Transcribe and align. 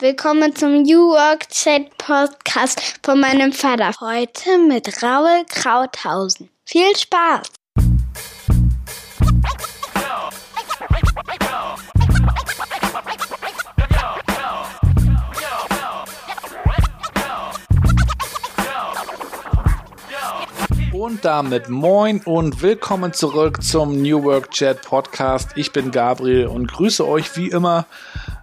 Willkommen 0.00 0.56
zum 0.56 0.84
New 0.84 1.10
Work 1.10 1.50
Chat 1.50 1.98
Podcast 1.98 2.80
von 3.04 3.20
meinem 3.20 3.52
Vater. 3.52 3.92
Heute 4.00 4.56
mit 4.56 5.02
Raul 5.02 5.44
Krauthausen. 5.46 6.48
Viel 6.64 6.96
Spaß! 6.96 7.42
Und 20.92 21.24
damit 21.26 21.68
moin 21.68 22.22
und 22.24 22.62
willkommen 22.62 23.12
zurück 23.12 23.62
zum 23.62 24.00
New 24.00 24.22
Work 24.22 24.50
Chat 24.52 24.80
Podcast. 24.80 25.50
Ich 25.56 25.72
bin 25.72 25.90
Gabriel 25.90 26.46
und 26.46 26.72
grüße 26.72 27.06
euch 27.06 27.36
wie 27.36 27.48
immer 27.48 27.84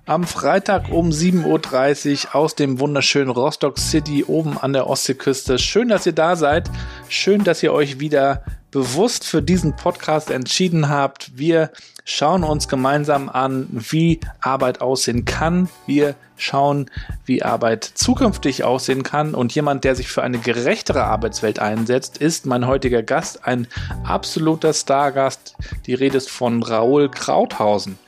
am 0.07 0.23
Freitag 0.23 0.89
um 0.89 1.09
7.30 1.09 2.27
Uhr 2.27 2.35
aus 2.35 2.55
dem 2.55 2.79
wunderschönen 2.79 3.29
Rostock 3.29 3.77
City 3.77 4.23
oben 4.23 4.57
an 4.57 4.71
der 4.71 4.87
Ostseeküste. 4.87 5.59
Schön, 5.59 5.89
dass 5.89 6.05
ihr 6.05 6.13
da 6.13 6.37
seid. 6.37 6.71
Schön, 7.09 7.43
dass 7.43 7.61
ihr 7.61 7.73
euch 7.73 7.99
wieder 7.99 8.41
bewusst 8.71 9.25
für 9.25 9.41
diesen 9.41 9.75
Podcast 9.75 10.31
entschieden 10.31 10.87
habt. 10.87 11.37
Wir 11.37 11.71
schauen 12.05 12.45
uns 12.45 12.69
gemeinsam 12.69 13.27
an, 13.27 13.67
wie 13.69 14.21
Arbeit 14.39 14.79
aussehen 14.79 15.25
kann. 15.25 15.67
Wir 15.87 16.15
schauen, 16.37 16.89
wie 17.25 17.43
Arbeit 17.43 17.83
zukünftig 17.83 18.63
aussehen 18.63 19.03
kann. 19.03 19.35
Und 19.35 19.53
jemand, 19.55 19.83
der 19.83 19.95
sich 19.95 20.07
für 20.07 20.23
eine 20.23 20.37
gerechtere 20.37 21.03
Arbeitswelt 21.03 21.59
einsetzt, 21.59 22.17
ist 22.17 22.45
mein 22.45 22.65
heutiger 22.65 23.03
Gast, 23.03 23.45
ein 23.45 23.67
absoluter 24.05 24.73
Stargast. 24.73 25.55
Die 25.85 25.95
Rede 25.95 26.17
ist 26.17 26.29
von 26.29 26.63
Raoul 26.63 27.09
Krauthausen. 27.09 27.99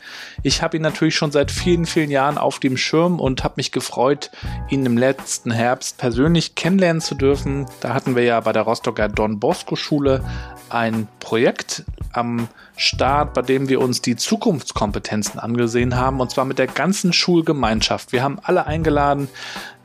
Ich 0.41 0.61
habe 0.61 0.77
ihn 0.77 0.83
natürlich 0.83 1.15
schon 1.15 1.31
seit 1.31 1.51
vielen, 1.51 1.85
vielen 1.85 2.11
Jahren 2.11 2.37
auf 2.37 2.59
dem 2.59 2.77
Schirm 2.77 3.19
und 3.19 3.43
habe 3.43 3.55
mich 3.57 3.71
gefreut, 3.71 4.31
ihn 4.69 4.85
im 4.85 4.97
letzten 4.97 5.51
Herbst 5.51 5.97
persönlich 5.97 6.55
kennenlernen 6.55 7.01
zu 7.01 7.15
dürfen. 7.15 7.65
Da 7.81 7.93
hatten 7.93 8.15
wir 8.15 8.23
ja 8.23 8.39
bei 8.39 8.53
der 8.53 8.61
Rostocker 8.61 9.09
Don 9.09 9.39
Bosco 9.39 9.75
Schule 9.75 10.23
ein 10.69 11.07
Projekt 11.19 11.83
am 12.13 12.47
Start, 12.77 13.33
bei 13.33 13.41
dem 13.41 13.67
wir 13.69 13.81
uns 13.81 14.01
die 14.01 14.15
Zukunftskompetenzen 14.15 15.39
angesehen 15.39 15.95
haben, 15.95 16.21
und 16.21 16.31
zwar 16.31 16.45
mit 16.45 16.59
der 16.59 16.67
ganzen 16.67 17.11
Schulgemeinschaft. 17.11 18.11
Wir 18.11 18.23
haben 18.23 18.39
alle 18.41 18.65
eingeladen, 18.65 19.27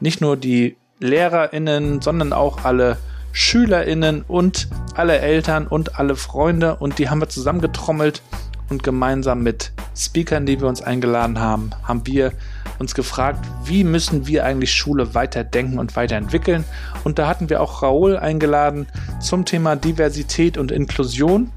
nicht 0.00 0.20
nur 0.20 0.36
die 0.36 0.76
LehrerInnen, 1.00 2.00
sondern 2.00 2.32
auch 2.32 2.64
alle 2.64 2.98
SchülerInnen 3.32 4.22
und 4.28 4.68
alle 4.94 5.18
Eltern 5.18 5.66
und 5.66 5.98
alle 5.98 6.14
Freunde 6.14 6.76
und 6.76 6.98
die 6.98 7.10
haben 7.10 7.20
wir 7.20 7.28
zusammengetrommelt 7.28 8.22
und 8.70 8.82
gemeinsam 8.82 9.42
mit 9.42 9.72
Speakern, 9.96 10.46
die 10.46 10.60
wir 10.60 10.68
uns 10.68 10.82
eingeladen 10.82 11.38
haben, 11.38 11.70
haben 11.82 12.06
wir 12.06 12.32
uns 12.78 12.94
gefragt, 12.94 13.44
wie 13.64 13.84
müssen 13.84 14.26
wir 14.26 14.44
eigentlich 14.44 14.72
Schule 14.72 15.14
weiterdenken 15.14 15.78
und 15.78 15.96
weiterentwickeln. 15.96 16.64
Und 17.04 17.18
da 17.18 17.28
hatten 17.28 17.48
wir 17.50 17.60
auch 17.60 17.82
Raoul 17.82 18.16
eingeladen 18.16 18.86
zum 19.20 19.44
Thema 19.44 19.76
Diversität 19.76 20.58
und 20.58 20.72
Inklusion. 20.72 21.50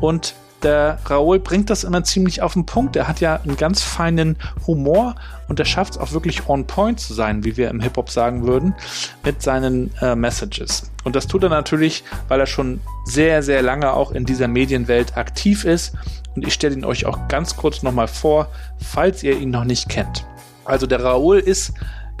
Und 0.00 0.34
der 0.62 0.98
Raoul 1.06 1.38
bringt 1.38 1.70
das 1.70 1.84
immer 1.84 2.02
ziemlich 2.02 2.42
auf 2.42 2.54
den 2.54 2.66
Punkt. 2.66 2.96
Er 2.96 3.06
hat 3.06 3.20
ja 3.20 3.36
einen 3.36 3.56
ganz 3.56 3.82
feinen 3.82 4.36
Humor 4.66 5.14
und 5.48 5.60
er 5.60 5.66
schafft 5.66 5.92
es 5.92 5.98
auch 5.98 6.12
wirklich 6.12 6.48
on 6.48 6.66
point 6.66 6.98
zu 6.98 7.14
sein, 7.14 7.44
wie 7.44 7.56
wir 7.56 7.68
im 7.68 7.80
Hip-Hop 7.80 8.10
sagen 8.10 8.46
würden, 8.46 8.74
mit 9.22 9.42
seinen 9.42 9.92
äh, 10.00 10.16
Messages. 10.16 10.90
Und 11.04 11.14
das 11.14 11.26
tut 11.26 11.42
er 11.42 11.50
natürlich, 11.50 12.04
weil 12.28 12.40
er 12.40 12.46
schon 12.46 12.80
sehr, 13.04 13.42
sehr 13.42 13.62
lange 13.62 13.92
auch 13.92 14.10
in 14.10 14.24
dieser 14.24 14.48
Medienwelt 14.48 15.16
aktiv 15.16 15.64
ist. 15.64 15.92
Und 16.36 16.46
ich 16.46 16.54
stelle 16.54 16.74
ihn 16.74 16.84
euch 16.84 17.06
auch 17.06 17.28
ganz 17.28 17.56
kurz 17.56 17.82
nochmal 17.82 18.08
vor, 18.08 18.48
falls 18.78 19.22
ihr 19.22 19.38
ihn 19.38 19.50
noch 19.50 19.64
nicht 19.64 19.88
kennt. 19.88 20.24
Also 20.64 20.86
der 20.86 21.02
Raoul 21.02 21.38
ist 21.38 21.72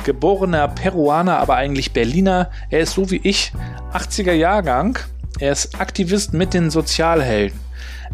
geborener 0.04 0.68
Peruaner, 0.68 1.38
aber 1.38 1.56
eigentlich 1.56 1.92
Berliner. 1.92 2.50
Er 2.70 2.80
ist 2.80 2.94
so 2.94 3.10
wie 3.10 3.20
ich, 3.22 3.52
80er 3.92 4.32
Jahrgang. 4.32 4.98
Er 5.38 5.52
ist 5.52 5.78
Aktivist 5.80 6.32
mit 6.32 6.54
den 6.54 6.70
Sozialhelden. 6.70 7.60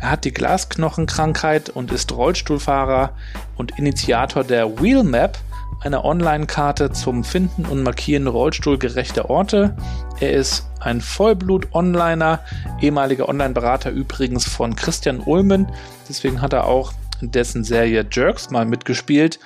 Er 0.01 0.11
hat 0.11 0.25
die 0.25 0.33
Glasknochenkrankheit 0.33 1.71
und 1.71 1.93
ist 1.93 2.13
Rollstuhlfahrer 2.13 3.13
und 3.57 3.79
Initiator 3.79 4.43
der 4.43 4.81
Wheelmap, 4.81 5.39
einer 5.83 6.05
Online-Karte 6.05 6.93
zum 6.93 7.25
Finden 7.25 7.65
und 7.67 7.83
Markieren 7.83 8.27
rollstuhlgerechter 8.27 9.31
Orte. 9.31 9.77
Er 10.21 10.33
ist 10.33 10.67
ein 10.81 11.01
Vollblut-Onliner, 11.01 12.41
ehemaliger 12.81 13.29
Online-Berater 13.29 13.91
übrigens 13.91 14.45
von 14.45 14.77
Christian 14.77 15.21
Ulmen. 15.21 15.71
Deswegen 16.09 16.41
hat 16.41 16.53
er 16.53 16.67
auch 16.67 16.93
in 17.21 17.31
dessen 17.31 17.65
Serie 17.65 18.07
Jerks 18.11 18.51
mal 18.51 18.65
mitgespielt. 18.65 19.39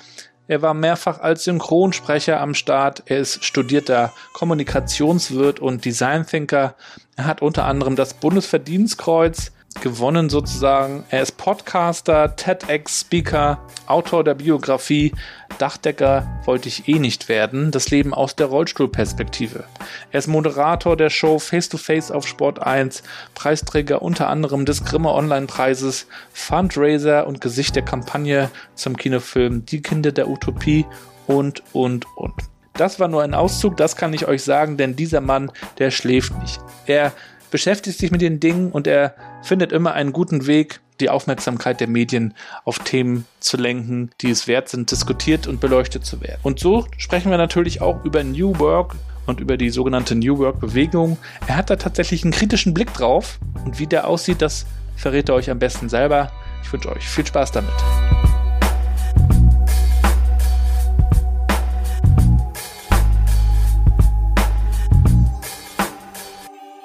Er 0.48 0.62
war 0.62 0.74
mehrfach 0.74 1.20
als 1.20 1.44
Synchronsprecher 1.44 2.40
am 2.40 2.54
Start. 2.54 3.02
Er 3.06 3.18
ist 3.18 3.44
studierter 3.44 4.12
Kommunikationswirt 4.32 5.58
und 5.58 5.84
Design 5.84 6.24
Thinker. 6.26 6.74
Er 7.16 7.24
hat 7.24 7.42
unter 7.42 7.64
anderem 7.64 7.96
das 7.96 8.14
Bundesverdienstkreuz 8.14 9.52
gewonnen 9.80 10.28
sozusagen. 10.28 11.04
Er 11.10 11.22
ist 11.22 11.36
Podcaster, 11.36 12.36
TEDx-Speaker, 12.36 13.58
Autor 13.86 14.24
der 14.24 14.34
Biografie 14.34 15.12
Dachdecker 15.58 16.26
wollte 16.44 16.68
ich 16.68 16.88
eh 16.88 16.98
nicht 16.98 17.28
werden, 17.28 17.70
das 17.70 17.90
Leben 17.90 18.12
aus 18.12 18.36
der 18.36 18.46
Rollstuhlperspektive. 18.46 19.64
Er 20.10 20.18
ist 20.18 20.26
Moderator 20.26 20.96
der 20.96 21.10
Show 21.10 21.38
Face 21.38 21.68
to 21.68 21.78
Face 21.78 22.10
auf 22.10 22.26
Sport 22.26 22.60
1, 22.60 23.02
Preisträger 23.34 24.02
unter 24.02 24.28
anderem 24.28 24.66
des 24.66 24.84
Grimme 24.84 25.12
Online-Preises, 25.12 26.06
Fundraiser 26.32 27.26
und 27.26 27.40
Gesicht 27.40 27.74
der 27.74 27.84
Kampagne 27.84 28.50
zum 28.74 28.96
Kinofilm 28.96 29.64
Die 29.64 29.80
Kinder 29.80 30.12
der 30.12 30.28
Utopie 30.28 30.84
und, 31.26 31.62
und, 31.72 32.06
und. 32.16 32.34
Das 32.74 33.00
war 33.00 33.08
nur 33.08 33.22
ein 33.22 33.32
Auszug, 33.32 33.78
das 33.78 33.96
kann 33.96 34.12
ich 34.12 34.28
euch 34.28 34.42
sagen, 34.42 34.76
denn 34.76 34.96
dieser 34.96 35.22
Mann, 35.22 35.50
der 35.78 35.90
schläft 35.90 36.38
nicht. 36.40 36.60
Er 36.84 37.12
beschäftigt 37.56 37.98
sich 37.98 38.10
mit 38.10 38.20
den 38.20 38.38
Dingen 38.38 38.70
und 38.70 38.86
er 38.86 39.14
findet 39.40 39.72
immer 39.72 39.94
einen 39.94 40.12
guten 40.12 40.46
Weg, 40.46 40.80
die 41.00 41.08
Aufmerksamkeit 41.08 41.80
der 41.80 41.88
Medien 41.88 42.34
auf 42.66 42.80
Themen 42.80 43.24
zu 43.40 43.56
lenken, 43.56 44.10
die 44.20 44.28
es 44.28 44.46
wert 44.46 44.68
sind, 44.68 44.90
diskutiert 44.90 45.46
und 45.46 45.58
beleuchtet 45.58 46.04
zu 46.04 46.20
werden. 46.20 46.38
Und 46.42 46.60
so 46.60 46.86
sprechen 46.98 47.30
wir 47.30 47.38
natürlich 47.38 47.80
auch 47.80 48.04
über 48.04 48.22
New 48.22 48.58
Work 48.58 48.94
und 49.24 49.40
über 49.40 49.56
die 49.56 49.70
sogenannte 49.70 50.14
New 50.14 50.36
Work 50.36 50.60
Bewegung. 50.60 51.16
Er 51.46 51.56
hat 51.56 51.70
da 51.70 51.76
tatsächlich 51.76 52.24
einen 52.24 52.34
kritischen 52.34 52.74
Blick 52.74 52.92
drauf 52.92 53.38
und 53.64 53.78
wie 53.78 53.86
der 53.86 54.06
aussieht, 54.06 54.42
das 54.42 54.66
verrät 54.94 55.30
er 55.30 55.36
euch 55.36 55.48
am 55.48 55.58
besten 55.58 55.88
selber. 55.88 56.30
Ich 56.62 56.70
wünsche 56.70 56.94
euch 56.94 57.08
viel 57.08 57.24
Spaß 57.24 57.52
damit. 57.52 57.72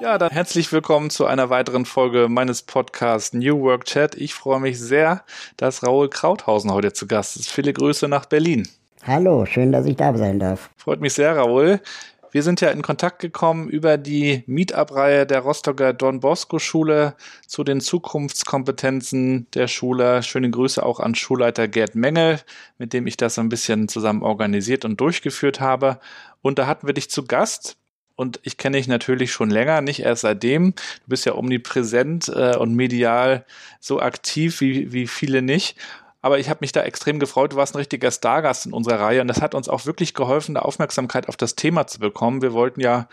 Ja, 0.01 0.17
dann 0.17 0.31
herzlich 0.31 0.71
willkommen 0.71 1.11
zu 1.11 1.27
einer 1.27 1.51
weiteren 1.51 1.85
Folge 1.85 2.27
meines 2.27 2.63
Podcasts 2.63 3.33
New 3.33 3.61
Work 3.61 3.85
Chat. 3.85 4.15
Ich 4.15 4.33
freue 4.33 4.59
mich 4.59 4.79
sehr, 4.79 5.23
dass 5.57 5.83
Raoul 5.83 6.09
Krauthausen 6.09 6.73
heute 6.73 6.91
zu 6.91 7.05
Gast 7.05 7.35
ist. 7.35 7.51
Viele 7.51 7.71
Grüße 7.71 8.07
nach 8.07 8.25
Berlin. 8.25 8.67
Hallo, 9.05 9.45
schön, 9.45 9.71
dass 9.71 9.85
ich 9.85 9.95
da 9.97 10.17
sein 10.17 10.39
darf. 10.39 10.71
Freut 10.75 11.01
mich 11.01 11.13
sehr, 11.13 11.37
Raoul. 11.37 11.81
Wir 12.31 12.41
sind 12.41 12.61
ja 12.61 12.71
in 12.71 12.81
Kontakt 12.81 13.19
gekommen 13.19 13.69
über 13.69 13.99
die 13.99 14.43
Meetup-Reihe 14.47 15.27
der 15.27 15.41
Rostocker 15.41 15.93
Don 15.93 16.19
Bosco 16.19 16.57
Schule 16.57 17.13
zu 17.45 17.63
den 17.63 17.79
Zukunftskompetenzen 17.79 19.51
der 19.53 19.67
Schule. 19.67 20.23
Schöne 20.23 20.49
Grüße 20.49 20.83
auch 20.83 20.99
an 20.99 21.13
Schulleiter 21.13 21.67
Gerd 21.67 21.93
Mengel, 21.93 22.39
mit 22.79 22.93
dem 22.93 23.05
ich 23.05 23.17
das 23.17 23.37
ein 23.37 23.49
bisschen 23.49 23.87
zusammen 23.87 24.23
organisiert 24.23 24.83
und 24.83 24.99
durchgeführt 24.99 25.59
habe. 25.59 25.99
Und 26.41 26.57
da 26.57 26.65
hatten 26.65 26.87
wir 26.87 26.95
dich 26.95 27.11
zu 27.11 27.23
Gast 27.25 27.77
und 28.21 28.39
ich 28.43 28.57
kenne 28.57 28.77
dich 28.77 28.87
natürlich 28.87 29.31
schon 29.31 29.49
länger, 29.49 29.81
nicht 29.81 30.01
erst 30.01 30.21
seitdem. 30.21 30.75
Du 30.75 31.07
bist 31.07 31.25
ja 31.25 31.33
omnipräsent 31.33 32.29
äh, 32.29 32.55
und 32.55 32.75
medial 32.75 33.43
so 33.79 33.99
aktiv 33.99 34.61
wie, 34.61 34.93
wie 34.93 35.07
viele 35.07 35.41
nicht. 35.41 35.75
Aber 36.21 36.37
ich 36.37 36.47
habe 36.47 36.59
mich 36.61 36.71
da 36.71 36.83
extrem 36.83 37.19
gefreut. 37.19 37.53
Du 37.53 37.55
warst 37.55 37.73
ein 37.73 37.79
richtiger 37.79 38.11
Stargast 38.11 38.67
in 38.67 38.73
unserer 38.73 38.99
Reihe 38.99 39.21
und 39.21 39.27
das 39.27 39.41
hat 39.41 39.55
uns 39.55 39.67
auch 39.67 39.87
wirklich 39.87 40.13
geholfen, 40.13 40.55
eine 40.55 40.63
Aufmerksamkeit 40.63 41.27
auf 41.29 41.35
das 41.35 41.55
Thema 41.55 41.87
zu 41.87 41.97
bekommen. 41.97 42.43
Wir 42.43 42.53
wollten 42.53 42.79
ja 42.79 43.07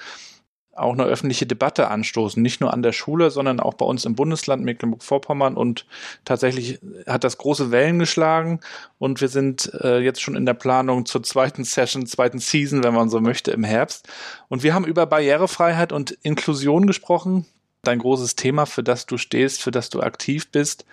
auch 0.79 0.93
eine 0.93 1.05
öffentliche 1.05 1.47
Debatte 1.47 1.89
anstoßen, 1.89 2.43
nicht 2.43 2.61
nur 2.61 2.73
an 2.73 2.83
der 2.83 2.93
Schule, 2.93 3.31
sondern 3.31 3.61
auch 3.61 3.75
bei 3.75 3.87
uns 3.87 4.05
im 4.05 4.15
Bundesland 4.15 4.65
Mecklenburg-Vorpommern. 4.65 5.57
Und 5.57 5.87
tatsächlich 6.25 6.79
hat 7.07 7.25
das 7.25 7.39
große 7.39 7.71
Wellen 7.71 7.99
geschlagen. 7.99 8.61
Und 8.99 9.21
wir 9.21 9.29
sind 9.29 9.73
äh, 9.83 9.99
jetzt 9.99 10.21
schon 10.21 10.37
in 10.37 10.47
der 10.47 10.55
Planung 10.55 11.07
zur 11.07 11.23
zweiten 11.23 11.65
Session, 11.65 12.07
zweiten 12.07 12.39
Season, 12.39 12.83
wenn 12.85 12.95
man 12.95 13.11
so 13.11 13.21
möchte, 13.21 13.51
im 13.51 13.65
Herbst. 13.65 14.09
Und 14.49 14.63
wir 14.63 14.75
haben 14.75 14.87
über 14.87 15.07
Barrierefreiheit 15.07 15.93
und 15.93 16.13
Inklusion 16.23 16.87
gesprochen, 16.87 17.47
dein 17.89 17.99
großes 17.99 18.37
Thema, 18.37 18.67
für 18.67 18.83
das 18.83 19.07
du 19.07 19.17
stehst, 19.17 19.63
für 19.63 19.71
das 19.71 19.89
du 19.89 20.01
aktiv 20.01 20.51
bist 20.51 20.85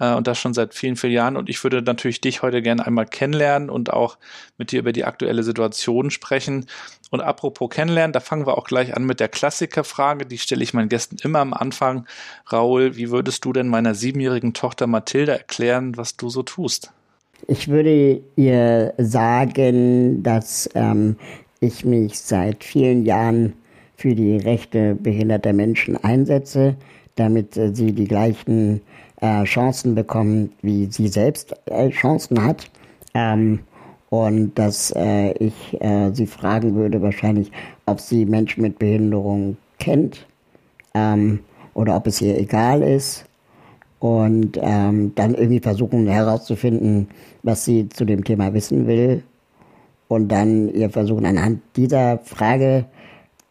äh, 0.00 0.14
und 0.14 0.26
das 0.26 0.38
schon 0.38 0.54
seit 0.54 0.74
vielen, 0.74 0.96
vielen 0.96 1.12
Jahren. 1.12 1.36
Und 1.36 1.48
ich 1.48 1.62
würde 1.62 1.82
natürlich 1.82 2.20
dich 2.20 2.42
heute 2.42 2.62
gerne 2.62 2.86
einmal 2.86 3.06
kennenlernen 3.06 3.70
und 3.70 3.92
auch 3.92 4.18
mit 4.56 4.72
dir 4.72 4.80
über 4.80 4.92
die 4.92 5.04
aktuelle 5.04 5.42
Situation 5.42 6.10
sprechen. 6.10 6.66
Und 7.10 7.20
apropos 7.20 7.70
kennenlernen, 7.70 8.12
da 8.12 8.20
fangen 8.20 8.46
wir 8.46 8.58
auch 8.58 8.66
gleich 8.66 8.96
an 8.96 9.04
mit 9.04 9.20
der 9.20 9.28
Klassikerfrage, 9.28 10.26
die 10.26 10.38
stelle 10.38 10.62
ich 10.62 10.74
meinen 10.74 10.88
Gästen 10.88 11.16
immer 11.22 11.38
am 11.40 11.54
Anfang. 11.54 12.06
Raul, 12.52 12.96
wie 12.96 13.10
würdest 13.10 13.44
du 13.44 13.52
denn 13.52 13.68
meiner 13.68 13.94
siebenjährigen 13.94 14.54
Tochter 14.54 14.86
Mathilda 14.86 15.34
erklären, 15.34 15.96
was 15.96 16.16
du 16.16 16.28
so 16.28 16.42
tust? 16.42 16.92
Ich 17.46 17.68
würde 17.68 18.20
ihr 18.36 18.94
sagen, 18.98 20.22
dass 20.22 20.68
ähm, 20.74 21.16
ich 21.60 21.84
mich 21.84 22.18
seit 22.18 22.64
vielen 22.64 23.06
Jahren 23.06 23.54
für 23.98 24.14
die 24.14 24.36
Rechte 24.36 24.94
behinderter 24.94 25.52
Menschen 25.52 25.96
einsetze, 25.96 26.76
damit 27.16 27.56
äh, 27.56 27.74
sie 27.74 27.92
die 27.92 28.06
gleichen 28.06 28.80
äh, 29.20 29.42
Chancen 29.42 29.96
bekommen, 29.96 30.52
wie 30.62 30.86
sie 30.86 31.08
selbst 31.08 31.54
äh, 31.66 31.90
Chancen 31.90 32.42
hat. 32.44 32.70
Ähm, 33.14 33.58
und 34.10 34.54
dass 34.54 34.92
äh, 34.96 35.32
ich 35.32 35.76
äh, 35.82 36.12
sie 36.12 36.26
fragen 36.26 36.76
würde 36.76 37.02
wahrscheinlich, 37.02 37.50
ob 37.86 38.00
sie 38.00 38.24
Menschen 38.24 38.62
mit 38.62 38.78
Behinderung 38.78 39.56
kennt 39.80 40.26
ähm, 40.94 41.40
oder 41.74 41.96
ob 41.96 42.06
es 42.06 42.22
ihr 42.22 42.38
egal 42.38 42.82
ist 42.82 43.26
und 43.98 44.58
ähm, 44.62 45.12
dann 45.16 45.34
irgendwie 45.34 45.60
versuchen 45.60 46.06
herauszufinden, 46.06 47.08
was 47.42 47.64
sie 47.64 47.88
zu 47.88 48.04
dem 48.04 48.24
Thema 48.24 48.54
wissen 48.54 48.86
will 48.86 49.24
und 50.06 50.28
dann 50.28 50.72
ihr 50.72 50.88
versuchen 50.88 51.26
anhand 51.26 51.60
dieser 51.76 52.18
Frage 52.20 52.86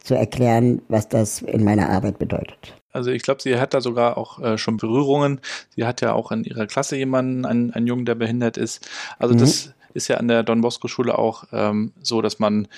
zu 0.02 0.14
erklären, 0.14 0.82
was 0.88 1.08
das 1.08 1.42
in 1.42 1.64
meiner 1.64 1.90
Arbeit 1.90 2.18
bedeutet. 2.18 2.74
Also 2.92 3.10
ich 3.10 3.22
glaube, 3.22 3.42
sie 3.42 3.58
hat 3.58 3.74
da 3.74 3.80
sogar 3.80 4.16
auch 4.16 4.40
äh, 4.40 4.58
schon 4.58 4.76
Berührungen. 4.76 5.40
Sie 5.74 5.84
hat 5.84 6.00
ja 6.00 6.14
auch 6.14 6.32
in 6.32 6.44
ihrer 6.44 6.66
Klasse 6.66 6.96
jemanden, 6.96 7.44
einen, 7.44 7.72
einen 7.72 7.86
Jungen, 7.86 8.06
der 8.06 8.14
behindert 8.14 8.56
ist. 8.56 8.88
Also 9.18 9.34
mhm. 9.34 9.38
das 9.38 9.74
ist 9.94 10.08
ja 10.08 10.16
an 10.16 10.28
der 10.28 10.42
Don 10.42 10.60
Bosco 10.60 10.88
Schule 10.88 11.18
auch 11.18 11.44
ähm, 11.52 11.92
so, 12.02 12.22
dass 12.22 12.38
man 12.38 12.68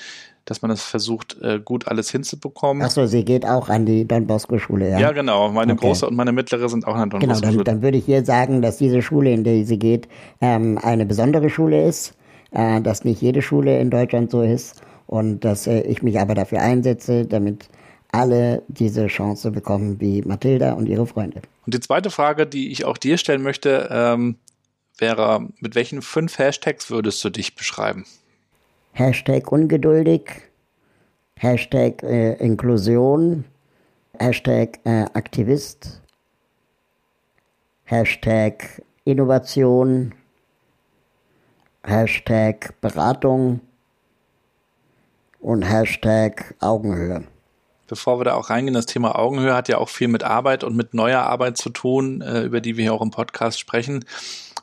dass 0.47 0.63
man 0.63 0.71
es 0.71 0.83
versucht, 0.83 1.37
äh, 1.43 1.61
gut 1.61 1.87
alles 1.87 2.11
hinzubekommen. 2.11 2.83
Achso, 2.83 3.07
sie 3.07 3.25
geht 3.25 3.47
auch 3.47 3.69
an 3.69 3.87
die 3.87 4.09
Don 4.09 4.27
Bosco 4.27 4.59
Schule, 4.59 4.91
ja? 4.91 4.99
Ja, 4.99 5.13
genau. 5.13 5.51
Meine 5.51 5.75
okay. 5.75 5.87
große 5.87 6.09
und 6.09 6.17
meine 6.17 6.33
mittlere 6.33 6.69
sind 6.69 6.87
auch 6.89 6.95
an 6.95 7.11
der 7.11 7.11
Don 7.11 7.21
genau, 7.21 7.35
Bosco 7.35 7.47
Schule. 7.47 7.57
Genau, 7.59 7.65
dann, 7.65 7.77
dann, 7.77 7.83
würde 7.83 7.99
ich 7.99 8.07
hier 8.07 8.25
sagen, 8.25 8.63
dass 8.63 8.79
diese 8.79 9.01
Schule, 9.01 9.33
in 9.33 9.45
die 9.45 9.65
sie 9.65 9.79
geht, 9.79 10.09
ähm, 10.41 10.79
eine 10.83 11.07
besondere 11.07 11.51
Schule 11.51 11.87
ist, 11.87 12.15
äh, 12.51 12.81
dass 12.81 13.05
nicht 13.05 13.23
jede 13.23 13.43
Schule 13.43 13.79
in 13.79 13.91
Deutschland 13.91 14.31
so 14.31 14.43
ist 14.43 14.83
und 15.11 15.41
dass 15.41 15.67
äh, 15.67 15.81
ich 15.81 16.05
mich 16.05 16.21
aber 16.21 16.37
dafür 16.37 16.63
einsetze, 16.63 17.27
damit 17.27 17.69
alle 18.13 18.63
diese 18.69 19.09
Chance 19.09 19.51
bekommen 19.51 20.01
wie 20.01 20.23
Mathilda 20.23 20.75
und 20.75 20.89
ihre 20.89 21.05
Freunde. 21.05 21.43
Und 21.67 21.75
die 21.75 21.81
zweite 21.81 22.11
Frage, 22.11 22.47
die 22.47 22.71
ich 22.71 22.85
auch 22.85 22.97
dir 22.97 23.19
stellen 23.19 23.43
möchte, 23.43 23.89
ähm, 23.91 24.37
wäre, 24.99 25.49
mit 25.59 25.75
welchen 25.75 26.01
fünf 26.01 26.39
Hashtags 26.39 26.91
würdest 26.91 27.25
du 27.25 27.31
dich 27.31 27.57
beschreiben? 27.57 28.05
Hashtag 28.93 29.51
ungeduldig, 29.51 30.31
Hashtag 31.37 32.05
äh, 32.05 32.35
Inklusion, 32.35 33.45
Hashtag 34.17 34.79
äh, 34.85 35.07
Aktivist, 35.15 36.01
Hashtag 37.85 38.81
Innovation, 39.05 40.15
Hashtag 41.83 42.81
Beratung 42.81 43.61
und 45.41 45.63
Hashtag 45.63 46.55
Augenhöhe 46.61 47.25
bevor 47.91 48.21
wir 48.21 48.25
da 48.25 48.35
auch 48.35 48.51
reingehen, 48.51 48.75
das 48.75 48.87
Thema 48.87 49.19
Augenhöhe 49.19 49.53
hat 49.53 49.69
ja 49.69 49.79
auch 49.79 49.89
viel 49.89 50.07
mit 50.07 50.23
Arbeit 50.23 50.63
und 50.63 50.77
mit 50.77 50.95
neuer 50.95 51.23
Arbeit 51.23 51.57
zu 51.57 51.71
tun, 51.71 52.23
äh, 52.23 52.43
über 52.43 52.61
die 52.61 52.77
wir 52.77 52.85
hier 52.85 52.95
auch 52.95 53.03
im 53.03 53.11
Podcast 53.11 53.59
sprechen. 53.59 54.05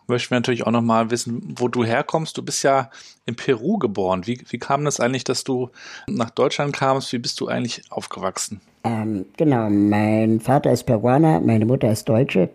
Möchten 0.08 0.32
wir 0.32 0.38
natürlich 0.38 0.66
auch 0.66 0.72
nochmal 0.72 1.12
wissen, 1.12 1.54
wo 1.58 1.68
du 1.68 1.84
herkommst. 1.84 2.38
Du 2.38 2.42
bist 2.42 2.64
ja 2.64 2.90
in 3.26 3.36
Peru 3.36 3.78
geboren. 3.78 4.26
Wie, 4.26 4.42
wie 4.50 4.58
kam 4.58 4.86
das 4.86 5.02
eigentlich, 5.02 5.26
dass 5.26 5.44
du 5.44 5.70
nach 6.08 6.30
Deutschland 6.30 6.74
kamst? 6.74 7.12
Wie 7.12 7.18
bist 7.18 7.42
du 7.42 7.50
eigentlich 7.50 7.82
aufgewachsen? 7.90 8.62
Ähm, 8.86 9.26
genau, 9.36 9.70
mein 9.70 10.40
Vater 10.40 10.72
ist 10.72 10.86
Peruaner, 10.86 11.42
meine 11.42 11.66
Mutter 11.66 11.92
ist 11.92 12.08
Deutsche. 12.08 12.50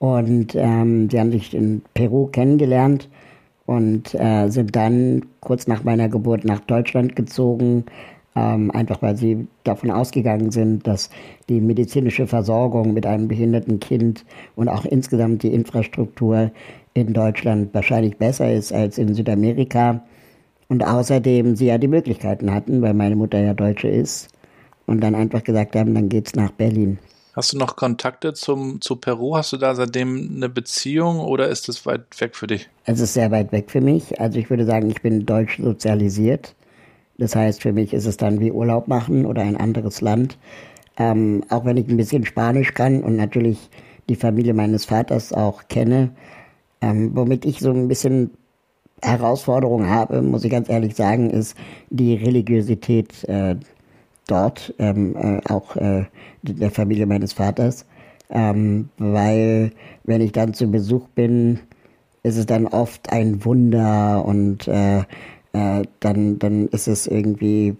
Und 0.00 0.56
ähm, 0.56 1.08
sie 1.08 1.20
haben 1.20 1.30
sich 1.30 1.54
in 1.54 1.82
Peru 1.94 2.26
kennengelernt 2.26 3.08
und 3.66 4.14
äh, 4.14 4.48
sind 4.48 4.74
dann 4.76 5.26
kurz 5.40 5.66
nach 5.66 5.84
meiner 5.84 6.08
Geburt 6.08 6.44
nach 6.44 6.60
Deutschland 6.60 7.16
gezogen, 7.16 7.84
ähm, 8.34 8.70
einfach 8.70 9.02
weil 9.02 9.16
sie 9.16 9.46
davon 9.64 9.90
ausgegangen 9.90 10.50
sind, 10.50 10.86
dass 10.86 11.10
die 11.48 11.60
medizinische 11.60 12.26
Versorgung 12.26 12.94
mit 12.94 13.06
einem 13.06 13.28
behinderten 13.28 13.80
Kind 13.80 14.24
und 14.54 14.68
auch 14.68 14.84
insgesamt 14.84 15.42
die 15.42 15.52
Infrastruktur 15.52 16.50
in 16.94 17.12
Deutschland 17.12 17.74
wahrscheinlich 17.74 18.16
besser 18.16 18.52
ist 18.52 18.72
als 18.72 18.98
in 18.98 19.14
Südamerika. 19.14 20.02
Und 20.68 20.84
außerdem 20.84 21.54
sie 21.54 21.66
ja 21.66 21.78
die 21.78 21.88
Möglichkeiten 21.88 22.52
hatten, 22.52 22.82
weil 22.82 22.94
meine 22.94 23.14
Mutter 23.14 23.38
ja 23.38 23.54
Deutsche 23.54 23.88
ist, 23.88 24.30
und 24.86 25.00
dann 25.00 25.14
einfach 25.14 25.44
gesagt 25.44 25.76
haben, 25.76 25.94
dann 25.94 26.08
geht's 26.08 26.34
nach 26.34 26.52
Berlin. 26.52 26.98
Hast 27.36 27.52
du 27.52 27.58
noch 27.58 27.76
Kontakte 27.76 28.32
zum, 28.32 28.80
zu 28.80 28.96
Peru? 28.96 29.36
Hast 29.36 29.52
du 29.52 29.58
da 29.58 29.74
seitdem 29.74 30.36
eine 30.36 30.48
Beziehung 30.48 31.20
oder 31.20 31.50
ist 31.50 31.68
es 31.68 31.84
weit 31.84 32.18
weg 32.18 32.34
für 32.34 32.46
dich? 32.46 32.70
Es 32.86 32.98
ist 32.98 33.12
sehr 33.12 33.30
weit 33.30 33.52
weg 33.52 33.70
für 33.70 33.82
mich. 33.82 34.18
Also 34.18 34.38
ich 34.38 34.48
würde 34.48 34.64
sagen, 34.64 34.88
ich 34.88 35.02
bin 35.02 35.26
deutsch 35.26 35.58
sozialisiert. 35.60 36.54
Das 37.18 37.36
heißt, 37.36 37.60
für 37.60 37.74
mich 37.74 37.92
ist 37.92 38.06
es 38.06 38.16
dann 38.16 38.40
wie 38.40 38.52
Urlaub 38.52 38.88
machen 38.88 39.26
oder 39.26 39.42
ein 39.42 39.58
anderes 39.58 40.00
Land. 40.00 40.38
Ähm, 40.96 41.44
auch 41.50 41.66
wenn 41.66 41.76
ich 41.76 41.86
ein 41.88 41.98
bisschen 41.98 42.24
Spanisch 42.24 42.72
kann 42.72 43.02
und 43.02 43.16
natürlich 43.16 43.68
die 44.08 44.16
Familie 44.16 44.54
meines 44.54 44.86
Vaters 44.86 45.34
auch 45.34 45.68
kenne, 45.68 46.12
ähm, 46.80 47.10
womit 47.14 47.44
ich 47.44 47.58
so 47.60 47.70
ein 47.70 47.86
bisschen 47.86 48.30
Herausforderung 49.02 49.90
habe, 49.90 50.22
muss 50.22 50.44
ich 50.44 50.50
ganz 50.50 50.70
ehrlich 50.70 50.96
sagen, 50.96 51.28
ist 51.28 51.54
die 51.90 52.14
Religiosität 52.14 53.24
äh, 53.24 53.56
dort, 54.26 54.74
ähm, 54.78 55.16
äh, 55.16 55.40
auch 55.52 55.76
äh, 55.76 56.04
der 56.42 56.70
Familie 56.70 57.06
meines 57.06 57.32
Vaters. 57.32 57.86
Ähm, 58.28 58.88
weil 58.98 59.72
wenn 60.04 60.20
ich 60.20 60.32
dann 60.32 60.54
zu 60.54 60.70
Besuch 60.70 61.06
bin, 61.08 61.60
ist 62.22 62.36
es 62.36 62.46
dann 62.46 62.66
oft 62.66 63.12
ein 63.12 63.44
Wunder 63.44 64.24
und 64.24 64.66
äh, 64.66 65.04
äh, 65.52 65.84
dann, 66.00 66.38
dann 66.38 66.66
ist 66.68 66.88
es 66.88 67.06
irgendwie, 67.06 67.76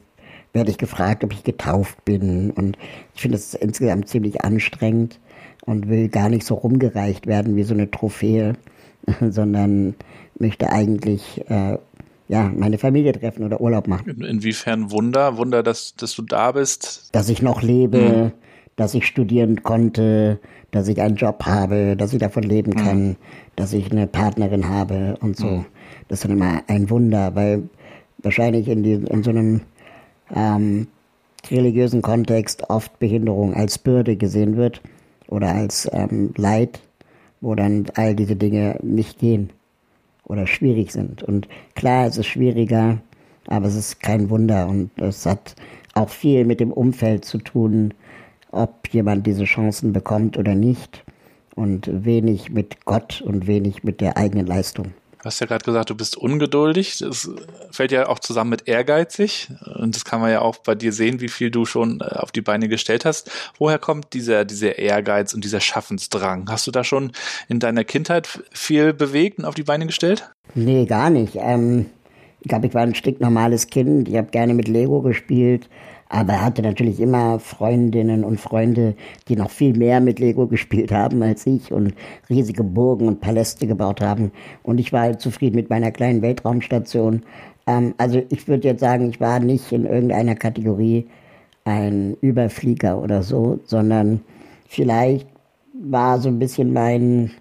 werde 0.52 0.70
ich 0.70 0.78
gefragt, 0.78 1.24
ob 1.24 1.32
ich 1.32 1.42
getauft 1.42 2.04
bin. 2.04 2.50
Und 2.52 2.78
ich 3.14 3.22
finde 3.22 3.36
es 3.36 3.54
insgesamt 3.54 4.08
ziemlich 4.08 4.44
anstrengend 4.44 5.18
und 5.64 5.88
will 5.88 6.08
gar 6.08 6.28
nicht 6.28 6.46
so 6.46 6.54
rumgereicht 6.54 7.26
werden 7.26 7.56
wie 7.56 7.64
so 7.64 7.74
eine 7.74 7.90
Trophäe, 7.90 8.54
sondern 9.30 9.94
möchte 10.38 10.70
eigentlich 10.70 11.42
äh, 11.50 11.78
ja, 12.28 12.50
meine 12.54 12.78
Familie 12.78 13.12
treffen 13.12 13.44
oder 13.44 13.60
Urlaub 13.60 13.86
machen. 13.86 14.08
In, 14.08 14.22
inwiefern 14.22 14.90
Wunder? 14.90 15.36
Wunder, 15.36 15.62
dass, 15.62 15.94
dass 15.94 16.14
du 16.14 16.22
da 16.22 16.52
bist? 16.52 17.08
Dass 17.12 17.28
ich 17.28 17.42
noch 17.42 17.62
lebe, 17.62 17.98
mhm. 17.98 18.32
dass 18.74 18.94
ich 18.94 19.06
studieren 19.06 19.62
konnte, 19.62 20.40
dass 20.72 20.88
ich 20.88 21.00
einen 21.00 21.16
Job 21.16 21.44
habe, 21.46 21.96
dass 21.96 22.12
ich 22.12 22.18
davon 22.18 22.42
leben 22.42 22.72
mhm. 22.72 22.76
kann, 22.76 23.16
dass 23.54 23.72
ich 23.72 23.90
eine 23.90 24.06
Partnerin 24.06 24.68
habe 24.68 25.16
und 25.20 25.36
so. 25.36 25.46
Mhm. 25.46 25.66
Das 26.08 26.18
ist 26.18 26.24
dann 26.24 26.36
immer 26.36 26.62
ein 26.66 26.90
Wunder, 26.90 27.34
weil 27.34 27.68
wahrscheinlich 28.18 28.68
in, 28.68 28.82
die, 28.82 28.94
in 28.94 29.22
so 29.22 29.30
einem 29.30 29.60
ähm, 30.34 30.88
religiösen 31.48 32.02
Kontext 32.02 32.68
oft 32.70 32.98
Behinderung 32.98 33.54
als 33.54 33.78
Bürde 33.78 34.16
gesehen 34.16 34.56
wird 34.56 34.82
oder 35.28 35.54
als 35.54 35.88
ähm, 35.92 36.32
Leid, 36.36 36.80
wo 37.40 37.54
dann 37.54 37.86
all 37.94 38.16
diese 38.16 38.34
Dinge 38.34 38.78
nicht 38.82 39.20
gehen 39.20 39.50
oder 40.26 40.46
schwierig 40.46 40.92
sind. 40.92 41.22
Und 41.22 41.48
klar, 41.74 42.06
es 42.06 42.18
ist 42.18 42.26
schwieriger, 42.26 42.98
aber 43.46 43.66
es 43.66 43.74
ist 43.74 44.00
kein 44.00 44.28
Wunder 44.30 44.68
und 44.68 44.90
es 45.00 45.24
hat 45.24 45.54
auch 45.94 46.10
viel 46.10 46.44
mit 46.44 46.60
dem 46.60 46.72
Umfeld 46.72 47.24
zu 47.24 47.38
tun, 47.38 47.94
ob 48.50 48.88
jemand 48.90 49.26
diese 49.26 49.44
Chancen 49.44 49.92
bekommt 49.92 50.36
oder 50.38 50.54
nicht 50.54 51.04
und 51.54 52.04
wenig 52.04 52.50
mit 52.50 52.84
Gott 52.84 53.22
und 53.22 53.46
wenig 53.46 53.82
mit 53.82 54.00
der 54.00 54.16
eigenen 54.16 54.46
Leistung. 54.46 54.92
Du 55.26 55.28
hast 55.28 55.40
ja 55.40 55.46
gerade 55.48 55.64
gesagt, 55.64 55.90
du 55.90 55.96
bist 55.96 56.16
ungeduldig. 56.16 56.98
Das 57.00 57.28
fällt 57.72 57.90
ja 57.90 58.06
auch 58.06 58.20
zusammen 58.20 58.50
mit 58.50 58.68
ehrgeizig. 58.68 59.48
Und 59.74 59.96
das 59.96 60.04
kann 60.04 60.20
man 60.20 60.30
ja 60.30 60.40
auch 60.40 60.58
bei 60.58 60.76
dir 60.76 60.92
sehen, 60.92 61.20
wie 61.20 61.26
viel 61.26 61.50
du 61.50 61.66
schon 61.66 62.00
äh, 62.00 62.04
auf 62.04 62.30
die 62.30 62.42
Beine 62.42 62.68
gestellt 62.68 63.04
hast. 63.04 63.28
Woher 63.58 63.80
kommt 63.80 64.12
dieser, 64.12 64.44
dieser 64.44 64.78
Ehrgeiz 64.78 65.34
und 65.34 65.42
dieser 65.42 65.58
Schaffensdrang? 65.58 66.48
Hast 66.48 66.68
du 66.68 66.70
da 66.70 66.84
schon 66.84 67.10
in 67.48 67.58
deiner 67.58 67.82
Kindheit 67.82 68.40
viel 68.52 68.92
bewegt 68.92 69.40
und 69.40 69.46
auf 69.46 69.56
die 69.56 69.64
Beine 69.64 69.86
gestellt? 69.86 70.30
Nee, 70.54 70.86
gar 70.86 71.10
nicht. 71.10 71.32
Ähm, 71.34 71.86
ich 72.42 72.48
glaube, 72.48 72.68
ich 72.68 72.74
war 72.74 72.82
ein 72.82 72.94
stinknormales 72.94 73.66
Kind. 73.66 74.08
Ich 74.08 74.14
habe 74.14 74.28
gerne 74.28 74.54
mit 74.54 74.68
Lego 74.68 75.02
gespielt. 75.02 75.68
Aber 76.08 76.34
er 76.34 76.44
hatte 76.44 76.62
natürlich 76.62 77.00
immer 77.00 77.40
Freundinnen 77.40 78.24
und 78.24 78.40
Freunde, 78.40 78.94
die 79.28 79.36
noch 79.36 79.50
viel 79.50 79.76
mehr 79.76 80.00
mit 80.00 80.18
Lego 80.18 80.46
gespielt 80.46 80.92
haben 80.92 81.22
als 81.22 81.46
ich 81.46 81.72
und 81.72 81.94
riesige 82.30 82.62
Burgen 82.62 83.08
und 83.08 83.20
Paläste 83.20 83.66
gebaut 83.66 84.00
haben. 84.00 84.30
Und 84.62 84.78
ich 84.78 84.92
war 84.92 85.02
halt 85.02 85.20
zufrieden 85.20 85.56
mit 85.56 85.68
meiner 85.68 85.90
kleinen 85.90 86.22
Weltraumstation. 86.22 87.22
Ähm, 87.66 87.94
also 87.98 88.22
ich 88.28 88.46
würde 88.46 88.68
jetzt 88.68 88.80
sagen, 88.80 89.10
ich 89.10 89.20
war 89.20 89.40
nicht 89.40 89.72
in 89.72 89.84
irgendeiner 89.84 90.36
Kategorie 90.36 91.06
ein 91.64 92.16
Überflieger 92.20 93.02
oder 93.02 93.22
so, 93.22 93.58
sondern 93.64 94.20
vielleicht 94.68 95.26
war 95.74 96.20
so 96.20 96.28
ein 96.28 96.38
bisschen 96.38 96.72
mein, 96.72 97.32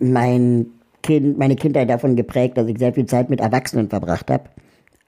mein 0.00 0.66
Kind, 1.02 1.38
meine 1.38 1.54
Kindheit 1.54 1.88
davon 1.88 2.16
geprägt, 2.16 2.58
dass 2.58 2.66
ich 2.66 2.78
sehr 2.78 2.92
viel 2.92 3.06
Zeit 3.06 3.30
mit 3.30 3.40
Erwachsenen 3.40 3.88
verbracht 3.88 4.28
habe. 4.30 4.44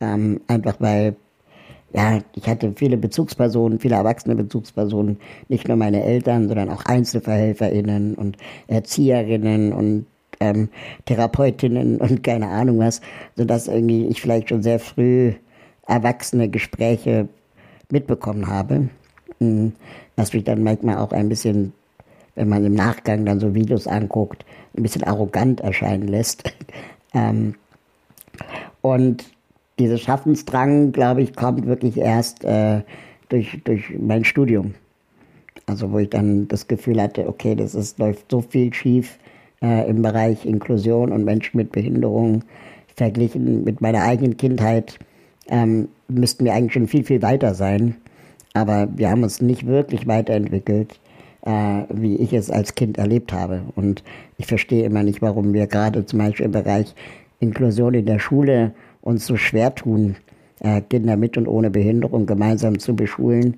Ähm, 0.01 0.41
einfach 0.47 0.77
weil 0.79 1.17
ja, 1.93 2.19
ich 2.35 2.47
hatte 2.47 2.73
viele 2.77 2.97
Bezugspersonen, 2.97 3.79
viele 3.79 3.97
erwachsene 3.97 4.37
Bezugspersonen, 4.37 5.19
nicht 5.49 5.69
nur 5.69 5.77
meine 5.77 6.03
Eltern, 6.05 6.49
sondern 6.49 6.69
auch 6.71 6.85
EinzelverhelferInnen 6.85 8.15
und 8.15 8.37
Erzieherinnen 8.67 9.73
und 9.73 10.07
ähm, 10.41 10.69
Therapeutinnen 11.07 11.97
und 11.97 12.23
keine 12.23 12.49
Ahnung 12.49 12.79
was, 12.79 13.01
sodass 13.37 13.69
irgendwie 13.69 14.07
ich 14.07 14.21
vielleicht 14.21 14.51
schon 14.51 14.63
sehr 14.63 14.79
früh 14.79 15.33
erwachsene 15.87 16.49
Gespräche 16.49 17.29
mitbekommen 17.91 18.47
habe, 18.47 18.91
hm, 19.39 19.73
was 20.17 20.33
mich 20.33 20.45
dann 20.45 20.63
manchmal 20.63 20.99
auch 20.99 21.13
ein 21.13 21.29
bisschen, 21.29 21.73
wenn 22.35 22.49
man 22.49 22.65
im 22.65 22.75
Nachgang 22.75 23.25
dann 23.25 23.41
so 23.41 23.55
Videos 23.55 23.87
anguckt, 23.87 24.45
ein 24.77 24.83
bisschen 24.83 25.05
arrogant 25.05 25.61
erscheinen 25.61 26.07
lässt. 26.07 26.45
ähm, 27.15 27.55
und 28.83 29.25
dieser 29.79 29.99
Schaffensdrang, 29.99 30.93
glaube 30.93 31.23
ich, 31.23 31.35
kommt 31.35 31.67
wirklich 31.67 31.97
erst 31.97 32.45
äh, 32.45 32.83
durch, 33.29 33.61
durch 33.65 33.95
mein 33.99 34.25
Studium. 34.25 34.75
Also 35.67 35.93
wo 35.93 35.99
ich 35.99 36.11
dann 36.11 36.49
das 36.49 36.67
Gefühl 36.67 37.01
hatte, 37.01 37.29
okay, 37.29 37.55
das 37.55 37.75
ist, 37.75 37.99
läuft 37.99 38.31
so 38.31 38.41
viel 38.41 38.73
schief 38.73 39.19
äh, 39.63 39.89
im 39.89 40.03
Bereich 40.03 40.47
Inklusion 40.47 41.13
und 41.13 41.25
Menschen 41.25 41.57
mit 41.59 41.73
Behinderung 41.73 42.43
verglichen 42.97 43.65
mit 43.65 43.81
meiner 43.81 44.03
eigenen 44.03 44.37
Kindheit 44.37 44.99
ähm, 45.49 45.89
müssten 46.09 46.45
wir 46.45 46.53
eigentlich 46.53 46.73
schon 46.75 46.89
viel, 46.89 47.05
viel 47.05 47.23
weiter 47.23 47.55
sein. 47.55 47.97
Aber 48.55 48.89
wir 48.95 49.11
haben 49.11 49.23
uns 49.23 49.41
nicht 49.41 49.67
wirklich 49.67 50.07
weiterentwickelt, 50.07 50.99
äh, 51.43 51.83
wie 51.91 52.17
ich 52.17 52.33
es 52.33 52.51
als 52.51 52.75
Kind 52.75 52.99
erlebt 52.99 53.33
habe. 53.33 53.63
Und 53.77 54.03
ich 54.37 54.47
verstehe 54.47 54.85
immer 54.85 55.03
nicht, 55.03 55.23
warum 55.23 55.53
wir 55.53 55.67
gerade 55.67 56.05
zum 56.05 56.19
Beispiel 56.19 56.47
im 56.47 56.53
Bereich 56.53 56.95
Inklusion 57.41 57.95
in 57.95 58.07
der 58.07 58.19
Schule 58.19 58.73
uns 59.09 59.27
so 59.27 59.37
schwer 59.37 59.75
tun, 59.75 60.17
äh, 60.61 60.83
Kinder 60.83 61.17
mit 61.17 61.39
und 61.39 61.49
ohne 61.49 61.71
Behinderung 61.71 62.27
gemeinsam 62.27 62.79
zu 62.79 62.95
beschulen, 62.95 63.55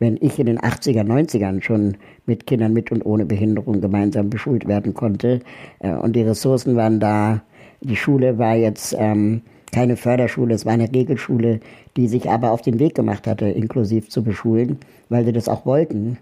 wenn 0.00 0.18
ich 0.20 0.40
in 0.40 0.46
den 0.46 0.58
80er, 0.58 1.04
90ern 1.04 1.62
schon 1.62 1.96
mit 2.26 2.48
Kindern 2.48 2.72
mit 2.72 2.90
und 2.90 3.06
ohne 3.06 3.24
Behinderung 3.24 3.80
gemeinsam 3.80 4.28
beschult 4.28 4.66
werden 4.66 4.94
konnte. 4.94 5.40
Äh, 5.78 5.92
und 5.92 6.16
die 6.16 6.22
Ressourcen 6.22 6.74
waren 6.74 6.98
da. 6.98 7.42
Die 7.80 7.94
Schule 7.94 8.38
war 8.38 8.56
jetzt 8.56 8.96
ähm, 8.98 9.42
keine 9.70 9.96
Förderschule, 9.96 10.52
es 10.52 10.66
war 10.66 10.72
eine 10.72 10.92
Regelschule, 10.92 11.60
die 11.96 12.08
sich 12.08 12.28
aber 12.28 12.50
auf 12.50 12.62
den 12.62 12.80
Weg 12.80 12.96
gemacht 12.96 13.28
hatte, 13.28 13.46
inklusiv 13.46 14.08
zu 14.08 14.24
beschulen, 14.24 14.78
weil 15.10 15.24
sie 15.24 15.32
das 15.32 15.48
auch 15.48 15.64
wollten. 15.64 16.18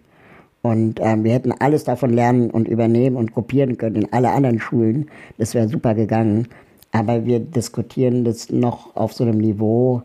Und 0.61 1.01
ähm, 1.01 1.25
wir 1.25 1.33
hätten 1.33 1.53
alles 1.53 1.85
davon 1.85 2.13
lernen 2.13 2.51
und 2.51 2.69
übernehmen 2.69 3.17
und 3.17 3.33
kopieren 3.33 3.79
können 3.79 3.97
in 3.97 4.13
alle 4.13 4.33
anderen 4.33 4.61
Schulen. 4.61 5.09
Das 5.39 5.55
wäre 5.55 5.69
super 5.69 5.95
gegangen. 5.95 6.49
Aber 6.97 7.27
wir 7.27 7.41
diskutieren 7.41 8.25
das 8.25 8.51
noch 8.51 8.97
auf 8.97 9.13
so 9.13 9.25
einem 9.25 9.39
Niveau, 9.39 10.03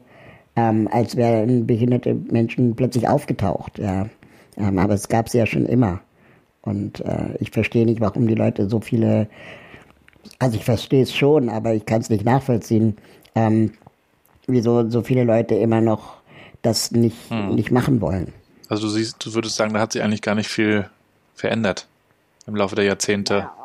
ähm, 0.56 0.90
als 0.92 1.16
wären 1.16 1.66
behinderte 1.66 2.14
Menschen 2.14 2.76
plötzlich 2.76 3.08
aufgetaucht. 3.08 3.80
Ja. 3.80 4.08
Ähm, 4.58 4.78
aber 4.78 4.94
es 4.94 5.08
gab 5.08 5.30
sie 5.30 5.38
ja 5.38 5.46
schon 5.46 5.66
immer. 5.66 6.02
Und 6.64 7.00
äh, 7.00 7.36
ich 7.40 7.52
verstehe 7.52 7.86
nicht, 7.86 8.02
warum 8.02 8.28
die 8.28 8.36
Leute 8.36 8.70
so 8.70 8.82
viele, 8.82 9.28
also 10.40 10.58
ich 10.58 10.66
verstehe 10.66 11.04
es 11.04 11.16
schon, 11.16 11.50
aber 11.50 11.74
ich 11.74 11.86
kann 11.86 12.02
es 12.02 12.10
nicht 12.10 12.26
nachvollziehen, 12.26 12.98
ähm, 13.36 13.72
wieso 14.48 14.90
so 14.90 15.02
viele 15.02 15.24
Leute 15.24 15.56
immer 15.56 15.80
noch 15.80 16.18
das 16.62 16.92
nicht, 16.92 17.30
hm. 17.30 17.56
nicht 17.56 17.72
machen 17.72 18.02
wollen. 18.02 18.34
Also 18.68 18.88
du 18.88 18.90
siehst, 18.90 19.26
du 19.26 19.34
würdest 19.34 19.56
sagen, 19.56 19.74
da 19.74 19.80
hat 19.80 19.94
sich 19.94 20.04
eigentlich 20.04 20.22
gar 20.22 20.36
nicht 20.36 20.50
viel 20.50 20.90
verändert 21.36 21.88
im 22.48 22.56
Laufe 22.56 22.76
der 22.76 22.86
Jahrzehnte. 22.86 23.34
Ja. 23.36 23.61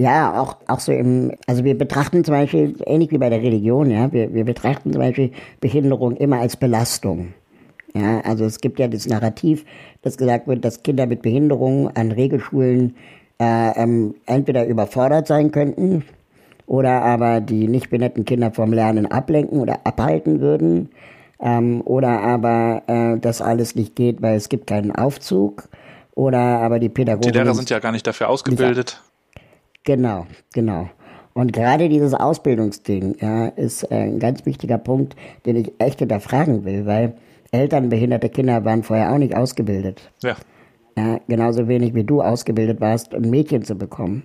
Ja, 0.00 0.40
auch, 0.40 0.56
auch 0.66 0.80
so 0.80 0.92
im, 0.92 1.32
also 1.46 1.62
wir 1.62 1.76
betrachten 1.76 2.24
zum 2.24 2.32
Beispiel, 2.32 2.74
ähnlich 2.86 3.10
wie 3.10 3.18
bei 3.18 3.28
der 3.28 3.42
Religion, 3.42 3.90
ja, 3.90 4.10
wir, 4.10 4.32
wir 4.32 4.46
betrachten 4.46 4.94
zum 4.94 5.02
Beispiel 5.02 5.30
Behinderung 5.60 6.16
immer 6.16 6.38
als 6.38 6.56
Belastung. 6.56 7.34
Ja, 7.92 8.22
also 8.22 8.46
es 8.46 8.62
gibt 8.62 8.78
ja 8.78 8.88
das 8.88 9.06
Narrativ, 9.06 9.66
dass 10.00 10.16
gesagt 10.16 10.48
wird, 10.48 10.64
dass 10.64 10.82
Kinder 10.82 11.04
mit 11.04 11.20
Behinderung 11.20 11.94
an 11.94 12.12
Regelschulen 12.12 12.96
äh, 13.38 13.78
ähm, 13.78 14.14
entweder 14.24 14.64
überfordert 14.64 15.26
sein 15.26 15.50
könnten 15.50 16.06
oder 16.64 17.02
aber 17.02 17.42
die 17.42 17.68
nicht 17.68 17.90
behinderten 17.90 18.24
Kinder 18.24 18.52
vom 18.52 18.72
Lernen 18.72 19.04
ablenken 19.04 19.60
oder 19.60 19.80
abhalten 19.84 20.40
würden 20.40 20.88
ähm, 21.40 21.82
oder 21.84 22.22
aber 22.22 22.84
äh, 22.86 23.18
das 23.20 23.42
alles 23.42 23.74
nicht 23.74 23.96
geht, 23.96 24.22
weil 24.22 24.36
es 24.36 24.48
gibt 24.48 24.66
keinen 24.66 24.92
Aufzug 24.92 25.68
oder 26.14 26.38
aber 26.38 26.78
die 26.78 26.88
Pädagogen... 26.88 27.30
Die 27.30 27.38
Lehrer 27.38 27.54
sind 27.54 27.68
ja 27.68 27.80
gar 27.80 27.92
nicht 27.92 28.06
dafür 28.06 28.30
ausgebildet. 28.30 29.02
Genau, 29.84 30.26
genau. 30.52 30.88
Und 31.32 31.52
gerade 31.52 31.88
dieses 31.88 32.12
Ausbildungsding 32.12 33.16
ja, 33.20 33.46
ist 33.46 33.90
ein 33.90 34.18
ganz 34.18 34.44
wichtiger 34.46 34.78
Punkt, 34.78 35.16
den 35.46 35.56
ich 35.56 35.72
echt 35.78 36.00
hinterfragen 36.00 36.64
will, 36.64 36.86
weil 36.86 37.14
Eltern 37.52 37.88
behinderte 37.88 38.28
Kinder 38.28 38.64
waren 38.64 38.82
vorher 38.82 39.12
auch 39.12 39.18
nicht 39.18 39.36
ausgebildet. 39.36 40.02
Ja. 40.22 40.36
ja. 40.96 41.20
Genauso 41.28 41.68
wenig 41.68 41.94
wie 41.94 42.04
du 42.04 42.20
ausgebildet 42.20 42.80
warst, 42.80 43.14
ein 43.14 43.30
Mädchen 43.30 43.64
zu 43.64 43.76
bekommen. 43.76 44.24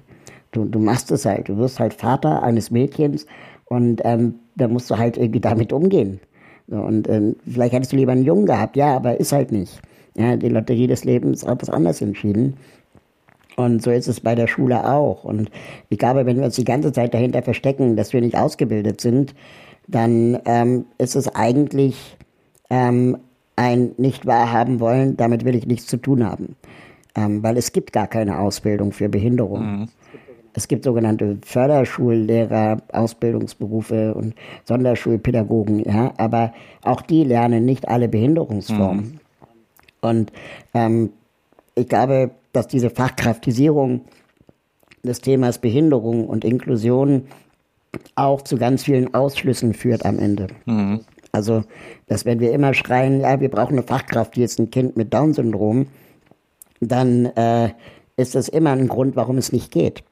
Du, 0.52 0.66
du 0.66 0.80
machst 0.80 1.12
es 1.12 1.26
halt, 1.26 1.50
du 1.50 1.58
wirst 1.58 1.80
halt 1.80 1.94
Vater 1.94 2.44
eines 2.44 2.72
Mädchens 2.72 3.26
und 3.66 4.02
ähm, 4.04 4.36
da 4.56 4.68
musst 4.68 4.90
du 4.90 4.98
halt 4.98 5.18
irgendwie 5.18 5.42
damit 5.42 5.74
umgehen. 5.74 6.20
Und 6.68 7.10
ähm, 7.10 7.36
vielleicht 7.50 7.74
hättest 7.74 7.92
du 7.92 7.98
lieber 7.98 8.14
einen 8.14 8.24
Jungen 8.24 8.46
gehabt, 8.46 8.76
ja, 8.76 8.96
aber 8.96 9.20
ist 9.20 9.32
halt 9.32 9.52
nicht. 9.52 9.80
Ja, 10.16 10.36
die 10.38 10.50
Lotterie 10.50 10.88
des 10.88 11.04
Lebens 11.04 11.46
hat 11.46 11.62
das 11.62 11.70
anders 11.70 12.02
entschieden. 12.02 12.56
Und 13.56 13.82
so 13.82 13.92
ist 13.92 14.08
es 14.08 14.20
bei 14.20 14.36
der 14.36 14.48
Schule 14.48 14.90
auch. 14.90 15.24
Und 15.24 15.50
ich 15.90 15.98
glaube, 15.98 16.26
wenn 16.26 16.38
wir 16.38 16.46
uns 16.46 16.56
die 16.56 16.66
ganze 16.66 16.92
Zeit 16.92 17.14
dahinter 17.14 17.42
verstecken, 17.42 17.96
dass 17.96 18.12
wir 18.12 18.22
nicht 18.22 18.38
ausgebildet 18.38 19.00
sind, 19.00 19.34
dann 19.88 20.40
ähm, 20.46 20.86
ist 20.98 21.16
es 21.16 21.34
eigentlich 21.34 22.18
ähm, 22.70 23.18
ein 23.56 23.92
nicht 23.98 24.26
wahrhaben 24.26 24.80
wollen, 24.80 25.16
damit 25.16 25.46
will 25.46 25.56
ich 25.56 25.66
nichts 25.68 25.88
zu 25.88 25.98
tun 25.98 26.26
haben. 26.26 26.56
Ähm, 27.16 27.44
weil 27.44 27.58
es 27.58 27.72
gibt 27.72 27.94
gar 27.94 28.08
keine 28.08 28.40
Ausbildung 28.40 28.92
für 28.92 29.08
Behinderung. 29.08 29.80
Mhm. 29.80 29.88
Es 30.54 30.68
gibt 30.68 30.86
sogenannte 30.86 31.38
Förderschullehrer, 31.46 32.78
Ausbildungsberufe 32.94 34.14
und 34.14 34.36
Sonderschulpädagogen, 34.64 35.84
ja, 35.84 36.14
aber 36.18 36.54
auch 36.82 37.02
die 37.02 37.26
lernen 37.26 37.66
nicht 37.66 37.90
alle 37.90 38.08
Behinderungsformen. 38.08 39.06
Mhm. 39.06 39.20
Und 40.02 40.32
ähm, 40.74 41.10
ich 41.76 41.90
glaube, 41.90 42.32
dass 42.56 42.68
diese 42.68 42.90
Fachkraftisierung 42.90 44.02
des 45.04 45.22
Themas 45.22 45.60
Behinderung 45.60 46.28
und 46.28 46.44
Inklusion 46.44 47.28
auch 48.16 48.42
zu 48.42 48.58
ganz 48.58 48.84
vielen 48.84 49.14
Ausschlüssen 49.14 49.74
führt 49.74 50.06
am 50.06 50.20
Ende. 50.20 50.48
Mhm. 50.66 51.02
Also, 51.32 51.64
dass 52.08 52.26
wenn 52.26 52.40
wir 52.40 52.52
immer 52.54 52.74
schreien, 52.74 53.22
ja, 53.22 53.40
wir 53.40 53.50
brauchen 53.50 53.74
eine 53.74 53.84
Fachkraft, 53.84 54.36
die 54.36 54.44
ist 54.44 54.60
ein 54.60 54.72
Kind 54.72 54.96
mit 54.96 55.14
Down-Syndrom, 55.14 55.88
dann 56.80 57.26
äh, 57.26 57.72
ist 58.16 58.36
das 58.36 58.48
immer 58.48 58.72
ein 58.72 58.88
Grund, 58.88 59.16
warum 59.16 59.38
es 59.38 59.52
nicht 59.52 59.72
geht. 59.72 60.04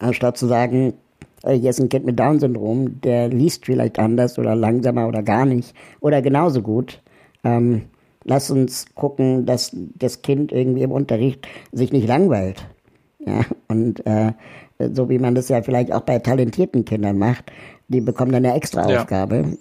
Anstatt 0.00 0.36
zu 0.36 0.46
sagen, 0.46 0.94
äh, 1.44 1.54
hier 1.54 1.70
ist 1.70 1.80
ein 1.80 1.88
Kind 1.88 2.04
mit 2.04 2.18
Down-Syndrom, 2.18 3.00
der 3.00 3.28
liest 3.28 3.66
vielleicht 3.66 3.98
anders 3.98 4.38
oder 4.38 4.54
langsamer 4.56 5.06
oder 5.06 5.22
gar 5.22 5.44
nicht 5.44 5.74
oder 6.00 6.20
genauso 6.20 6.62
gut. 6.62 7.00
Ähm, 7.44 7.82
lass 8.28 8.50
uns 8.50 8.86
gucken, 8.94 9.46
dass 9.46 9.70
das 9.74 10.22
Kind 10.22 10.52
irgendwie 10.52 10.82
im 10.82 10.92
Unterricht 10.92 11.46
sich 11.72 11.92
nicht 11.92 12.06
langweilt. 12.06 12.66
Ja, 13.26 13.44
und 13.66 14.04
äh, 14.06 14.32
so 14.78 15.08
wie 15.08 15.18
man 15.18 15.34
das 15.34 15.48
ja 15.48 15.62
vielleicht 15.62 15.92
auch 15.92 16.02
bei 16.02 16.18
talentierten 16.18 16.84
Kindern 16.84 17.18
macht, 17.18 17.50
die 17.88 18.00
bekommen 18.00 18.32
dann 18.32 18.44
eine 18.44 18.54
extra 18.54 18.84
Aufgabe. 18.84 19.56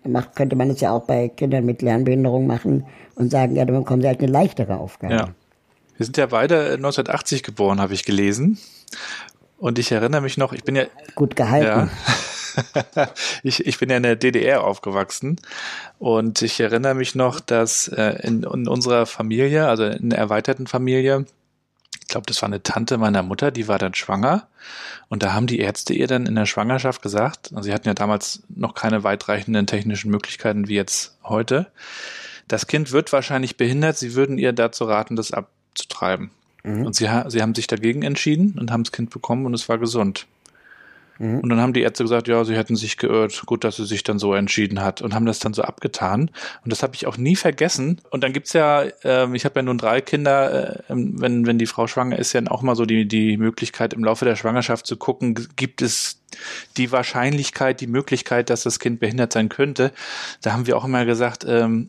Ja. 0.00 0.08
Macht, 0.08 0.36
könnte 0.36 0.54
man 0.54 0.68
das 0.68 0.80
ja 0.80 0.92
auch 0.92 1.02
bei 1.02 1.28
Kindern 1.28 1.66
mit 1.66 1.82
Lernbehinderung 1.82 2.46
machen 2.46 2.86
und 3.16 3.30
sagen, 3.30 3.56
ja, 3.56 3.64
dann 3.64 3.76
bekommen 3.76 4.02
sie 4.02 4.08
halt 4.08 4.20
eine 4.20 4.30
leichtere 4.30 4.78
Aufgabe. 4.78 5.14
Ja. 5.14 5.28
Wir 5.96 6.06
sind 6.06 6.16
ja 6.16 6.26
beide 6.26 6.74
1980 6.74 7.42
geboren, 7.42 7.80
habe 7.80 7.94
ich 7.94 8.04
gelesen. 8.04 8.58
Und 9.58 9.78
ich 9.78 9.90
erinnere 9.90 10.20
mich 10.20 10.36
noch, 10.36 10.52
ich 10.52 10.62
bin 10.62 10.76
ja. 10.76 10.84
Gut 11.16 11.34
gehalten. 11.34 11.66
Ja. 11.66 11.88
ich, 13.42 13.66
ich 13.66 13.78
bin 13.78 13.90
ja 13.90 13.96
in 13.96 14.02
der 14.02 14.16
DDR 14.16 14.64
aufgewachsen 14.64 15.40
und 15.98 16.42
ich 16.42 16.60
erinnere 16.60 16.94
mich 16.94 17.14
noch, 17.14 17.40
dass 17.40 17.88
äh, 17.88 18.18
in, 18.22 18.42
in 18.42 18.68
unserer 18.68 19.06
Familie, 19.06 19.68
also 19.68 19.84
in 19.84 20.10
der 20.10 20.18
erweiterten 20.18 20.66
Familie, 20.66 21.26
ich 22.06 22.08
glaube, 22.08 22.26
das 22.26 22.40
war 22.40 22.48
eine 22.48 22.62
Tante 22.62 22.98
meiner 22.98 23.22
Mutter, 23.22 23.50
die 23.50 23.66
war 23.66 23.78
dann 23.78 23.94
schwanger. 23.94 24.46
Und 25.08 25.22
da 25.22 25.32
haben 25.32 25.46
die 25.46 25.58
Ärzte 25.58 25.92
ihr 25.92 26.06
dann 26.06 26.26
in 26.26 26.34
der 26.34 26.46
Schwangerschaft 26.46 27.02
gesagt, 27.02 27.50
also 27.52 27.62
sie 27.64 27.74
hatten 27.74 27.88
ja 27.88 27.94
damals 27.94 28.42
noch 28.48 28.74
keine 28.74 29.02
weitreichenden 29.04 29.66
technischen 29.66 30.10
Möglichkeiten 30.10 30.68
wie 30.68 30.74
jetzt 30.74 31.16
heute. 31.24 31.66
Das 32.48 32.66
Kind 32.68 32.92
wird 32.92 33.12
wahrscheinlich 33.12 33.56
behindert, 33.56 33.98
sie 33.98 34.14
würden 34.14 34.38
ihr 34.38 34.52
dazu 34.52 34.84
raten, 34.84 35.16
das 35.16 35.32
abzutreiben. 35.32 36.30
Mhm. 36.62 36.86
Und 36.86 36.94
sie, 36.94 37.08
sie 37.26 37.42
haben 37.42 37.54
sich 37.54 37.66
dagegen 37.66 38.02
entschieden 38.02 38.56
und 38.58 38.70
haben 38.70 38.84
das 38.84 38.92
Kind 38.92 39.10
bekommen 39.10 39.46
und 39.46 39.54
es 39.54 39.68
war 39.68 39.78
gesund. 39.78 40.26
Mhm. 41.18 41.40
Und 41.40 41.48
dann 41.48 41.60
haben 41.60 41.72
die 41.72 41.82
Ärzte 41.82 42.04
gesagt, 42.04 42.28
ja, 42.28 42.44
sie 42.44 42.56
hätten 42.56 42.76
sich 42.76 42.96
geirrt, 42.96 43.42
gut, 43.46 43.64
dass 43.64 43.76
sie 43.76 43.86
sich 43.86 44.02
dann 44.02 44.18
so 44.18 44.34
entschieden 44.34 44.82
hat 44.82 45.02
und 45.02 45.14
haben 45.14 45.26
das 45.26 45.38
dann 45.38 45.54
so 45.54 45.62
abgetan. 45.62 46.30
Und 46.64 46.72
das 46.72 46.82
habe 46.82 46.94
ich 46.94 47.06
auch 47.06 47.16
nie 47.16 47.36
vergessen. 47.36 48.00
Und 48.10 48.22
dann 48.22 48.32
gibt's 48.32 48.52
ja, 48.52 48.82
äh, 49.04 49.34
ich 49.34 49.44
habe 49.44 49.58
ja 49.58 49.62
nun 49.62 49.78
drei 49.78 50.00
Kinder, 50.00 50.78
äh, 50.78 50.82
wenn, 50.88 51.46
wenn 51.46 51.58
die 51.58 51.66
Frau 51.66 51.86
schwanger 51.86 52.18
ist, 52.18 52.32
ja 52.32 52.42
auch 52.48 52.62
mal 52.62 52.76
so 52.76 52.84
die, 52.84 53.06
die 53.06 53.36
Möglichkeit 53.36 53.94
im 53.94 54.04
Laufe 54.04 54.24
der 54.24 54.36
Schwangerschaft 54.36 54.86
zu 54.86 54.96
gucken, 54.96 55.48
gibt 55.56 55.82
es 55.82 56.22
die 56.76 56.92
Wahrscheinlichkeit, 56.92 57.80
die 57.80 57.86
Möglichkeit, 57.86 58.50
dass 58.50 58.62
das 58.62 58.78
Kind 58.78 59.00
behindert 59.00 59.32
sein 59.32 59.48
könnte. 59.48 59.92
Da 60.42 60.52
haben 60.52 60.66
wir 60.66 60.76
auch 60.76 60.84
immer 60.84 61.04
gesagt, 61.06 61.44
ähm, 61.48 61.88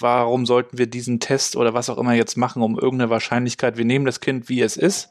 warum 0.00 0.46
sollten 0.46 0.78
wir 0.78 0.86
diesen 0.86 1.20
Test 1.20 1.54
oder 1.56 1.74
was 1.74 1.88
auch 1.88 1.98
immer 1.98 2.14
jetzt 2.14 2.36
machen, 2.36 2.62
um 2.62 2.76
irgendeine 2.76 3.10
Wahrscheinlichkeit, 3.10 3.76
wir 3.76 3.84
nehmen 3.84 4.04
das 4.04 4.20
Kind, 4.20 4.48
wie 4.48 4.60
es 4.60 4.76
ist 4.76 5.10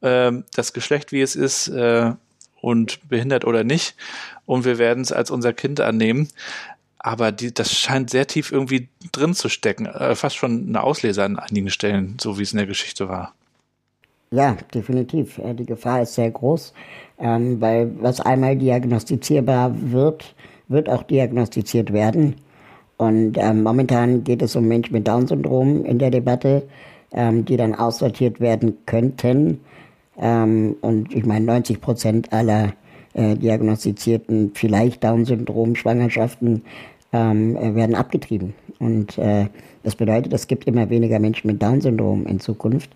das 0.00 0.72
Geschlecht, 0.72 1.12
wie 1.12 1.20
es 1.20 1.36
ist, 1.36 1.68
äh, 1.68 2.12
und 2.60 3.08
behindert 3.08 3.44
oder 3.44 3.64
nicht. 3.64 3.94
Und 4.44 4.64
wir 4.64 4.78
werden 4.78 5.02
es 5.02 5.12
als 5.12 5.30
unser 5.30 5.52
Kind 5.52 5.80
annehmen. 5.80 6.28
Aber 6.98 7.30
die, 7.30 7.54
das 7.54 7.72
scheint 7.72 8.10
sehr 8.10 8.26
tief 8.26 8.50
irgendwie 8.50 8.88
drin 9.12 9.34
zu 9.34 9.48
stecken. 9.48 9.86
Äh, 9.86 10.16
fast 10.16 10.36
schon 10.36 10.66
eine 10.68 10.82
Auslese 10.82 11.22
an 11.22 11.38
einigen 11.38 11.70
Stellen, 11.70 12.16
so 12.20 12.38
wie 12.38 12.42
es 12.42 12.52
in 12.52 12.58
der 12.58 12.66
Geschichte 12.66 13.08
war. 13.08 13.34
Ja, 14.32 14.56
definitiv. 14.74 15.40
Die 15.40 15.66
Gefahr 15.66 16.02
ist 16.02 16.14
sehr 16.14 16.32
groß, 16.32 16.74
ähm, 17.20 17.60
weil 17.60 17.92
was 18.00 18.20
einmal 18.20 18.56
diagnostizierbar 18.56 19.72
wird, 19.72 20.34
wird 20.66 20.88
auch 20.88 21.04
diagnostiziert 21.04 21.92
werden. 21.92 22.34
Und 22.96 23.38
ähm, 23.38 23.62
momentan 23.62 24.24
geht 24.24 24.42
es 24.42 24.56
um 24.56 24.66
Menschen 24.66 24.94
mit 24.94 25.06
Down-Syndrom 25.06 25.84
in 25.84 26.00
der 26.00 26.10
Debatte, 26.10 26.64
ähm, 27.12 27.44
die 27.44 27.56
dann 27.56 27.74
aussortiert 27.74 28.40
werden 28.40 28.78
könnten. 28.86 29.60
Ähm, 30.18 30.76
und 30.80 31.14
ich 31.14 31.24
meine, 31.24 31.44
90 31.44 31.80
Prozent 31.80 32.32
aller 32.32 32.72
äh, 33.14 33.34
diagnostizierten 33.36 34.52
vielleicht 34.54 35.04
Down-Syndrom-Schwangerschaften 35.04 36.62
ähm, 37.12 37.56
äh, 37.56 37.74
werden 37.74 37.94
abgetrieben. 37.94 38.54
Und 38.78 39.18
äh, 39.18 39.46
das 39.82 39.96
bedeutet, 39.96 40.32
es 40.32 40.46
gibt 40.46 40.66
immer 40.66 40.90
weniger 40.90 41.18
Menschen 41.18 41.48
mit 41.48 41.62
Down-Syndrom 41.62 42.26
in 42.26 42.40
Zukunft. 42.40 42.90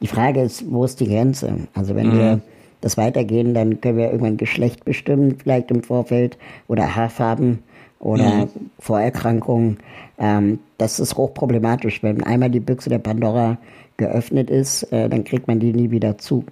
Die 0.00 0.06
Frage 0.06 0.40
ist, 0.40 0.70
wo 0.70 0.84
ist 0.84 1.00
die 1.00 1.06
Grenze? 1.06 1.54
Also 1.74 1.94
wenn 1.94 2.08
mhm. 2.08 2.18
wir 2.18 2.40
das 2.80 2.96
weitergehen, 2.96 3.54
dann 3.54 3.80
können 3.80 3.98
wir 3.98 4.06
irgendwann 4.06 4.38
Geschlecht 4.38 4.84
bestimmen, 4.84 5.36
vielleicht 5.36 5.70
im 5.70 5.82
Vorfeld, 5.82 6.38
oder 6.66 6.96
Haarfarben 6.96 7.60
oder 7.98 8.46
mhm. 8.46 8.48
Vorerkrankungen. 8.78 9.78
Ähm, 10.18 10.58
das 10.78 10.98
ist 10.98 11.16
hochproblematisch. 11.16 12.02
Wenn 12.02 12.24
einmal 12.24 12.50
die 12.50 12.60
Büchse 12.60 12.88
der 12.88 12.98
Pandora 12.98 13.58
geöffnet 13.98 14.50
ist, 14.50 14.84
äh, 14.92 15.08
dann 15.08 15.24
kriegt 15.24 15.46
man 15.46 15.60
die 15.60 15.72
nie 15.72 15.90
wieder 15.90 16.16
zu. 16.16 16.44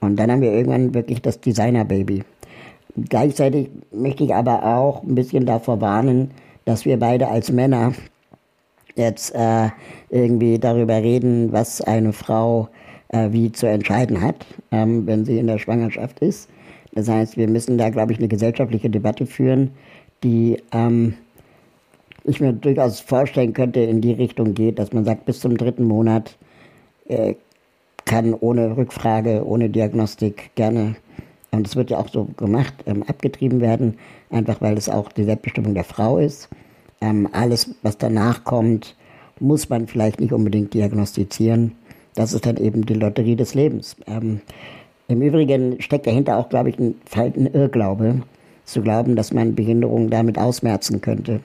Und 0.00 0.16
dann 0.16 0.30
haben 0.30 0.40
wir 0.40 0.52
irgendwann 0.52 0.94
wirklich 0.94 1.22
das 1.22 1.40
Designer-Baby. 1.40 2.24
Gleichzeitig 3.08 3.68
möchte 3.92 4.24
ich 4.24 4.34
aber 4.34 4.64
auch 4.64 5.02
ein 5.02 5.14
bisschen 5.14 5.46
davor 5.46 5.80
warnen, 5.80 6.30
dass 6.64 6.84
wir 6.84 6.98
beide 6.98 7.28
als 7.28 7.52
Männer 7.52 7.92
jetzt 8.96 9.34
äh, 9.34 9.68
irgendwie 10.10 10.58
darüber 10.58 10.96
reden, 10.96 11.52
was 11.52 11.80
eine 11.80 12.12
Frau 12.12 12.68
äh, 13.08 13.28
wie 13.30 13.52
zu 13.52 13.66
entscheiden 13.66 14.20
hat, 14.20 14.46
ähm, 14.72 15.06
wenn 15.06 15.24
sie 15.24 15.38
in 15.38 15.46
der 15.46 15.58
Schwangerschaft 15.58 16.20
ist. 16.20 16.48
Das 16.92 17.08
heißt, 17.08 17.36
wir 17.36 17.48
müssen 17.48 17.78
da, 17.78 17.90
glaube 17.90 18.12
ich, 18.12 18.18
eine 18.18 18.28
gesellschaftliche 18.28 18.90
Debatte 18.90 19.26
führen, 19.26 19.70
die 20.24 20.60
ähm, 20.72 21.14
ich 22.24 22.40
mir 22.40 22.52
durchaus 22.52 23.00
vorstellen 23.00 23.52
könnte, 23.52 23.80
in 23.80 24.00
die 24.00 24.12
Richtung 24.12 24.54
geht, 24.54 24.78
dass 24.78 24.92
man 24.92 25.04
sagt, 25.04 25.24
bis 25.24 25.40
zum 25.40 25.56
dritten 25.56 25.84
Monat 25.84 26.36
äh, 27.08 27.34
kann 28.04 28.34
ohne 28.34 28.76
Rückfrage, 28.76 29.46
ohne 29.46 29.70
Diagnostik 29.70 30.50
gerne, 30.54 30.96
und 31.50 31.66
es 31.66 31.76
wird 31.76 31.90
ja 31.90 31.98
auch 31.98 32.08
so 32.08 32.24
gemacht, 32.36 32.74
ähm, 32.86 33.02
abgetrieben 33.02 33.60
werden, 33.60 33.98
einfach 34.30 34.60
weil 34.60 34.76
es 34.76 34.88
auch 34.88 35.10
die 35.12 35.24
Selbstbestimmung 35.24 35.74
der 35.74 35.84
Frau 35.84 36.18
ist. 36.18 36.48
Ähm, 37.00 37.28
alles, 37.32 37.74
was 37.82 37.98
danach 37.98 38.44
kommt, 38.44 38.94
muss 39.40 39.68
man 39.68 39.86
vielleicht 39.86 40.20
nicht 40.20 40.32
unbedingt 40.32 40.74
diagnostizieren. 40.74 41.72
Das 42.14 42.32
ist 42.32 42.46
dann 42.46 42.56
eben 42.56 42.86
die 42.86 42.94
Lotterie 42.94 43.36
des 43.36 43.54
Lebens. 43.54 43.96
Ähm, 44.06 44.40
Im 45.08 45.22
Übrigen 45.22 45.80
steckt 45.80 46.06
dahinter 46.06 46.36
auch, 46.36 46.48
glaube 46.48 46.70
ich, 46.70 46.78
ein, 46.78 46.94
ein 47.14 47.46
Irrglaube, 47.46 48.22
zu 48.64 48.82
glauben, 48.82 49.16
dass 49.16 49.32
man 49.32 49.54
Behinderungen 49.54 50.10
damit 50.10 50.38
ausmerzen 50.38 51.00
könnte. 51.00 51.40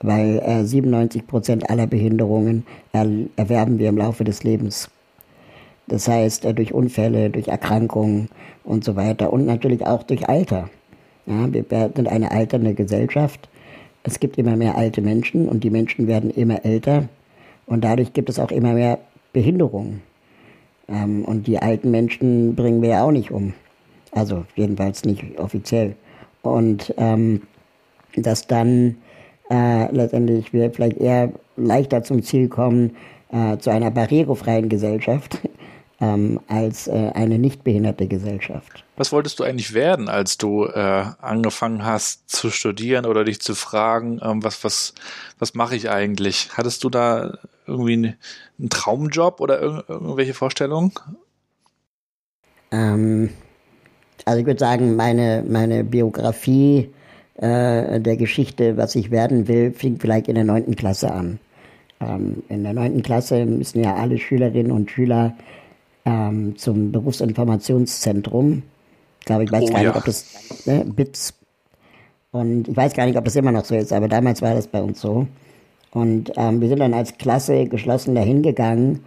Weil 0.00 0.38
äh, 0.44 0.64
97 0.64 1.26
Prozent 1.26 1.68
aller 1.68 1.86
Behinderungen 1.86 2.66
er, 2.92 3.06
erwerben 3.36 3.78
wir 3.78 3.88
im 3.88 3.96
Laufe 3.96 4.24
des 4.24 4.44
Lebens. 4.44 4.90
Das 5.88 6.08
heißt, 6.08 6.44
äh, 6.44 6.54
durch 6.54 6.72
Unfälle, 6.72 7.30
durch 7.30 7.48
Erkrankungen 7.48 8.28
und 8.64 8.84
so 8.84 8.96
weiter 8.96 9.32
und 9.32 9.46
natürlich 9.46 9.86
auch 9.86 10.02
durch 10.02 10.28
Alter. 10.28 10.68
Ja, 11.26 11.52
wir 11.52 11.64
sind 11.94 12.08
eine 12.08 12.30
alternde 12.30 12.74
Gesellschaft. 12.74 13.48
Es 14.04 14.20
gibt 14.20 14.38
immer 14.38 14.56
mehr 14.56 14.76
alte 14.76 15.02
Menschen 15.02 15.48
und 15.48 15.64
die 15.64 15.70
Menschen 15.70 16.06
werden 16.06 16.30
immer 16.30 16.64
älter 16.64 17.08
und 17.66 17.82
dadurch 17.82 18.12
gibt 18.12 18.28
es 18.28 18.38
auch 18.38 18.50
immer 18.50 18.74
mehr 18.74 18.98
Behinderungen. 19.32 20.02
Ähm, 20.88 21.24
und 21.24 21.46
die 21.46 21.58
alten 21.58 21.90
Menschen 21.90 22.54
bringen 22.54 22.82
wir 22.82 22.90
ja 22.90 23.04
auch 23.04 23.10
nicht 23.10 23.30
um. 23.30 23.54
Also 24.12 24.44
jedenfalls 24.54 25.04
nicht 25.04 25.38
offiziell. 25.38 25.96
Und 26.42 26.94
ähm, 26.96 27.42
dass 28.16 28.46
dann 28.46 28.96
äh, 29.50 29.92
letztendlich 29.92 30.52
wir 30.52 30.70
vielleicht 30.70 30.98
eher 30.98 31.32
leichter 31.56 32.02
zum 32.02 32.22
Ziel 32.22 32.48
kommen, 32.48 32.96
äh, 33.30 33.58
zu 33.58 33.70
einer 33.70 33.90
barrierefreien 33.90 34.68
Gesellschaft, 34.68 35.40
ähm, 36.00 36.40
als 36.48 36.88
äh, 36.88 37.10
eine 37.14 37.38
nicht 37.38 37.64
behinderte 37.64 38.06
Gesellschaft. 38.06 38.84
Was 38.96 39.12
wolltest 39.12 39.38
du 39.38 39.44
eigentlich 39.44 39.72
werden, 39.74 40.08
als 40.08 40.36
du 40.36 40.64
äh, 40.64 41.04
angefangen 41.20 41.84
hast 41.84 42.28
zu 42.28 42.50
studieren 42.50 43.06
oder 43.06 43.24
dich 43.24 43.40
zu 43.40 43.54
fragen, 43.54 44.20
ähm, 44.22 44.42
was, 44.44 44.62
was, 44.62 44.94
was 45.38 45.54
mache 45.54 45.76
ich 45.76 45.90
eigentlich? 45.90 46.50
Hattest 46.54 46.84
du 46.84 46.90
da 46.90 47.38
irgendwie 47.66 48.14
einen 48.58 48.70
Traumjob 48.70 49.40
oder 49.40 49.60
ir 49.62 49.84
irgendwelche 49.88 50.34
Vorstellungen? 50.34 50.92
Ähm, 52.70 53.30
also 54.24 54.40
ich 54.40 54.46
würde 54.46 54.60
sagen, 54.60 54.96
meine, 54.96 55.44
meine 55.48 55.84
Biografie 55.84 56.90
äh, 57.36 58.00
der 58.00 58.16
Geschichte, 58.16 58.76
was 58.76 58.94
ich 58.94 59.10
werden 59.10 59.48
will, 59.48 59.72
fing 59.72 59.98
vielleicht 59.98 60.28
in 60.28 60.34
der 60.34 60.44
neunten 60.44 60.76
Klasse 60.76 61.12
an. 61.12 61.38
Ähm, 62.00 62.42
in 62.48 62.64
der 62.64 62.72
neunten 62.72 63.02
Klasse 63.02 63.46
müssen 63.46 63.82
ja 63.82 63.94
alle 63.94 64.18
Schülerinnen 64.18 64.72
und 64.72 64.90
Schüler 64.90 65.36
ähm, 66.06 66.56
zum 66.56 66.92
Berufsinformationszentrum. 66.92 68.62
Ich 69.20 69.26
glaube, 69.26 69.44
ich 69.44 69.52
weiß 69.52 69.64
oh, 69.64 69.72
gar 69.72 69.82
ja. 69.82 69.88
nicht, 69.88 69.96
ob 69.96 70.04
das 70.04 70.24
ne, 70.64 70.84
BITS 70.86 71.34
und 72.30 72.68
ich 72.68 72.76
weiß 72.76 72.94
gar 72.94 73.06
nicht, 73.06 73.18
ob 73.18 73.24
das 73.24 73.36
immer 73.36 73.52
noch 73.52 73.64
so 73.64 73.74
ist, 73.74 73.92
aber 73.92 74.08
damals 74.08 74.40
war 74.40 74.54
das 74.54 74.68
bei 74.68 74.80
uns 74.80 75.00
so. 75.00 75.26
Und 75.90 76.32
ähm, 76.36 76.60
wir 76.60 76.68
sind 76.68 76.80
dann 76.80 76.94
als 76.94 77.18
Klasse 77.18 77.66
geschlossen 77.66 78.14
dahin 78.14 78.42
gegangen 78.42 79.04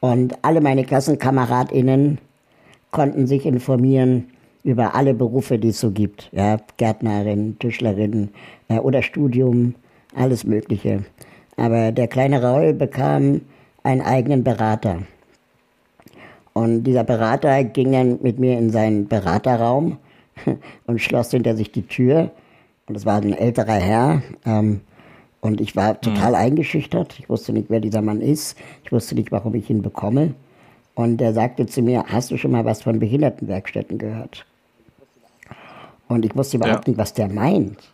und 0.00 0.36
alle 0.42 0.60
meine 0.60 0.84
KlassenkameradInnen 0.84 2.18
konnten 2.90 3.26
sich 3.26 3.46
informieren 3.46 4.28
über 4.64 4.94
alle 4.94 5.14
Berufe, 5.14 5.58
die 5.58 5.68
es 5.68 5.80
so 5.80 5.90
gibt. 5.90 6.28
Ja, 6.32 6.58
Gärtnerin, 6.76 7.58
Tischlerin 7.58 8.30
äh, 8.68 8.78
oder 8.78 9.02
Studium, 9.02 9.74
alles 10.14 10.44
Mögliche. 10.44 11.04
Aber 11.56 11.92
der 11.92 12.08
kleine 12.08 12.42
Raul 12.42 12.72
bekam 12.72 13.42
einen 13.82 14.00
eigenen 14.00 14.44
Berater. 14.44 15.02
Und 16.52 16.84
dieser 16.84 17.04
Berater 17.04 17.64
ging 17.64 17.92
dann 17.92 18.18
mit 18.22 18.38
mir 18.38 18.58
in 18.58 18.70
seinen 18.70 19.08
Beraterraum 19.08 19.98
und 20.86 21.00
schloss 21.00 21.30
hinter 21.30 21.56
sich 21.56 21.72
die 21.72 21.86
Tür. 21.86 22.30
Und 22.86 22.96
es 22.96 23.06
war 23.06 23.20
ein 23.20 23.32
älterer 23.32 23.74
Herr. 23.74 24.22
Ähm, 24.44 24.80
und 25.40 25.60
ich 25.60 25.74
war 25.74 26.00
total 26.00 26.30
mhm. 26.30 26.36
eingeschüchtert. 26.36 27.18
Ich 27.18 27.28
wusste 27.28 27.52
nicht, 27.52 27.68
wer 27.68 27.80
dieser 27.80 28.02
Mann 28.02 28.20
ist. 28.20 28.56
Ich 28.84 28.92
wusste 28.92 29.14
nicht, 29.14 29.32
warum 29.32 29.54
ich 29.54 29.68
ihn 29.70 29.82
bekomme. 29.82 30.34
Und 30.94 31.20
er 31.20 31.32
sagte 31.32 31.66
zu 31.66 31.82
mir, 31.82 32.04
hast 32.08 32.30
du 32.30 32.36
schon 32.36 32.52
mal 32.52 32.64
was 32.64 32.82
von 32.82 32.98
Behindertenwerkstätten 32.98 33.98
gehört? 33.98 34.44
Und 36.08 36.24
ich 36.24 36.36
wusste 36.36 36.58
überhaupt 36.58 36.86
ja. 36.86 36.90
nicht, 36.90 36.98
was 36.98 37.14
der 37.14 37.28
meint 37.28 37.91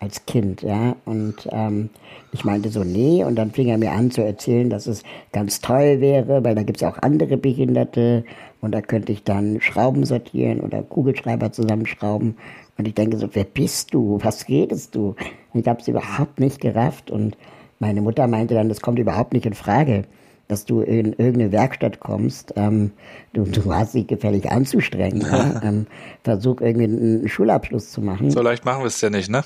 als 0.00 0.24
Kind, 0.26 0.62
ja. 0.62 0.96
Und 1.04 1.48
ähm, 1.52 1.90
ich 2.32 2.44
meinte 2.44 2.70
so, 2.70 2.82
nee. 2.82 3.22
Und 3.22 3.36
dann 3.36 3.50
fing 3.52 3.68
er 3.68 3.78
mir 3.78 3.92
an 3.92 4.10
zu 4.10 4.24
erzählen, 4.24 4.70
dass 4.70 4.86
es 4.86 5.02
ganz 5.32 5.60
toll 5.60 6.00
wäre, 6.00 6.42
weil 6.42 6.54
da 6.54 6.62
gibt 6.62 6.78
es 6.78 6.80
ja 6.80 6.90
auch 6.90 6.98
andere 6.98 7.36
Behinderte 7.36 8.24
und 8.62 8.72
da 8.72 8.80
könnte 8.80 9.12
ich 9.12 9.22
dann 9.24 9.60
Schrauben 9.60 10.04
sortieren 10.04 10.60
oder 10.60 10.82
Kugelschreiber 10.82 11.52
zusammenschrauben. 11.52 12.36
Und 12.78 12.88
ich 12.88 12.94
denke 12.94 13.18
so, 13.18 13.28
wer 13.34 13.44
bist 13.44 13.92
du? 13.92 14.18
Was 14.22 14.48
redest 14.48 14.94
du? 14.94 15.14
Und 15.52 15.60
ich 15.60 15.68
habe 15.68 15.80
es 15.80 15.88
überhaupt 15.88 16.40
nicht 16.40 16.60
gerafft. 16.60 17.10
Und 17.10 17.36
meine 17.78 18.00
Mutter 18.00 18.26
meinte 18.26 18.54
dann, 18.54 18.70
das 18.70 18.80
kommt 18.80 18.98
überhaupt 18.98 19.34
nicht 19.34 19.44
in 19.44 19.54
Frage, 19.54 20.04
dass 20.48 20.64
du 20.64 20.80
in 20.80 21.12
irgendeine 21.12 21.52
Werkstatt 21.52 22.00
kommst. 22.00 22.54
Ähm, 22.56 22.92
du, 23.34 23.44
du 23.44 23.72
hast 23.72 23.94
dich 23.94 24.06
gefällig 24.06 24.50
anzustrengen. 24.50 25.20
Ja? 25.30 25.60
Ähm, 25.62 25.86
versuch 26.24 26.62
irgendwie 26.62 26.84
einen 26.84 27.28
Schulabschluss 27.28 27.92
zu 27.92 28.00
machen. 28.00 28.30
So 28.30 28.40
leicht 28.40 28.64
machen 28.64 28.82
wir 28.82 28.86
es 28.86 29.00
ja 29.00 29.10
nicht, 29.10 29.30
ne? 29.30 29.44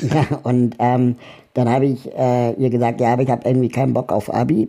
Ja, 0.00 0.38
und 0.42 0.76
ähm, 0.78 1.16
dann 1.54 1.68
habe 1.68 1.86
ich 1.86 2.10
äh, 2.12 2.52
ihr 2.52 2.70
gesagt, 2.70 3.00
ja, 3.00 3.12
aber 3.12 3.22
ich 3.22 3.30
habe 3.30 3.46
irgendwie 3.48 3.68
keinen 3.68 3.94
Bock 3.94 4.12
auf 4.12 4.32
Abi, 4.32 4.68